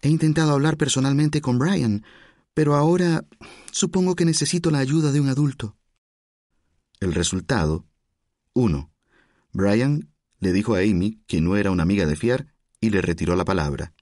He 0.00 0.08
intentado 0.08 0.50
hablar 0.52 0.76
personalmente 0.76 1.40
con 1.40 1.58
Brian, 1.58 2.04
pero 2.52 2.74
ahora 2.74 3.24
supongo 3.70 4.16
que 4.16 4.24
necesito 4.24 4.70
la 4.72 4.78
ayuda 4.78 5.12
de 5.12 5.20
un 5.20 5.28
adulto. 5.28 5.76
El 6.98 7.14
resultado. 7.14 7.86
1. 8.54 8.90
Brian 9.52 10.12
le 10.40 10.52
dijo 10.52 10.74
a 10.74 10.80
Amy 10.80 11.22
que 11.26 11.40
no 11.40 11.56
era 11.56 11.70
una 11.70 11.84
amiga 11.84 12.06
de 12.06 12.16
fiar 12.16 12.52
y 12.80 12.90
le 12.90 13.00
retiró 13.00 13.36
la 13.36 13.44
palabra. 13.44 13.94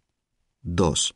2. 0.62 1.14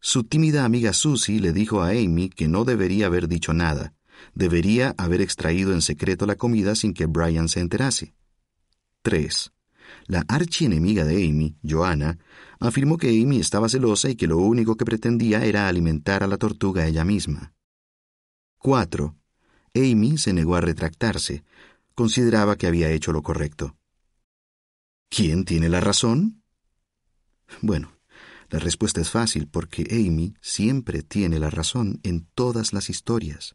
Su 0.00 0.24
tímida 0.24 0.64
amiga 0.64 0.94
Susie 0.94 1.40
le 1.40 1.52
dijo 1.52 1.82
a 1.82 1.90
Amy 1.90 2.30
que 2.30 2.48
no 2.48 2.64
debería 2.64 3.06
haber 3.06 3.28
dicho 3.28 3.52
nada, 3.52 3.94
debería 4.34 4.94
haber 4.96 5.20
extraído 5.20 5.74
en 5.74 5.82
secreto 5.82 6.24
la 6.24 6.36
comida 6.36 6.74
sin 6.74 6.94
que 6.94 7.04
Brian 7.04 7.48
se 7.48 7.60
enterase. 7.60 8.14
3. 9.02 9.52
La 10.06 10.24
archienemiga 10.26 11.04
de 11.04 11.28
Amy, 11.28 11.56
Joanna, 11.62 12.18
afirmó 12.58 12.96
que 12.96 13.08
Amy 13.08 13.40
estaba 13.40 13.68
celosa 13.68 14.08
y 14.08 14.16
que 14.16 14.26
lo 14.26 14.38
único 14.38 14.76
que 14.76 14.86
pretendía 14.86 15.44
era 15.44 15.68
alimentar 15.68 16.22
a 16.22 16.26
la 16.26 16.38
tortuga 16.38 16.86
ella 16.86 17.04
misma. 17.04 17.52
4. 18.58 19.16
Amy 19.74 20.18
se 20.18 20.32
negó 20.32 20.56
a 20.56 20.60
retractarse. 20.60 21.44
Consideraba 21.94 22.56
que 22.56 22.66
había 22.66 22.90
hecho 22.90 23.12
lo 23.12 23.22
correcto. 23.22 23.76
¿Quién 25.10 25.44
tiene 25.44 25.68
la 25.68 25.80
razón? 25.80 26.42
Bueno, 27.60 27.92
la 28.50 28.58
respuesta 28.58 29.00
es 29.00 29.10
fácil 29.10 29.46
porque 29.46 29.86
Amy 29.90 30.34
siempre 30.40 31.02
tiene 31.02 31.38
la 31.38 31.50
razón 31.50 32.00
en 32.02 32.26
todas 32.34 32.72
las 32.72 32.90
historias. 32.90 33.54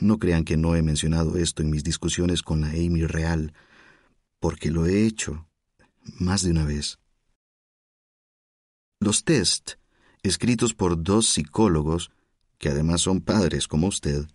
No 0.00 0.18
crean 0.18 0.44
que 0.44 0.56
no 0.56 0.76
he 0.76 0.82
mencionado 0.82 1.36
esto 1.36 1.62
en 1.62 1.70
mis 1.70 1.82
discusiones 1.82 2.42
con 2.42 2.60
la 2.60 2.68
Amy 2.68 3.04
real, 3.04 3.52
porque 4.38 4.70
lo 4.70 4.86
he 4.86 5.06
hecho 5.06 5.48
más 6.18 6.42
de 6.42 6.52
una 6.52 6.64
vez. 6.64 7.00
Los 9.00 9.24
test, 9.24 9.72
escritos 10.22 10.74
por 10.74 11.02
dos 11.02 11.26
psicólogos, 11.26 12.12
que 12.58 12.68
además 12.68 13.00
son 13.00 13.20
padres 13.20 13.66
como 13.66 13.88
usted, 13.88 14.28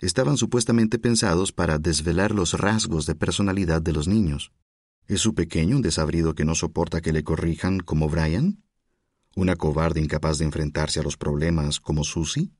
estaban 0.00 0.38
supuestamente 0.38 0.98
pensados 0.98 1.52
para 1.52 1.78
desvelar 1.78 2.32
los 2.32 2.54
rasgos 2.54 3.04
de 3.04 3.14
personalidad 3.14 3.82
de 3.82 3.92
los 3.92 4.08
niños. 4.08 4.52
¿Es 5.08 5.22
su 5.22 5.34
pequeño 5.34 5.76
un 5.76 5.82
desabrido 5.82 6.34
que 6.34 6.44
no 6.44 6.54
soporta 6.54 7.00
que 7.00 7.14
le 7.14 7.24
corrijan 7.24 7.80
como 7.80 8.10
Brian? 8.10 8.62
¿Una 9.34 9.56
cobarde 9.56 10.00
incapaz 10.00 10.36
de 10.36 10.44
enfrentarse 10.44 11.00
a 11.00 11.02
los 11.02 11.16
problemas 11.16 11.80
como 11.80 12.04
Susie? 12.04 12.50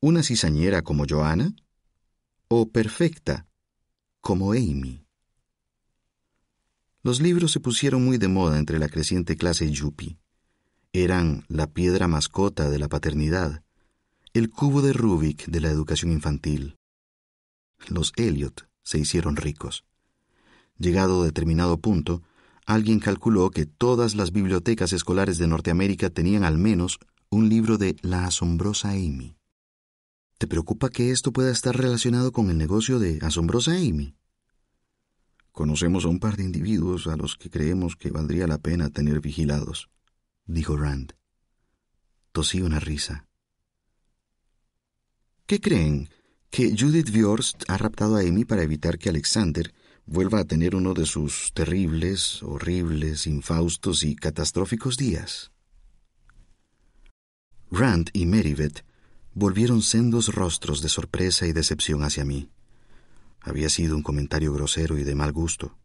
¿Una 0.00 0.24
cizañera 0.24 0.82
como 0.82 1.04
Joanna? 1.08 1.54
¿O 2.48 2.70
perfecta 2.70 3.46
como 4.20 4.50
Amy? 4.50 5.06
Los 7.04 7.20
libros 7.20 7.52
se 7.52 7.60
pusieron 7.60 8.04
muy 8.04 8.18
de 8.18 8.26
moda 8.26 8.58
entre 8.58 8.80
la 8.80 8.88
creciente 8.88 9.36
clase 9.36 9.70
yuppie. 9.70 10.18
Eran 10.92 11.44
la 11.46 11.68
piedra 11.68 12.08
mascota 12.08 12.68
de 12.68 12.80
la 12.80 12.88
paternidad, 12.88 13.62
el 14.32 14.50
cubo 14.50 14.82
de 14.82 14.92
Rubik 14.92 15.46
de 15.46 15.60
la 15.60 15.68
educación 15.68 16.10
infantil. 16.10 16.78
Los 17.86 18.12
Elliot 18.16 18.68
se 18.82 18.98
hicieron 18.98 19.36
ricos. 19.36 19.84
Llegado 20.78 21.22
a 21.22 21.24
determinado 21.24 21.78
punto, 21.78 22.22
alguien 22.66 22.98
calculó 22.98 23.50
que 23.50 23.66
todas 23.66 24.14
las 24.14 24.32
bibliotecas 24.32 24.92
escolares 24.92 25.38
de 25.38 25.46
Norteamérica 25.46 26.10
tenían 26.10 26.44
al 26.44 26.58
menos 26.58 26.98
un 27.30 27.48
libro 27.48 27.78
de 27.78 27.96
La 28.02 28.26
asombrosa 28.26 28.90
Amy. 28.90 29.36
¿Te 30.38 30.48
preocupa 30.48 30.90
que 30.90 31.10
esto 31.10 31.32
pueda 31.32 31.50
estar 31.50 31.76
relacionado 31.76 32.32
con 32.32 32.50
el 32.50 32.58
negocio 32.58 32.98
de 32.98 33.18
Asombrosa 33.22 33.72
Amy? 33.72 34.16
Conocemos 35.52 36.04
a 36.04 36.08
un 36.08 36.18
par 36.18 36.36
de 36.36 36.42
individuos 36.42 37.06
a 37.06 37.16
los 37.16 37.36
que 37.36 37.50
creemos 37.50 37.94
que 37.94 38.10
valdría 38.10 38.48
la 38.48 38.58
pena 38.58 38.90
tener 38.90 39.20
vigilados, 39.20 39.88
dijo 40.44 40.76
Rand. 40.76 41.14
Tosí 42.32 42.60
una 42.60 42.80
risa. 42.80 43.28
¿Qué 45.46 45.60
creen? 45.60 46.08
¿Que 46.50 46.74
Judith 46.76 47.10
Viorst 47.10 47.62
ha 47.68 47.78
raptado 47.78 48.16
a 48.16 48.20
Amy 48.20 48.44
para 48.44 48.64
evitar 48.64 48.98
que 48.98 49.10
Alexander 49.10 49.72
vuelva 50.06 50.40
a 50.40 50.44
tener 50.44 50.74
uno 50.74 50.94
de 50.94 51.06
sus 51.06 51.52
terribles, 51.54 52.42
horribles, 52.42 53.26
infaustos 53.26 54.02
y 54.02 54.16
catastróficos 54.16 54.96
días? 54.96 55.50
Rand 57.70 58.10
y 58.12 58.26
Meribeth 58.26 58.84
volvieron 59.32 59.82
sendos 59.82 60.34
rostros 60.34 60.80
de 60.82 60.88
sorpresa 60.88 61.46
y 61.46 61.52
decepción 61.52 62.04
hacia 62.04 62.24
mí. 62.24 62.50
Había 63.40 63.68
sido 63.68 63.96
un 63.96 64.02
comentario 64.02 64.52
grosero 64.52 64.96
y 64.96 65.04
de 65.04 65.14
mal 65.14 65.32
gusto. 65.32 65.76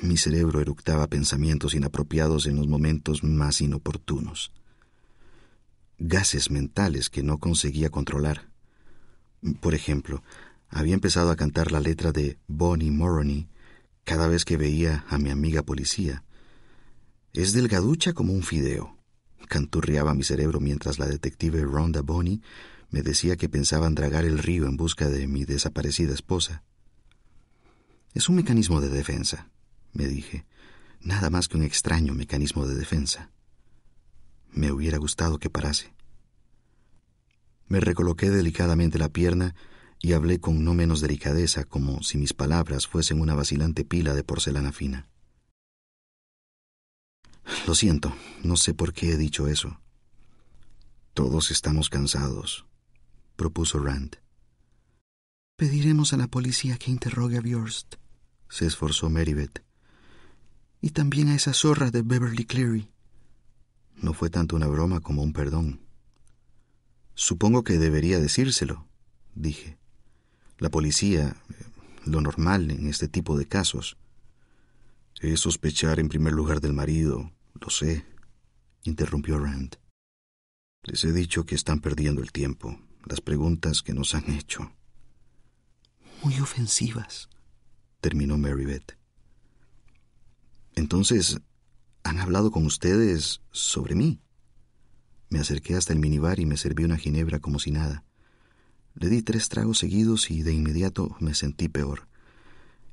Mi 0.00 0.16
cerebro 0.16 0.60
eructaba 0.60 1.06
pensamientos 1.06 1.74
inapropiados 1.74 2.46
en 2.46 2.56
los 2.56 2.66
momentos 2.66 3.22
más 3.22 3.60
inoportunos. 3.60 4.52
Gases 5.98 6.50
mentales 6.50 7.10
que 7.10 7.22
no 7.22 7.38
conseguía 7.38 7.90
controlar. 7.90 8.48
Por 9.60 9.74
ejemplo, 9.74 10.22
había 10.72 10.94
empezado 10.94 11.30
a 11.30 11.36
cantar 11.36 11.70
la 11.70 11.80
letra 11.80 12.12
de 12.12 12.38
Bonnie 12.48 12.90
Moroney 12.90 13.46
cada 14.04 14.26
vez 14.26 14.46
que 14.46 14.56
veía 14.56 15.04
a 15.08 15.18
mi 15.18 15.28
amiga 15.28 15.62
policía. 15.62 16.24
Es 17.34 17.52
delgaducha 17.52 18.14
como 18.14 18.32
un 18.32 18.42
fideo. 18.42 18.96
Canturreaba 19.48 20.14
mi 20.14 20.24
cerebro 20.24 20.60
mientras 20.60 20.98
la 20.98 21.06
detective 21.06 21.62
Rhonda 21.62 22.00
Bonnie 22.00 22.40
me 22.90 23.02
decía 23.02 23.36
que 23.36 23.50
pensaban 23.50 23.94
dragar 23.94 24.24
el 24.24 24.38
río 24.38 24.66
en 24.66 24.78
busca 24.78 25.10
de 25.10 25.26
mi 25.26 25.44
desaparecida 25.44 26.14
esposa. 26.14 26.62
Es 28.14 28.30
un 28.30 28.36
mecanismo 28.36 28.80
de 28.80 28.88
defensa, 28.88 29.50
me 29.92 30.06
dije, 30.06 30.46
nada 31.00 31.28
más 31.28 31.48
que 31.48 31.58
un 31.58 31.64
extraño 31.64 32.14
mecanismo 32.14 32.66
de 32.66 32.74
defensa. 32.74 33.30
Me 34.52 34.72
hubiera 34.72 34.96
gustado 34.96 35.38
que 35.38 35.50
parase. 35.50 35.92
Me 37.68 37.80
recoloqué 37.80 38.30
delicadamente 38.30 38.98
la 38.98 39.10
pierna 39.10 39.54
y 40.04 40.14
hablé 40.14 40.40
con 40.40 40.64
no 40.64 40.74
menos 40.74 41.00
delicadeza, 41.00 41.64
como 41.64 42.02
si 42.02 42.18
mis 42.18 42.32
palabras 42.32 42.88
fuesen 42.88 43.20
una 43.20 43.36
vacilante 43.36 43.84
pila 43.84 44.14
de 44.14 44.24
porcelana 44.24 44.72
fina. 44.72 45.08
Lo 47.68 47.76
siento, 47.76 48.12
no 48.42 48.56
sé 48.56 48.74
por 48.74 48.92
qué 48.92 49.12
he 49.12 49.16
dicho 49.16 49.46
eso. 49.46 49.80
Todos 51.14 51.52
estamos 51.52 51.88
cansados, 51.88 52.66
propuso 53.36 53.78
Rand. 53.78 54.16
Pediremos 55.56 56.12
a 56.12 56.16
la 56.16 56.26
policía 56.26 56.76
que 56.78 56.90
interrogue 56.90 57.38
a 57.38 57.40
Bjorst, 57.40 57.94
se 58.48 58.66
esforzó 58.66 59.08
Meribeth. 59.08 59.62
Y 60.80 60.90
también 60.90 61.28
a 61.28 61.36
esa 61.36 61.54
zorra 61.54 61.92
de 61.92 62.02
Beverly 62.02 62.44
Cleary. 62.44 62.90
No 63.94 64.14
fue 64.14 64.30
tanto 64.30 64.56
una 64.56 64.66
broma 64.66 64.98
como 64.98 65.22
un 65.22 65.32
perdón. 65.32 65.80
Supongo 67.14 67.62
que 67.62 67.78
debería 67.78 68.18
decírselo, 68.18 68.88
dije. 69.34 69.78
La 70.62 70.70
policía, 70.70 71.34
lo 72.06 72.20
normal 72.20 72.70
en 72.70 72.86
este 72.86 73.08
tipo 73.08 73.36
de 73.36 73.48
casos. 73.48 73.96
Es 75.20 75.40
sospechar 75.40 75.98
en 75.98 76.08
primer 76.08 76.34
lugar 76.34 76.60
del 76.60 76.72
marido, 76.72 77.32
lo 77.54 77.68
sé, 77.68 78.06
interrumpió 78.84 79.40
Rand. 79.40 79.74
Les 80.84 81.04
he 81.04 81.12
dicho 81.12 81.46
que 81.46 81.56
están 81.56 81.80
perdiendo 81.80 82.22
el 82.22 82.30
tiempo, 82.30 82.78
las 83.06 83.20
preguntas 83.20 83.82
que 83.82 83.92
nos 83.92 84.14
han 84.14 84.30
hecho. 84.30 84.72
Muy 86.22 86.38
ofensivas, 86.38 87.28
terminó 88.00 88.38
Mary 88.38 88.64
Beth. 88.64 88.96
Entonces, 90.76 91.40
¿han 92.04 92.20
hablado 92.20 92.52
con 92.52 92.66
ustedes 92.66 93.40
sobre 93.50 93.96
mí? 93.96 94.20
Me 95.28 95.40
acerqué 95.40 95.74
hasta 95.74 95.92
el 95.92 95.98
minibar 95.98 96.38
y 96.38 96.46
me 96.46 96.56
serví 96.56 96.84
una 96.84 96.98
ginebra 96.98 97.40
como 97.40 97.58
si 97.58 97.72
nada. 97.72 98.04
Le 98.94 99.08
di 99.08 99.22
tres 99.22 99.48
tragos 99.48 99.78
seguidos 99.78 100.30
y 100.30 100.42
de 100.42 100.52
inmediato 100.52 101.16
me 101.20 101.34
sentí 101.34 101.68
peor. 101.68 102.08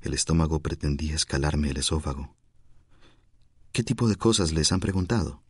El 0.01 0.13
estómago 0.13 0.61
pretendía 0.61 1.15
escalarme 1.15 1.69
el 1.69 1.77
esófago. 1.77 2.35
¿Qué 3.71 3.83
tipo 3.83 4.07
de 4.07 4.15
cosas 4.15 4.51
les 4.51 4.71
han 4.71 4.79
preguntado? 4.79 5.43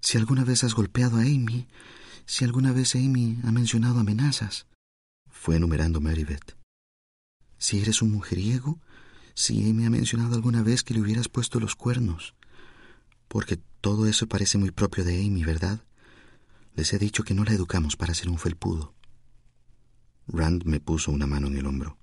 Si 0.00 0.18
alguna 0.18 0.44
vez 0.44 0.64
has 0.64 0.74
golpeado 0.74 1.16
a 1.16 1.22
Amy, 1.22 1.66
si 2.26 2.44
alguna 2.44 2.72
vez 2.72 2.94
Amy 2.94 3.38
ha 3.44 3.50
mencionado 3.50 4.00
amenazas, 4.00 4.66
fue 5.28 5.56
enumerando 5.56 6.00
Marybeth 6.00 6.56
si 7.58 7.80
eres 7.80 8.02
un 8.02 8.10
mujeriego, 8.10 8.78
si 9.34 9.72
me 9.72 9.86
ha 9.86 9.90
mencionado 9.90 10.34
alguna 10.34 10.62
vez 10.62 10.82
que 10.82 10.94
le 10.94 11.00
hubieras 11.00 11.28
puesto 11.28 11.60
los 11.60 11.76
cuernos. 11.76 12.34
Porque 13.28 13.58
todo 13.80 14.06
eso 14.06 14.26
parece 14.28 14.58
muy 14.58 14.70
propio 14.70 15.04
de 15.04 15.20
Amy, 15.20 15.44
¿verdad? 15.44 15.80
Les 16.76 16.92
he 16.92 16.98
dicho 16.98 17.24
que 17.24 17.32
no 17.32 17.42
la 17.42 17.52
educamos 17.52 17.96
para 17.96 18.12
ser 18.12 18.28
un 18.28 18.38
felpudo. 18.38 18.94
Rand 20.28 20.64
me 20.64 20.78
puso 20.78 21.10
una 21.10 21.26
mano 21.26 21.46
en 21.46 21.56
el 21.56 21.64
hombro. 21.64 21.96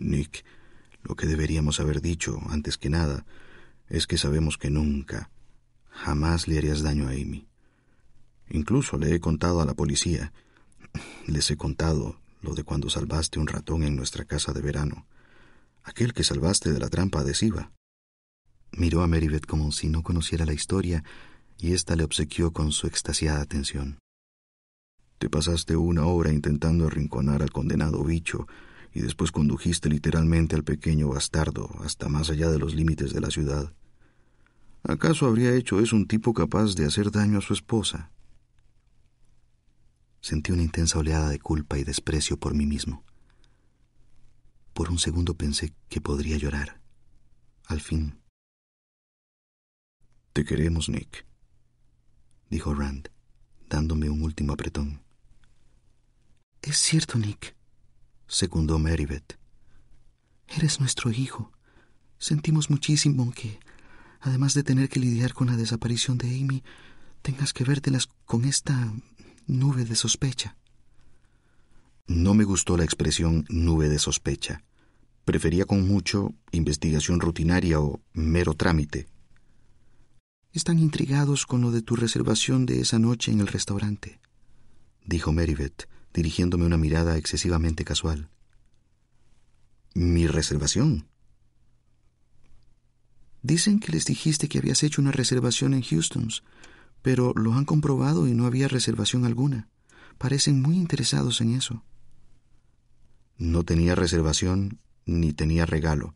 Nick, 0.00 0.44
lo 1.04 1.14
que 1.14 1.26
deberíamos 1.26 1.78
haber 1.78 2.00
dicho, 2.00 2.40
antes 2.48 2.78
que 2.78 2.90
nada, 2.90 3.24
es 3.88 4.08
que 4.08 4.18
sabemos 4.18 4.58
que 4.58 4.70
nunca, 4.70 5.30
jamás 5.88 6.48
le 6.48 6.58
harías 6.58 6.82
daño 6.82 7.06
a 7.06 7.12
Amy. 7.12 7.46
Incluso 8.50 8.98
le 8.98 9.14
he 9.14 9.20
contado 9.20 9.60
a 9.60 9.66
la 9.66 9.74
policía. 9.74 10.32
Les 11.28 11.48
he 11.52 11.56
contado 11.56 12.20
lo 12.40 12.54
de 12.54 12.64
cuando 12.64 12.90
salvaste 12.90 13.38
un 13.38 13.46
ratón 13.46 13.84
en 13.84 13.94
nuestra 13.94 14.24
casa 14.24 14.52
de 14.52 14.62
verano, 14.62 15.06
aquel 15.84 16.12
que 16.12 16.24
salvaste 16.24 16.72
de 16.72 16.80
la 16.80 16.88
trampa 16.88 17.20
adhesiva. 17.20 17.70
Miró 18.72 19.02
a 19.02 19.06
Meribeth 19.06 19.46
como 19.46 19.70
si 19.70 19.88
no 19.88 20.02
conociera 20.02 20.44
la 20.44 20.54
historia 20.54 21.04
y 21.62 21.74
ésta 21.74 21.94
le 21.94 22.02
obsequió 22.02 22.52
con 22.52 22.72
su 22.72 22.88
extasiada 22.88 23.40
atención. 23.40 24.00
Te 25.18 25.30
pasaste 25.30 25.76
una 25.76 26.04
hora 26.06 26.32
intentando 26.32 26.88
arrinconar 26.88 27.40
al 27.40 27.52
condenado 27.52 28.02
bicho 28.02 28.48
y 28.92 29.00
después 29.00 29.30
condujiste 29.30 29.88
literalmente 29.88 30.56
al 30.56 30.64
pequeño 30.64 31.10
bastardo 31.10 31.70
hasta 31.84 32.08
más 32.08 32.30
allá 32.30 32.50
de 32.50 32.58
los 32.58 32.74
límites 32.74 33.12
de 33.12 33.20
la 33.20 33.30
ciudad. 33.30 33.72
¿Acaso 34.82 35.26
habría 35.26 35.54
hecho 35.54 35.78
eso 35.78 35.94
un 35.94 36.08
tipo 36.08 36.34
capaz 36.34 36.74
de 36.74 36.84
hacer 36.84 37.12
daño 37.12 37.38
a 37.38 37.42
su 37.42 37.52
esposa? 37.52 38.10
Sentí 40.20 40.50
una 40.50 40.62
intensa 40.62 40.98
oleada 40.98 41.28
de 41.28 41.38
culpa 41.38 41.78
y 41.78 41.84
desprecio 41.84 42.38
por 42.38 42.54
mí 42.54 42.66
mismo. 42.66 43.04
Por 44.72 44.90
un 44.90 44.98
segundo 44.98 45.34
pensé 45.34 45.72
que 45.88 46.00
podría 46.00 46.38
llorar. 46.38 46.80
Al 47.66 47.80
fin. 47.80 48.18
Te 50.32 50.44
queremos, 50.44 50.88
Nick, 50.88 51.24
dijo 52.52 52.74
Rand, 52.74 53.08
dándome 53.70 54.10
un 54.10 54.22
último 54.22 54.52
apretón. 54.52 55.00
Es 56.60 56.76
cierto, 56.76 57.18
Nick, 57.18 57.56
secundó 58.28 58.78
Meribeth. 58.78 59.38
Eres 60.48 60.78
nuestro 60.78 61.10
hijo. 61.10 61.50
Sentimos 62.18 62.68
muchísimo 62.68 63.32
que, 63.32 63.58
además 64.20 64.52
de 64.52 64.62
tener 64.62 64.90
que 64.90 65.00
lidiar 65.00 65.32
con 65.32 65.46
la 65.46 65.56
desaparición 65.56 66.18
de 66.18 66.28
Amy, 66.28 66.62
tengas 67.22 67.54
que 67.54 67.64
vértelas 67.64 68.10
con 68.26 68.44
esta 68.44 68.92
nube 69.46 69.86
de 69.86 69.96
sospecha. 69.96 70.54
No 72.06 72.34
me 72.34 72.44
gustó 72.44 72.76
la 72.76 72.84
expresión 72.84 73.46
nube 73.48 73.88
de 73.88 73.98
sospecha. 73.98 74.62
Prefería 75.24 75.64
con 75.64 75.88
mucho 75.88 76.34
investigación 76.50 77.18
rutinaria 77.18 77.80
o 77.80 78.02
mero 78.12 78.52
trámite. 78.52 79.06
Están 80.52 80.78
intrigados 80.78 81.46
con 81.46 81.62
lo 81.62 81.70
de 81.70 81.80
tu 81.80 81.96
reservación 81.96 82.66
de 82.66 82.80
esa 82.80 82.98
noche 82.98 83.32
en 83.32 83.40
el 83.40 83.46
restaurante, 83.46 84.20
dijo 85.02 85.32
Meribeth, 85.32 85.88
dirigiéndome 86.12 86.66
una 86.66 86.76
mirada 86.76 87.16
excesivamente 87.16 87.86
casual. 87.86 88.28
¿Mi 89.94 90.26
reservación? 90.26 91.08
Dicen 93.42 93.80
que 93.80 93.92
les 93.92 94.04
dijiste 94.04 94.48
que 94.48 94.58
habías 94.58 94.82
hecho 94.82 95.00
una 95.00 95.10
reservación 95.10 95.72
en 95.72 95.82
Houston's, 95.82 96.42
pero 97.00 97.32
lo 97.34 97.54
han 97.54 97.64
comprobado 97.64 98.28
y 98.28 98.34
no 98.34 98.44
había 98.44 98.68
reservación 98.68 99.24
alguna. 99.24 99.70
Parecen 100.18 100.60
muy 100.60 100.76
interesados 100.76 101.40
en 101.40 101.54
eso. 101.54 101.82
No 103.38 103.64
tenía 103.64 103.94
reservación 103.94 104.80
ni 105.06 105.32
tenía 105.32 105.64
regalo, 105.64 106.14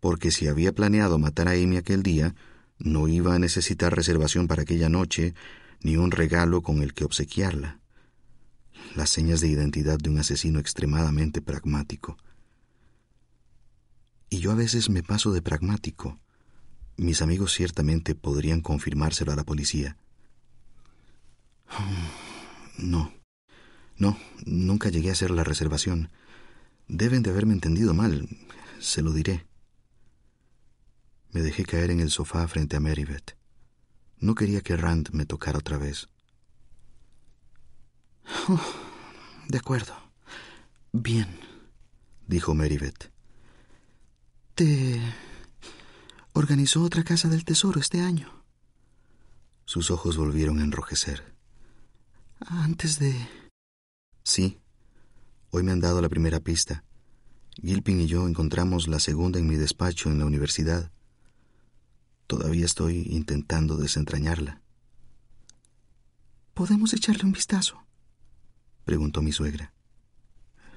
porque 0.00 0.30
si 0.30 0.48
había 0.48 0.74
planeado 0.74 1.18
matar 1.18 1.48
a 1.48 1.52
Amy 1.52 1.76
aquel 1.76 2.02
día, 2.02 2.34
no 2.78 3.08
iba 3.08 3.34
a 3.34 3.38
necesitar 3.38 3.94
reservación 3.94 4.48
para 4.48 4.62
aquella 4.62 4.88
noche 4.88 5.34
ni 5.80 5.96
un 5.96 6.10
regalo 6.10 6.62
con 6.62 6.82
el 6.82 6.94
que 6.94 7.04
obsequiarla. 7.04 7.80
Las 8.96 9.10
señas 9.10 9.40
de 9.40 9.48
identidad 9.48 9.98
de 9.98 10.10
un 10.10 10.18
asesino 10.18 10.58
extremadamente 10.58 11.40
pragmático. 11.42 12.16
Y 14.30 14.38
yo 14.38 14.50
a 14.50 14.56
veces 14.56 14.90
me 14.90 15.02
paso 15.02 15.32
de 15.32 15.42
pragmático, 15.42 16.18
Mis 16.96 17.22
amigos 17.22 17.52
ciertamente 17.52 18.14
podrían 18.14 18.60
confirmárselo 18.60 19.32
a 19.32 19.36
la 19.36 19.44
policía. 19.44 19.96
No, 22.76 23.12
no, 23.96 24.18
nunca 24.44 24.88
llegué 24.88 25.10
a 25.10 25.12
hacer 25.12 25.30
la 25.30 25.44
reservación. 25.44 26.10
Deben 26.88 27.22
de 27.22 27.30
haberme 27.30 27.52
entendido 27.52 27.94
mal. 27.94 28.28
Se 28.80 29.00
lo 29.00 29.12
diré. 29.12 29.46
Me 31.34 31.42
dejé 31.42 31.64
caer 31.64 31.90
en 31.90 31.98
el 31.98 32.12
sofá 32.12 32.46
frente 32.46 32.76
a 32.76 32.80
Meribeth. 32.80 33.36
No 34.18 34.36
quería 34.36 34.60
que 34.60 34.76
Rand 34.76 35.10
me 35.10 35.26
tocara 35.26 35.58
otra 35.58 35.78
vez. 35.78 36.08
Oh, 38.48 38.60
de 39.48 39.58
acuerdo. 39.58 39.94
Bien, 40.92 41.26
dijo 42.28 42.54
Meribeth. 42.54 43.10
¿Te 44.54 45.00
organizó 46.34 46.82
otra 46.82 47.02
casa 47.02 47.28
del 47.28 47.44
tesoro 47.44 47.80
este 47.80 48.00
año? 48.00 48.44
Sus 49.64 49.90
ojos 49.90 50.16
volvieron 50.16 50.60
a 50.60 50.64
enrojecer. 50.64 51.34
Antes 52.46 53.00
de... 53.00 53.12
Sí. 54.22 54.60
Hoy 55.50 55.64
me 55.64 55.72
han 55.72 55.80
dado 55.80 56.00
la 56.00 56.08
primera 56.08 56.38
pista. 56.38 56.84
Gilpin 57.60 58.00
y 58.00 58.06
yo 58.06 58.28
encontramos 58.28 58.86
la 58.86 59.00
segunda 59.00 59.40
en 59.40 59.48
mi 59.48 59.56
despacho 59.56 60.10
en 60.10 60.20
la 60.20 60.26
universidad. 60.26 60.92
Todavía 62.26 62.64
estoy 62.64 63.06
intentando 63.10 63.76
desentrañarla. 63.76 64.60
¿Podemos 66.54 66.94
echarle 66.94 67.24
un 67.24 67.32
vistazo? 67.32 67.84
preguntó 68.84 69.22
mi 69.22 69.32
suegra. 69.32 69.72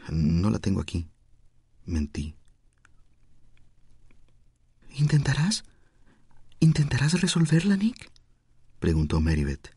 No 0.09 0.49
la 0.49 0.59
tengo 0.59 0.81
aquí. 0.81 1.07
Mentí. 1.85 2.35
¿Intentarás? 4.95 5.63
¿Intentarás 6.59 7.21
resolverla, 7.21 7.77
Nick? 7.77 8.11
preguntó 8.79 9.21
Meribeth. 9.21 9.75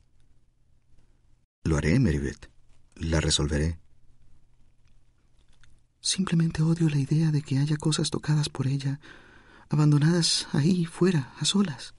Lo 1.65 1.77
haré, 1.77 1.99
Meribeth. 1.99 2.51
La 2.95 3.21
resolveré. 3.21 3.79
Simplemente 6.01 6.63
odio 6.63 6.89
la 6.89 6.99
idea 6.99 7.31
de 7.31 7.43
que 7.43 7.59
haya 7.59 7.77
cosas 7.77 8.09
tocadas 8.11 8.49
por 8.49 8.67
ella, 8.67 9.01
abandonadas 9.71 10.49
ahí, 10.53 10.85
fuera, 10.85 11.33
a 11.39 11.45
solas. 11.45 11.95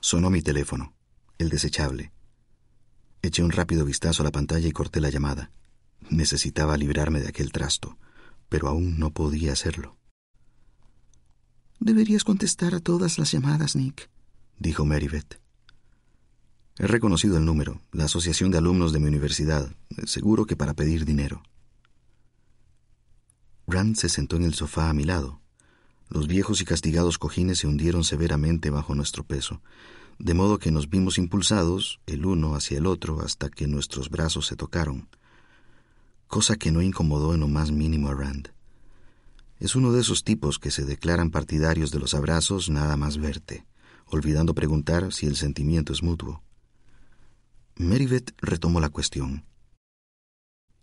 Sonó 0.00 0.30
mi 0.30 0.40
teléfono, 0.40 0.94
el 1.38 1.50
desechable. 1.50 2.12
Eché 3.22 3.44
un 3.44 3.52
rápido 3.52 3.84
vistazo 3.84 4.22
a 4.22 4.24
la 4.24 4.32
pantalla 4.32 4.66
y 4.66 4.72
corté 4.72 5.00
la 5.00 5.10
llamada. 5.10 5.52
Necesitaba 6.08 6.78
librarme 6.78 7.20
de 7.20 7.28
aquel 7.28 7.52
trasto, 7.52 7.98
pero 8.48 8.68
aún 8.68 8.98
no 8.98 9.10
podía 9.10 9.52
hacerlo. 9.52 9.98
Deberías 11.78 12.24
contestar 12.24 12.74
a 12.74 12.80
todas 12.80 13.18
las 13.18 13.30
llamadas, 13.30 13.76
Nick, 13.76 14.10
dijo 14.58 14.86
Meribeth. 14.86 15.40
He 16.78 16.86
reconocido 16.86 17.36
el 17.36 17.44
número, 17.44 17.82
la 17.92 18.04
asociación 18.04 18.50
de 18.50 18.58
alumnos 18.58 18.92
de 18.94 19.00
mi 19.00 19.08
universidad, 19.08 19.70
seguro 20.04 20.46
que 20.46 20.56
para 20.56 20.72
pedir 20.72 21.04
dinero. 21.04 21.42
Rand 23.66 23.96
se 23.96 24.08
sentó 24.08 24.36
en 24.36 24.44
el 24.44 24.54
sofá 24.54 24.88
a 24.88 24.94
mi 24.94 25.04
lado. 25.04 25.39
Los 26.10 26.26
viejos 26.26 26.60
y 26.60 26.64
castigados 26.64 27.18
cojines 27.18 27.58
se 27.58 27.68
hundieron 27.68 28.02
severamente 28.02 28.70
bajo 28.70 28.96
nuestro 28.96 29.22
peso, 29.22 29.62
de 30.18 30.34
modo 30.34 30.58
que 30.58 30.72
nos 30.72 30.90
vimos 30.90 31.18
impulsados 31.18 32.00
el 32.06 32.26
uno 32.26 32.56
hacia 32.56 32.78
el 32.78 32.86
otro 32.86 33.22
hasta 33.22 33.48
que 33.48 33.68
nuestros 33.68 34.10
brazos 34.10 34.48
se 34.48 34.56
tocaron, 34.56 35.08
cosa 36.26 36.56
que 36.56 36.72
no 36.72 36.82
incomodó 36.82 37.32
en 37.32 37.40
lo 37.40 37.48
más 37.48 37.70
mínimo 37.70 38.08
a 38.08 38.14
Rand. 38.14 38.52
Es 39.60 39.76
uno 39.76 39.92
de 39.92 40.00
esos 40.00 40.24
tipos 40.24 40.58
que 40.58 40.72
se 40.72 40.84
declaran 40.84 41.30
partidarios 41.30 41.92
de 41.92 42.00
los 42.00 42.14
abrazos 42.14 42.70
nada 42.70 42.96
más 42.96 43.16
verte, 43.16 43.64
olvidando 44.06 44.52
preguntar 44.52 45.12
si 45.12 45.26
el 45.26 45.36
sentimiento 45.36 45.92
es 45.92 46.02
mutuo. 46.02 46.42
Meribeth 47.76 48.34
retomó 48.38 48.80
la 48.80 48.88
cuestión. 48.88 49.44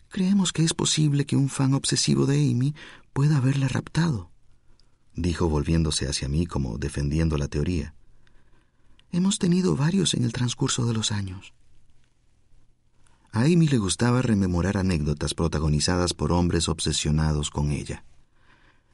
Creemos 0.07 0.53
que 0.53 0.63
es 0.63 0.73
posible 0.73 1.25
que 1.25 1.35
un 1.35 1.49
fan 1.49 1.73
obsesivo 1.73 2.25
de 2.25 2.49
Amy 2.49 2.73
pueda 3.11 3.37
haberla 3.37 3.67
raptado, 3.67 4.31
dijo 5.17 5.49
volviéndose 5.49 6.07
hacia 6.07 6.29
mí 6.29 6.45
como 6.45 6.77
defendiendo 6.77 7.37
la 7.37 7.49
teoría. 7.49 7.93
Hemos 9.11 9.39
tenido 9.39 9.75
varios 9.75 10.13
en 10.13 10.23
el 10.23 10.31
transcurso 10.31 10.85
de 10.85 10.93
los 10.93 11.11
años. 11.11 11.53
A 13.31 13.41
Amy 13.41 13.67
le 13.67 13.79
gustaba 13.79 14.21
rememorar 14.21 14.77
anécdotas 14.77 15.33
protagonizadas 15.33 16.13
por 16.13 16.31
hombres 16.31 16.69
obsesionados 16.69 17.49
con 17.49 17.71
ella. 17.71 18.05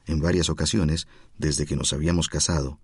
En 0.06 0.20
varias 0.20 0.48
ocasiones, 0.48 1.06
desde 1.38 1.66
que 1.66 1.76
nos 1.76 1.92
habíamos 1.92 2.28
casado, 2.28 2.80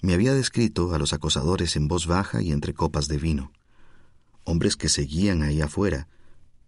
me 0.00 0.14
había 0.14 0.34
descrito 0.34 0.92
a 0.92 0.98
los 0.98 1.12
acosadores 1.12 1.76
en 1.76 1.86
voz 1.86 2.06
baja 2.06 2.42
y 2.42 2.50
entre 2.50 2.74
copas 2.74 3.06
de 3.06 3.18
vino. 3.18 3.52
Hombres 4.44 4.76
que 4.76 4.88
seguían 4.88 5.42
ahí 5.42 5.60
afuera, 5.60 6.08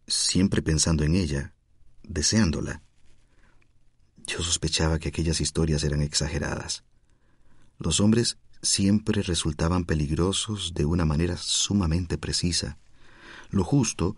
siempre 0.07 0.63
pensando 0.63 1.03
en 1.03 1.17
ella, 1.17 1.55
deseándola. 2.05 2.84
Yo 4.27 4.43
sospechaba 4.43 4.99
que 4.99 5.09
aquellas 5.09 5.41
historias 5.41 5.85
eran 5.85 6.01
exageradas. 6.01 6.85
Los 7.79 8.01
hombres 8.01 8.39
siempre 8.63 9.23
resultaban 9.23 9.85
peligrosos 9.85 10.73
de 10.75 10.85
una 10.85 11.05
manera 11.05 11.37
sumamente 11.37 12.17
precisa, 12.17 12.79
lo 13.51 13.65
justo 13.65 14.17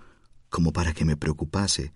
como 0.49 0.73
para 0.73 0.95
que 0.95 1.05
me 1.05 1.17
preocupase, 1.17 1.93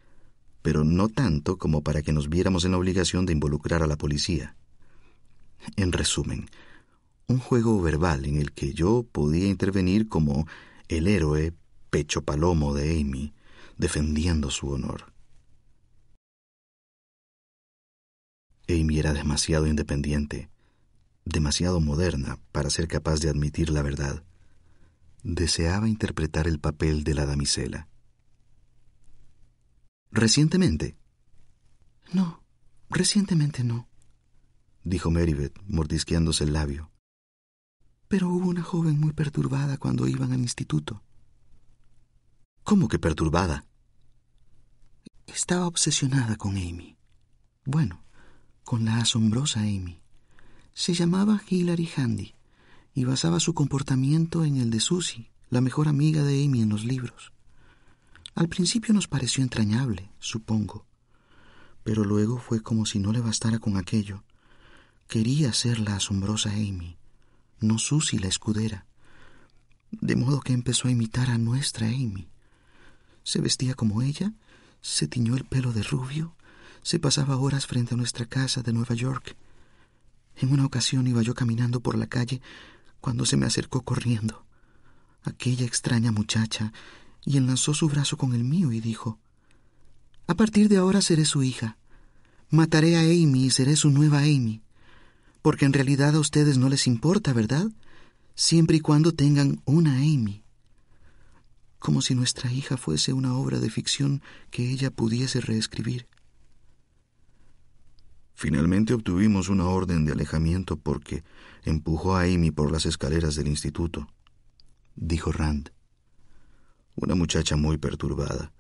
pero 0.63 0.85
no 0.85 1.09
tanto 1.09 1.57
como 1.59 1.83
para 1.83 2.03
que 2.03 2.13
nos 2.13 2.29
viéramos 2.29 2.65
en 2.65 2.73
la 2.73 2.79
obligación 2.79 3.25
de 3.27 3.33
involucrar 3.33 3.83
a 3.83 3.87
la 3.87 3.97
policía. 3.97 4.57
En 5.77 5.93
resumen, 5.93 6.51
un 7.29 7.39
juego 7.39 7.81
verbal 7.81 8.25
en 8.27 8.37
el 8.37 8.53
que 8.53 8.75
yo 8.75 9.07
podía 9.11 9.47
intervenir 9.47 10.09
como 10.09 10.47
el 10.89 11.07
héroe 11.07 11.53
pecho 11.91 12.23
palomo 12.23 12.75
de 12.75 13.01
Amy, 13.01 13.33
defendiendo 13.79 14.51
su 14.51 14.71
honor. 14.71 15.10
Amy 18.79 18.99
era 18.99 19.13
demasiado 19.13 19.67
independiente, 19.67 20.51
demasiado 21.25 21.81
moderna 21.81 22.39
para 22.53 22.71
ser 22.71 22.89
capaz 22.89 23.21
de 23.21 23.31
admitir 23.31 23.71
la 23.71 23.83
verdad. 23.83 24.25
Deseaba 25.23 25.89
interpretar 25.89 26.47
el 26.47 26.59
papel 26.59 27.05
de 27.05 27.15
la 27.15 27.27
damisela. 27.27 27.89
¿Recientemente? 30.11 30.97
No, 32.13 32.43
recientemente 32.89 33.63
no, 33.63 33.89
dijo 34.83 35.11
Meribeth, 35.11 35.59
mordisqueándose 35.67 36.45
el 36.45 36.53
labio. 36.53 36.91
Pero 38.09 38.29
hubo 38.29 38.49
una 38.49 38.63
joven 38.63 38.99
muy 38.99 39.13
perturbada 39.13 39.79
cuando 39.79 40.09
iban 40.09 40.33
al 40.33 40.41
instituto. 40.41 41.03
¿Cómo 42.65 42.89
que 42.89 42.99
perturbada? 42.99 43.67
Estaba 45.27 45.67
obsesionada 45.67 46.37
con 46.37 46.57
Amy. 46.57 46.97
Bueno, 47.65 48.03
con 48.71 48.85
la 48.85 48.99
asombrosa 48.99 49.63
Amy. 49.63 49.99
Se 50.75 50.95
llamaba 50.95 51.43
Hilary 51.49 51.91
Handy 51.97 52.37
y 52.95 53.03
basaba 53.03 53.41
su 53.41 53.53
comportamiento 53.53 54.45
en 54.45 54.59
el 54.59 54.71
de 54.71 54.79
Susie, 54.79 55.29
la 55.49 55.61
mejor 55.61 55.89
amiga 55.89 56.23
de 56.23 56.45
Amy 56.45 56.63
en 56.63 56.69
los 56.69 56.85
libros. 56.85 57.33
Al 58.37 58.49
principio 58.49 58.95
nos 58.95 59.09
pareció 59.09 59.43
entrañable, 59.43 60.13
supongo, 60.21 60.87
pero 61.83 62.05
luego 62.05 62.39
fue 62.39 62.63
como 62.63 62.87
si 62.87 63.01
no 63.01 63.13
le 63.13 63.19
bastara 63.19 63.59
con 63.59 63.77
aquello. 63.77 64.23
Quería 65.09 65.53
ser 65.53 65.81
la 65.81 65.97
asombrosa 65.97 66.51
Amy, 66.51 66.97
no 67.59 67.77
Susie 67.77 68.21
la 68.21 68.29
escudera, 68.29 68.87
de 69.91 70.15
modo 70.15 70.43
que 70.43 70.53
empezó 70.53 70.87
a 70.87 70.93
imitar 70.93 71.29
a 71.31 71.39
nuestra 71.39 71.89
Amy. 71.89 72.29
Se 73.25 73.41
vestía 73.41 73.75
como 73.75 74.01
ella, 74.01 74.33
se 74.81 75.09
tiñó 75.09 75.35
el 75.35 75.45
pelo 75.45 75.73
de 75.73 75.83
rubio, 75.83 76.37
se 76.83 76.99
pasaba 76.99 77.37
horas 77.37 77.67
frente 77.67 77.95
a 77.95 77.97
nuestra 77.97 78.27
casa 78.27 78.63
de 78.63 78.73
Nueva 78.73 78.95
York. 78.95 79.37
En 80.37 80.53
una 80.53 80.65
ocasión 80.65 81.07
iba 81.07 81.23
yo 81.23 81.35
caminando 81.35 81.81
por 81.81 81.97
la 81.97 82.07
calle 82.07 82.41
cuando 83.01 83.27
se 83.27 83.37
me 83.37 83.47
acercó 83.47 83.83
corriendo. 83.83 84.45
Aquella 85.23 85.67
extraña 85.67 86.13
muchacha 86.13 86.73
y 87.25 87.37
enlazó 87.37 87.75
su 87.75 87.89
brazo 87.89 88.17
con 88.17 88.35
el 88.35 88.45
mío 88.45 88.73
y 88.73 88.81
dijo, 88.81 89.19
A 90.27 90.35
partir 90.35 90.69
de 90.69 90.79
ahora 90.79 91.03
seré 91.03 91.25
su 91.25 91.43
hija. 91.43 91.77
Mataré 92.49 92.97
a 92.97 93.01
Amy 93.01 93.47
y 93.47 93.51
seré 93.51 93.77
su 93.77 93.91
nueva 93.91 94.21
Amy. 94.21 94.63
Porque 95.43 95.67
en 95.67 95.73
realidad 95.73 96.15
a 96.15 96.21
ustedes 96.21 96.59
no 96.59 96.69
les 96.69 96.87
importa, 96.87 97.33
¿verdad? 97.33 97.69
Siempre 98.35 98.79
y 98.79 98.81
cuando 98.81 99.13
tengan 99.13 99.61
una 99.67 99.97
Amy. 99.97 100.43
Como 101.79 102.03
si 102.03 102.15
nuestra 102.15 102.53
hija 102.53 102.77
fuese 102.77 103.13
una 103.13 103.35
obra 103.35 103.59
de 103.59 103.71
ficción 103.71 104.23
que 104.51 104.71
ella 104.71 104.91
pudiese 104.91 105.41
reescribir. 105.41 106.07
Finalmente 108.35 108.95
obtuvimos 108.95 109.49
una 109.49 109.67
orden 109.67 110.05
de 110.05 110.13
alejamiento 110.13 110.77
porque 110.77 111.25
empujó 111.65 112.17
a 112.17 112.23
Amy 112.23 112.51
por 112.51 112.73
las 112.73 112.87
escaleras 112.87 113.35
del 113.35 113.49
instituto, 113.49 114.09
dijo 114.95 115.33
Rand. 115.33 115.73
Una 116.95 117.15
muchacha 117.15 117.57
muy 117.57 117.79
perturbada. 117.79 118.53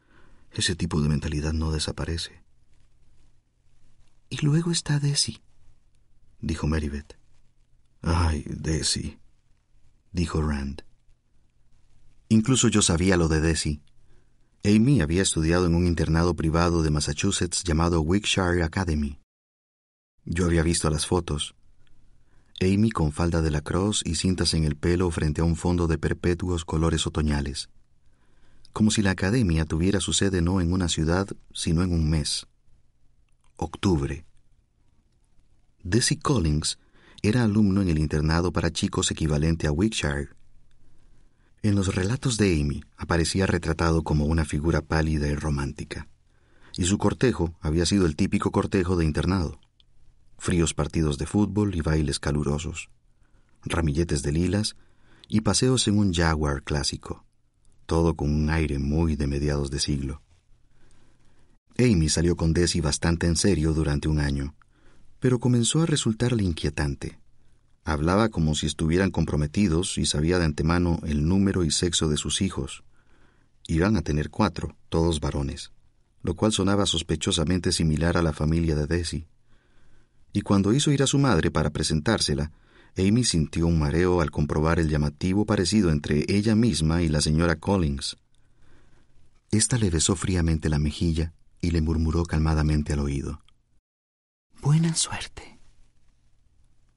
Ese 0.53 0.75
tipo 0.75 1.01
de 1.01 1.09
mentalidad 1.09 1.53
no 1.53 1.71
desaparece. 1.71 2.43
Y 4.29 4.45
luego 4.45 4.71
está 4.71 4.99
Desi, 4.99 5.41
dijo 6.41 6.67
Meribeth. 6.67 7.19
Ay, 8.03 8.45
Desi, 8.47 9.19
dijo 10.13 10.41
Rand. 10.41 10.83
Incluso 12.29 12.69
yo 12.69 12.81
sabía 12.81 13.17
lo 13.17 13.29
de 13.29 13.41
Desi. 13.41 13.83
Amy 14.65 15.01
había 15.01 15.23
estudiado 15.23 15.67
en 15.67 15.75
un 15.75 15.87
internado 15.87 16.35
privado 16.35 16.83
de 16.83 16.91
Massachusetts 16.91 17.65
llamado 17.65 18.01
Wickshire 18.03 18.63
Academy. 18.63 19.20
Yo 20.25 20.47
había 20.47 20.63
visto 20.63 20.91
las 20.91 21.07
fotos. 21.07 21.55
Amy 22.61 22.91
con 22.91 23.13
falda 23.13 23.41
de 23.41 23.51
la 23.51 23.63
cruz 23.63 24.03
y 24.05 24.17
cintas 24.17 24.53
en 24.55 24.65
el 24.65 24.77
pelo 24.77 25.11
frente 25.11 25.41
a 25.41 25.45
un 25.45 25.57
fondo 25.57 25.87
de 25.87 25.99
perpetuos 25.99 26.65
colores 26.65 27.07
otoñales. 27.07 27.71
Como 28.73 28.91
si 28.91 29.03
la 29.03 29.13
academia 29.13 29.65
tuviera 29.65 30.01
su 30.01 30.13
sede 30.13 30.43
no 30.43 30.61
en 30.61 30.73
una 30.73 30.89
ciudad, 30.89 31.27
sino 31.53 31.83
en 31.83 31.93
un 31.93 32.11
mes. 32.11 32.47
Octubre. 33.57 34.25
Desi 35.83 36.17
Collins 36.17 36.79
era 37.23 37.45
alumno 37.45 37.81
en 37.81 37.89
el 37.89 37.99
internado 37.99 38.53
para 38.53 38.71
chicos 38.71 39.11
equivalente 39.11 39.67
a 39.67 39.73
Wickshire. 39.73 40.29
En 41.63 41.75
los 41.75 41.95
relatos 41.95 42.37
de 42.37 42.61
Amy 42.61 42.83
aparecía 42.97 43.47
retratado 43.47 44.03
como 44.03 44.27
una 44.27 44.45
figura 44.45 44.83
pálida 44.83 45.29
y 45.29 45.35
romántica, 45.35 46.09
y 46.77 46.85
su 46.85 46.97
cortejo 46.97 47.55
había 47.61 47.85
sido 47.85 48.07
el 48.07 48.17
típico 48.17 48.51
cortejo 48.51 48.97
de 48.97 49.05
internado. 49.05 49.61
Fríos 50.41 50.73
partidos 50.73 51.19
de 51.19 51.27
fútbol 51.27 51.75
y 51.75 51.83
bailes 51.83 52.19
calurosos, 52.19 52.89
ramilletes 53.63 54.23
de 54.23 54.33
lilas 54.33 54.75
y 55.29 55.43
paseos 55.43 55.87
en 55.87 55.99
un 55.99 56.15
Jaguar 56.15 56.63
clásico, 56.63 57.27
todo 57.85 58.17
con 58.17 58.31
un 58.35 58.49
aire 58.49 58.79
muy 58.79 59.17
de 59.17 59.27
mediados 59.27 59.71
de 59.71 59.81
siglo. 59.81 60.23
Amy 61.79 62.09
salió 62.09 62.37
con 62.37 62.55
Desi 62.55 62.81
bastante 62.81 63.27
en 63.27 63.37
serio 63.37 63.75
durante 63.75 64.09
un 64.09 64.19
año, 64.19 64.55
pero 65.19 65.41
comenzó 65.41 65.83
a 65.83 65.87
resultarle 65.87 66.43
inquietante. 66.43 67.21
Hablaba 67.85 68.31
como 68.31 68.55
si 68.55 68.65
estuvieran 68.65 69.11
comprometidos 69.11 69.99
y 69.99 70.07
sabía 70.07 70.39
de 70.39 70.47
antemano 70.47 71.01
el 71.05 71.29
número 71.29 71.65
y 71.65 71.71
sexo 71.71 72.09
de 72.09 72.17
sus 72.17 72.41
hijos. 72.41 72.83
Iban 73.69 73.95
a 73.99 74.01
tener 74.01 74.31
cuatro, 74.31 74.75
todos 74.89 75.21
varones, 75.21 75.71
lo 76.23 76.35
cual 76.35 76.53
sonaba 76.53 76.87
sospechosamente 76.87 77.73
similar 77.73 78.17
a 78.17 78.23
la 78.23 78.33
familia 78.33 78.75
de 78.75 78.87
Desi. 78.87 79.27
Y 80.33 80.43
cuando 80.43 80.73
hizo 80.73 80.93
ir 80.93 81.03
a 81.03 81.07
su 81.07 81.19
madre 81.19 81.51
para 81.51 81.71
presentársela, 81.71 82.53
Amy 82.97 83.25
sintió 83.25 83.67
un 83.67 83.79
mareo 83.79 84.21
al 84.21 84.31
comprobar 84.31 84.79
el 84.79 84.89
llamativo 84.89 85.47
parecido 85.47 85.91
entre 85.91 86.25
ella 86.29 86.55
misma 86.55 87.03
y 87.03 87.09
la 87.09 87.21
señora 87.21 87.57
Collins. 87.57 88.17
Esta 89.51 89.79
le 89.79 89.91
besó 89.91 90.17
fríamente 90.17 90.69
la 90.69 90.79
mejilla 90.79 91.33
y 91.61 91.71
le 91.73 91.81
murmuró 91.81 92.25
calmadamente 92.25 92.93
al 92.93 93.01
oído. 93.01 93.43
Buena 94.63 94.95
suerte. 94.95 95.59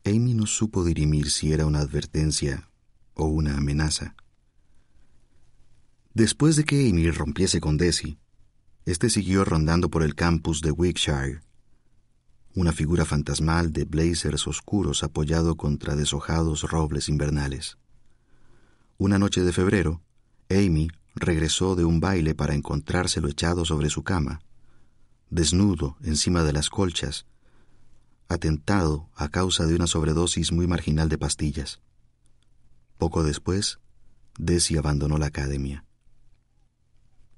Amy 0.06 0.34
no 0.34 0.46
supo 0.46 0.84
dirimir 0.84 1.30
si 1.32 1.54
era 1.54 1.66
una 1.66 1.80
advertencia 1.80 2.70
o 3.14 3.26
una 3.26 3.58
amenaza. 3.58 4.16
Después 6.14 6.56
de 6.56 6.66
que 6.66 6.90
Amy 6.90 7.10
rompiese 7.10 7.60
con 7.60 7.78
Desi, 7.78 8.20
este 8.86 9.10
siguió 9.10 9.46
rondando 9.46 9.90
por 9.90 10.04
el 10.04 10.14
campus 10.14 10.62
de 10.62 10.72
Wickshire, 10.72 11.42
una 12.56 12.72
figura 12.72 13.06
fantasmal 13.06 13.74
de 13.74 13.86
blazers 13.86 14.48
oscuros 14.48 15.04
apoyado 15.04 15.56
contra 15.56 15.96
deshojados 15.96 16.64
robles 16.64 17.10
invernales. 17.10 17.78
Una 18.98 19.18
noche 19.18 19.42
de 19.42 19.52
febrero, 19.52 20.02
Amy 20.50 20.90
regresó 21.16 21.76
de 21.76 21.84
un 21.84 22.00
baile 22.00 22.36
para 22.36 22.54
encontrárselo 22.54 23.28
echado 23.28 23.66
sobre 23.66 23.90
su 23.90 24.04
cama, 24.04 24.42
desnudo 25.30 25.98
encima 26.04 26.44
de 26.44 26.54
las 26.54 26.70
colchas, 26.70 27.26
atentado 28.30 29.10
a 29.16 29.30
causa 29.30 29.66
de 29.66 29.76
una 29.76 29.88
sobredosis 29.88 30.52
muy 30.52 30.68
marginal 30.68 31.10
de 31.10 31.18
pastillas. 31.18 31.82
Poco 32.98 33.24
después, 33.24 33.80
Desi 34.38 34.78
abandonó 34.78 35.18
la 35.18 35.28
academia. 35.28 35.86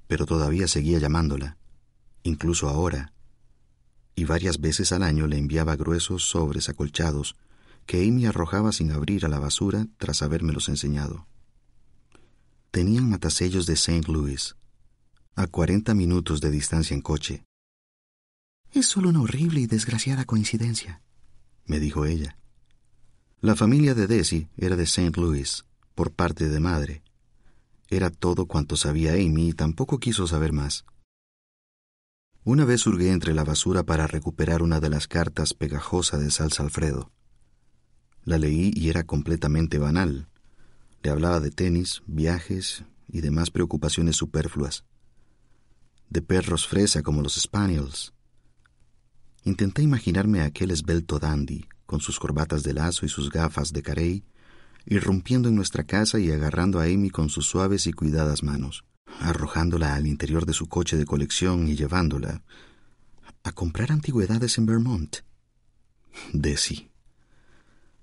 Pero 0.07 0.26
todavía 0.26 0.68
seguía 0.68 0.99
llamándola, 0.99 1.57
incluso 2.24 2.70
ahora, 2.70 3.13
y 4.16 4.26
varias 4.26 4.59
veces 4.59 4.91
al 4.91 5.03
año 5.03 5.28
le 5.28 5.38
enviaba 5.38 5.76
gruesos 5.76 6.30
sobres 6.30 6.70
acolchados 6.70 7.36
que 7.86 8.07
Amy 8.07 8.26
arrojaba 8.26 8.72
sin 8.72 8.91
abrir 8.91 9.26
a 9.26 9.30
la 9.30 9.39
basura 9.39 9.88
tras 9.97 10.22
habérmelos 10.22 10.70
enseñado. 10.70 11.28
Tenían 12.72 13.09
matasellos 13.09 13.66
de 13.66 13.74
St. 13.74 14.11
Louis, 14.11 14.55
a 15.36 15.47
cuarenta 15.47 15.93
minutos 15.93 16.41
de 16.41 16.51
distancia 16.51 16.93
en 16.93 17.01
coche, 17.01 17.43
es 18.76 18.88
solo 18.88 19.07
una 19.07 19.22
horrible 19.22 19.61
y 19.61 19.68
desgraciada 19.68 20.26
coincidencia, 20.26 21.01
me 21.66 21.80
dijo 21.80 22.05
ella. 22.05 22.38
La 23.39 23.55
familia 23.55 23.95
de 23.95 24.05
Desi 24.05 24.49
era 24.57 24.76
de 24.76 24.84
St. 24.84 25.13
Louis, 25.16 25.63
por 25.93 26.11
parte 26.11 26.49
de 26.49 26.59
madre. 26.59 27.01
Era 27.88 28.09
todo 28.09 28.47
cuanto 28.47 28.76
sabía 28.76 29.13
Amy 29.13 29.49
y 29.49 29.53
tampoco 29.53 29.99
quiso 29.99 30.28
saber 30.28 30.51
más. 30.51 30.84
Una 32.48 32.64
vez 32.64 32.86
hurgué 32.86 33.10
entre 33.10 33.34
la 33.34 33.43
basura 33.43 33.82
para 33.88 34.06
recuperar 34.06 34.62
una 34.62 34.80
de 34.80 34.88
las 34.88 35.08
cartas 35.08 35.56
pegajosa 35.56 36.20
de 36.20 36.30
Salsa 36.30 36.62
Alfredo. 36.62 37.12
La 38.24 38.38
leí 38.38 38.72
y 38.76 38.89
era 38.89 39.04
completamente 39.04 39.80
banal. 39.80 40.28
Le 41.02 41.10
hablaba 41.10 41.39
de 41.39 41.50
tenis, 41.50 42.04
viajes 42.06 42.84
y 43.08 43.22
demás 43.22 43.50
preocupaciones 43.50 44.18
superfluas. 44.18 44.86
De 46.12 46.22
perros 46.22 46.68
fresa 46.68 47.02
como 47.02 47.24
los 47.24 47.34
Spaniels, 47.34 48.14
Intenté 49.43 49.82
imaginarme 49.82 50.41
a 50.41 50.46
aquel 50.46 50.70
esbelto 50.70 51.18
dandy, 51.18 51.66
con 51.88 52.00
sus 52.00 52.20
corbatas 52.20 52.62
de 52.62 52.74
lazo 52.74 53.08
y 53.08 53.10
sus 53.10 53.32
gafas 53.32 53.74
de 53.74 53.82
carey, 53.82 54.24
irrumpiendo 54.86 55.50
en 55.50 55.56
nuestra 55.56 55.84
casa 55.84 56.20
y 56.20 56.32
agarrando 56.32 56.80
a 56.80 56.84
Amy 56.84 57.10
con 57.10 57.30
sus 57.30 57.48
suaves 57.48 57.88
y 57.88 57.93
cuidadas 57.93 58.43
manos, 58.43 58.86
arrojándola 59.20 59.95
al 59.95 60.07
interior 60.07 60.45
de 60.45 60.53
su 60.53 60.68
coche 60.68 60.97
de 60.97 61.05
colección 61.05 61.68
y 61.68 61.76
llevándola 61.76 62.43
a 63.43 63.51
comprar 63.51 63.91
antigüedades 63.91 64.57
en 64.57 64.66
Vermont. 64.66 65.18
Desi. 66.34 66.89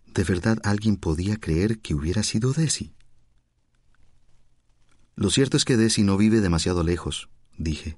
¿De 0.07 0.25
verdad 0.25 0.59
alguien 0.63 0.97
podía 0.97 1.39
creer 1.39 1.81
que 1.81 1.95
hubiera 1.95 2.23
sido 2.23 2.53
Desi? 2.53 2.95
Lo 5.17 5.31
cierto 5.31 5.57
es 5.57 5.65
que 5.65 5.77
Desi 5.77 6.03
no 6.03 6.17
vive 6.17 6.41
demasiado 6.41 6.83
lejos, 6.83 7.29
dije. 7.57 7.97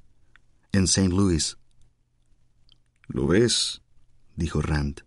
En 0.73 0.85
St. 0.85 1.09
Louis, 1.09 1.57
¿Lo 3.09 3.27
ves? 3.27 3.83
dijo 4.37 4.63
Rand. 4.63 5.03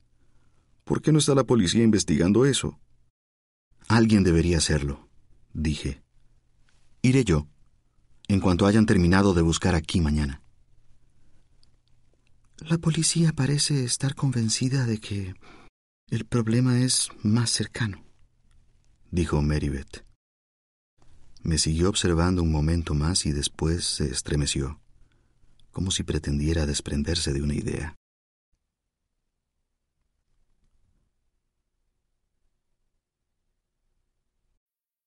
¿Por 0.83 1.01
qué 1.01 1.11
no 1.11 1.19
está 1.19 1.35
la 1.35 1.43
policía 1.43 1.83
investigando 1.83 2.45
eso? 2.45 2.79
Alguien 3.87 4.23
debería 4.23 4.57
hacerlo, 4.57 5.09
dije. 5.53 6.03
Iré 7.01 7.23
yo, 7.23 7.47
en 8.28 8.39
cuanto 8.39 8.65
hayan 8.65 8.86
terminado 8.86 9.34
de 9.34 9.41
buscar 9.41 9.75
aquí 9.75 10.01
mañana. 10.01 10.41
La 12.59 12.78
policía 12.78 13.34
parece 13.34 13.84
estar 13.84 14.15
convencida 14.15 14.86
de 14.86 14.99
que 14.99 15.36
el 16.09 16.25
problema 16.25 16.82
es 16.82 17.09
más 17.21 17.49
cercano, 17.51 18.03
dijo 19.11 19.41
Meribeth. 19.41 20.03
Me 21.43 21.57
siguió 21.57 21.89
observando 21.89 22.41
un 22.43 22.51
momento 22.51 22.93
más 22.93 23.25
y 23.25 23.32
después 23.32 23.86
se 23.86 24.09
estremeció 24.09 24.80
como 25.78 25.91
si 25.91 26.01
pretendiera 26.01 26.65
desprenderse 26.65 27.34
de 27.34 27.43
una 27.43 27.53
idea. 27.53 27.96